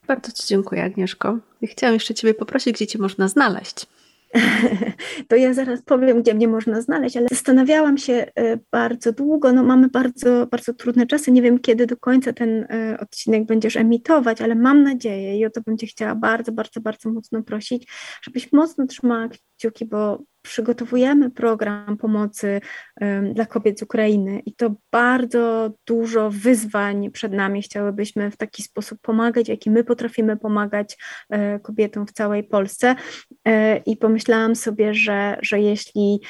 Bardzo 0.07 0.31
Ci 0.31 0.47
dziękuję, 0.47 0.83
Agnieszko. 0.83 1.37
chciałam 1.63 1.93
jeszcze 1.93 2.13
Ciebie 2.13 2.33
poprosić, 2.33 2.75
gdzie 2.75 2.87
Cię 2.87 2.99
można 2.99 3.27
znaleźć. 3.27 3.87
to 5.27 5.35
ja 5.35 5.53
zaraz 5.53 5.81
powiem, 5.81 6.21
gdzie 6.21 6.33
mnie 6.33 6.47
można 6.47 6.81
znaleźć, 6.81 7.17
ale 7.17 7.27
zastanawiałam 7.31 7.97
się 7.97 8.13
e, 8.13 8.57
bardzo 8.71 9.11
długo. 9.11 9.53
No, 9.53 9.63
mamy 9.63 9.87
bardzo, 9.87 10.47
bardzo 10.47 10.73
trudne 10.73 11.07
czasy. 11.07 11.31
Nie 11.31 11.41
wiem, 11.41 11.59
kiedy 11.59 11.87
do 11.87 11.97
końca 11.97 12.33
ten 12.33 12.67
e, 12.69 12.97
odcinek 12.99 13.45
będziesz 13.45 13.75
emitować, 13.75 14.41
ale 14.41 14.55
mam 14.55 14.83
nadzieję 14.83 15.39
i 15.39 15.45
o 15.45 15.49
to 15.49 15.61
bym 15.61 15.77
Cię 15.77 15.87
chciała 15.87 16.15
bardzo, 16.15 16.51
bardzo, 16.51 16.81
bardzo 16.81 17.09
mocno 17.11 17.43
prosić, 17.43 17.87
żebyś 18.21 18.51
mocno 18.51 18.87
trzymała 18.87 19.27
kciuki, 19.57 19.85
bo 19.85 20.23
przygotowujemy 20.45 21.31
program 21.31 21.97
pomocy 21.97 22.61
dla 23.33 23.45
kobiet 23.45 23.79
z 23.79 23.83
Ukrainy 23.83 24.39
i 24.39 24.53
to 24.53 24.75
bardzo 24.91 25.71
dużo 25.87 26.29
wyzwań 26.29 27.11
przed 27.11 27.33
nami. 27.33 27.61
Chciałybyśmy 27.61 28.31
w 28.31 28.37
taki 28.37 28.63
sposób 28.63 28.99
pomagać, 29.01 29.49
jaki 29.49 29.71
my 29.71 29.83
potrafimy 29.83 30.37
pomagać 30.37 30.97
e, 31.29 31.59
kobietom 31.59 32.07
w 32.07 32.11
całej 32.11 32.43
Polsce. 32.43 32.95
E, 33.47 33.77
I 33.77 33.97
pomyślałam 33.97 34.55
sobie, 34.55 34.93
że, 34.93 35.37
że 35.41 35.59
jeśli 35.59 36.21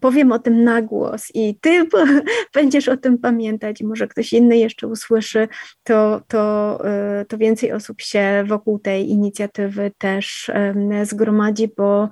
powiem 0.00 0.32
o 0.32 0.38
tym 0.38 0.64
na 0.64 0.82
głos 0.82 1.30
i 1.34 1.58
ty 1.60 1.86
będziesz 2.54 2.88
o 2.88 2.96
tym 2.96 3.18
pamiętać, 3.18 3.82
może 3.82 4.08
ktoś 4.08 4.32
inny 4.32 4.56
jeszcze 4.56 4.86
usłyszy, 4.86 5.48
to, 5.82 6.22
to, 6.28 6.78
e, 6.84 7.24
to 7.24 7.38
więcej 7.38 7.72
osób 7.72 8.00
się 8.00 8.44
wokół 8.46 8.78
tej 8.78 9.10
inicjatywy 9.10 9.92
też 9.98 10.50
zgromadzi, 11.04 11.68
bo 11.76 12.08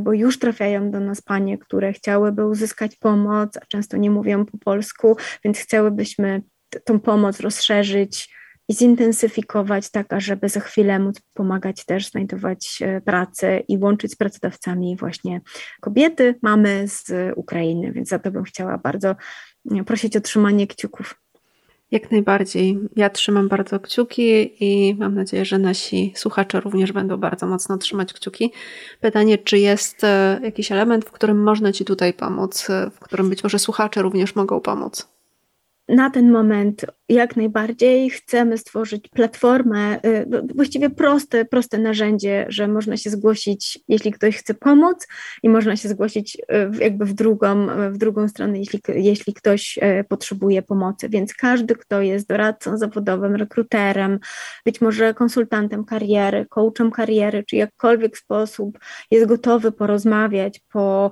bo 0.00 0.12
już 0.12 0.38
trafiają 0.38 0.90
do 0.90 1.00
nas 1.00 1.22
panie, 1.22 1.58
które 1.58 1.92
chciałyby 1.92 2.46
uzyskać 2.46 2.96
pomoc, 2.96 3.56
a 3.56 3.60
często 3.68 3.96
nie 3.96 4.10
mówią 4.10 4.44
po 4.44 4.58
polsku, 4.58 5.16
więc 5.44 5.58
chciałybyśmy 5.58 6.42
tą 6.84 7.00
pomoc 7.00 7.40
rozszerzyć 7.40 8.38
i 8.68 8.74
zintensyfikować 8.74 9.90
tak, 9.90 10.12
ażeby 10.12 10.48
za 10.48 10.60
chwilę 10.60 10.98
móc 10.98 11.20
pomagać 11.34 11.84
też 11.84 12.10
znajdować 12.10 12.78
e, 12.82 13.00
pracę 13.00 13.60
i 13.68 13.78
łączyć 13.78 14.12
z 14.12 14.16
pracodawcami 14.16 14.96
właśnie 14.96 15.40
kobiety, 15.80 16.34
mamy 16.42 16.88
z 16.88 17.12
Ukrainy, 17.36 17.92
więc 17.92 18.08
za 18.08 18.18
to 18.18 18.30
bym 18.30 18.44
chciała 18.44 18.78
bardzo 18.78 19.16
e, 19.70 19.84
prosić 19.84 20.16
o 20.16 20.20
trzymanie 20.20 20.66
kciuków. 20.66 21.14
Jak 21.90 22.10
najbardziej. 22.10 22.78
Ja 22.96 23.10
trzymam 23.10 23.48
bardzo 23.48 23.80
kciuki 23.80 24.54
i 24.64 24.94
mam 24.94 25.14
nadzieję, 25.14 25.44
że 25.44 25.58
nasi 25.58 26.12
słuchacze 26.16 26.60
również 26.60 26.92
będą 26.92 27.16
bardzo 27.16 27.46
mocno 27.46 27.78
trzymać 27.78 28.12
kciuki. 28.12 28.52
Pytanie, 29.00 29.38
czy 29.38 29.58
jest 29.58 30.04
e, 30.04 30.40
jakiś 30.42 30.72
element, 30.72 31.04
w 31.04 31.10
którym 31.10 31.42
można 31.42 31.72
Ci 31.72 31.84
tutaj 31.84 32.12
pomóc, 32.12 32.70
e, 32.70 32.90
w 32.90 33.00
którym 33.00 33.28
być 33.28 33.42
może 33.42 33.58
słuchacze 33.58 34.02
również 34.02 34.34
mogą 34.34 34.60
pomóc? 34.60 35.08
Na 35.88 36.10
ten 36.10 36.30
moment 36.30 36.86
jak 37.08 37.36
najbardziej 37.36 38.10
chcemy 38.10 38.58
stworzyć 38.58 39.08
platformę, 39.08 40.00
y, 40.06 40.26
właściwie 40.54 40.90
proste, 40.90 41.44
proste 41.44 41.78
narzędzie, 41.78 42.46
że 42.48 42.68
można 42.68 42.96
się 42.96 43.10
zgłosić, 43.10 43.78
jeśli 43.88 44.12
ktoś 44.12 44.36
chce 44.36 44.54
pomóc 44.54 45.06
i 45.42 45.48
można 45.48 45.76
się 45.76 45.88
zgłosić 45.88 46.36
y, 46.36 46.82
jakby 46.84 47.04
w 47.04 47.12
drugą, 47.12 47.66
w 47.90 47.98
drugą 47.98 48.28
stronę, 48.28 48.58
jeśli, 48.58 48.80
jeśli 48.88 49.34
ktoś 49.34 49.78
y, 49.78 50.04
potrzebuje 50.08 50.62
pomocy. 50.62 51.08
Więc 51.08 51.34
każdy, 51.34 51.74
kto 51.74 52.00
jest 52.00 52.28
doradcą 52.28 52.78
zawodowym, 52.78 53.34
rekruterem, 53.34 54.18
być 54.64 54.80
może 54.80 55.14
konsultantem 55.14 55.84
kariery, 55.84 56.46
coachem 56.48 56.90
kariery, 56.90 57.44
czy 57.44 57.56
jakkolwiek 57.56 58.18
sposób 58.18 58.78
jest 59.10 59.26
gotowy 59.26 59.72
porozmawiać 59.72 60.60
po, 60.72 61.10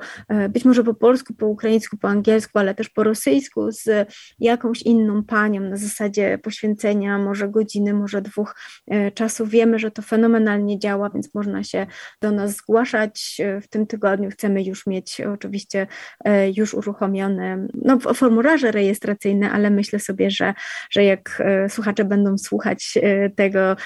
być 0.49 0.65
może 0.65 0.85
po 0.85 0.95
polsku, 0.95 1.35
po 1.35 1.47
ukraińsku, 1.47 1.97
po 1.97 2.09
angielsku, 2.09 2.59
ale 2.59 2.75
też 2.75 2.89
po 2.89 3.03
rosyjsku 3.03 3.73
z 3.73 4.09
jakąś 4.39 4.83
inną 4.83 5.25
panią 5.25 5.61
na 5.61 5.77
zasadzie 5.87 6.39
poświęcenia 6.39 7.19
może 7.19 7.49
godziny, 7.49 7.95
może 7.95 8.23
dwóch 8.23 8.57
e, 8.87 9.11
czasu. 9.11 9.47
Wiemy, 9.47 9.79
że 9.79 9.91
to 9.91 10.03
fenomenalnie 10.03 10.79
działa, 10.79 11.11
więc 11.11 11.35
można 11.35 11.65
się 11.65 11.87
do 12.21 12.31
nas 12.31 12.57
zgłaszać. 12.57 13.37
E, 13.41 13.61
w 13.61 13.69
tym 13.69 13.87
tygodniu 13.87 14.31
chcemy 14.31 14.63
już 14.63 14.87
mieć 14.87 15.21
oczywiście 15.21 15.87
e, 16.25 16.51
już 16.51 16.75
uruchomione 16.75 17.67
no, 17.75 17.99
formularze 17.99 18.71
rejestracyjne, 18.71 19.51
ale 19.51 19.71
myślę 19.71 19.99
sobie, 19.99 20.31
że, 20.31 20.55
że 20.91 21.05
jak 21.05 21.43
słuchacze 21.69 22.05
będą 22.05 22.39
słuchać 22.39 22.95
tego 23.37 23.77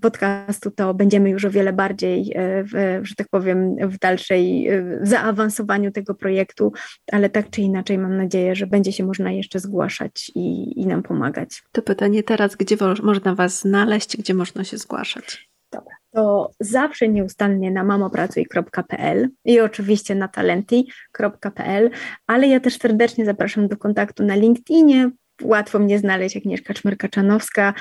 podcastu, 0.00 0.70
to 0.70 0.94
będziemy 0.94 1.30
już 1.30 1.44
o 1.44 1.50
wiele 1.50 1.72
bardziej, 1.72 2.34
w, 2.36 3.00
że 3.02 3.14
tak 3.14 3.28
powiem, 3.28 3.76
w 3.88 3.98
dalszej 3.98 4.68
w 5.02 5.08
zaawansowaniu 5.08 5.92
tego 5.92 6.14
projektu, 6.14 6.72
ale 7.12 7.30
tak 7.30 7.50
czy 7.50 7.60
inaczej 7.60 7.98
mam 7.98 8.16
nadzieję, 8.16 8.54
że 8.54 8.66
będzie 8.66 8.92
się 8.92 9.04
można 9.04 9.32
jeszcze 9.32 9.60
zgłaszać 9.60 10.30
i, 10.34 10.80
i 10.80 10.86
nam 10.86 11.02
pomagać. 11.02 11.62
To 11.72 11.82
pytanie 11.82 12.22
teraz, 12.22 12.56
gdzie 12.56 12.76
można 13.02 13.34
Was 13.34 13.60
znaleźć, 13.60 14.16
gdzie 14.16 14.34
można 14.34 14.64
się 14.64 14.78
zgłaszać? 14.78 15.50
Dobra, 15.72 15.94
to 16.10 16.50
zawsze 16.60 17.08
nieustannie 17.08 17.70
na 17.70 17.84
mamopracuj.pl 17.84 19.28
i 19.44 19.60
oczywiście 19.60 20.14
na 20.14 20.28
talenti.pl, 20.28 21.90
ale 22.26 22.48
ja 22.48 22.60
też 22.60 22.78
serdecznie 22.78 23.24
zapraszam 23.24 23.68
do 23.68 23.76
kontaktu 23.76 24.24
na 24.24 24.34
LinkedInie. 24.34 25.10
Łatwo 25.42 25.78
mnie 25.78 25.98
znaleźć, 25.98 26.36
Agnieszka 26.36 26.74
Czmerka-Czanowska, 26.74 27.72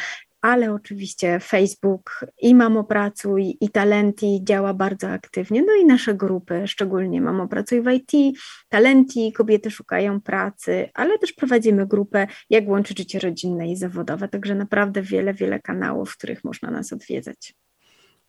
ale 0.42 0.74
oczywiście 0.74 1.40
Facebook 1.40 2.26
i 2.42 2.56
Mamo 2.56 2.84
Pracuj 2.84 3.58
i 3.62 3.70
Talenti 3.70 4.40
działa 4.44 4.74
bardzo 4.74 5.10
aktywnie, 5.10 5.62
no 5.62 5.74
i 5.74 5.86
nasze 5.86 6.16
grupy, 6.16 6.68
szczególnie 6.68 7.22
Mamo 7.22 7.48
Pracuj 7.48 7.82
w 7.82 7.92
IT, 7.92 8.38
Talenti, 8.70 9.34
kobiety 9.34 9.72
szukają 9.72 10.22
pracy, 10.22 10.90
ale 10.94 11.20
też 11.20 11.34
prowadzimy 11.34 11.88
grupę 11.88 12.28
jak 12.50 12.68
łączyć 12.68 12.98
życie 12.98 13.20
rodzinne 13.20 13.72
i 13.72 13.76
zawodowe, 13.76 14.28
także 14.28 14.56
naprawdę 14.56 15.02
wiele, 15.02 15.34
wiele 15.34 15.60
kanałów, 15.60 16.10
w 16.10 16.18
których 16.18 16.44
można 16.44 16.72
nas 16.72 16.94
odwiedzać. 16.94 17.54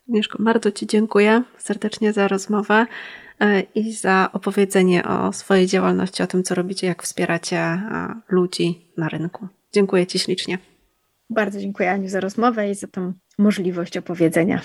Agnieszko, 0.08 0.42
bardzo 0.42 0.72
Ci 0.72 0.86
dziękuję 0.86 1.42
serdecznie 1.58 2.12
za 2.12 2.28
rozmowę 2.28 2.86
e, 3.40 3.60
i 3.60 3.92
za 3.92 4.30
opowiedzenie 4.32 5.04
o 5.04 5.32
swojej 5.32 5.66
działalności, 5.66 6.22
o 6.22 6.26
tym, 6.26 6.42
co 6.42 6.54
robicie, 6.54 6.86
jak 6.86 7.02
wspieracie 7.02 7.58
e, 7.58 8.14
ludzi 8.28 8.92
na 8.96 9.08
rynku. 9.08 9.48
Dziękuję 9.72 10.06
Ci 10.06 10.18
ślicznie. 10.18 10.69
Bardzo 11.30 11.60
dziękuję 11.60 11.90
Aniu 11.90 12.08
za 12.08 12.20
rozmowę 12.20 12.70
i 12.70 12.74
za 12.74 12.86
tą 12.86 13.12
możliwość 13.38 13.96
opowiedzenia. 13.96 14.60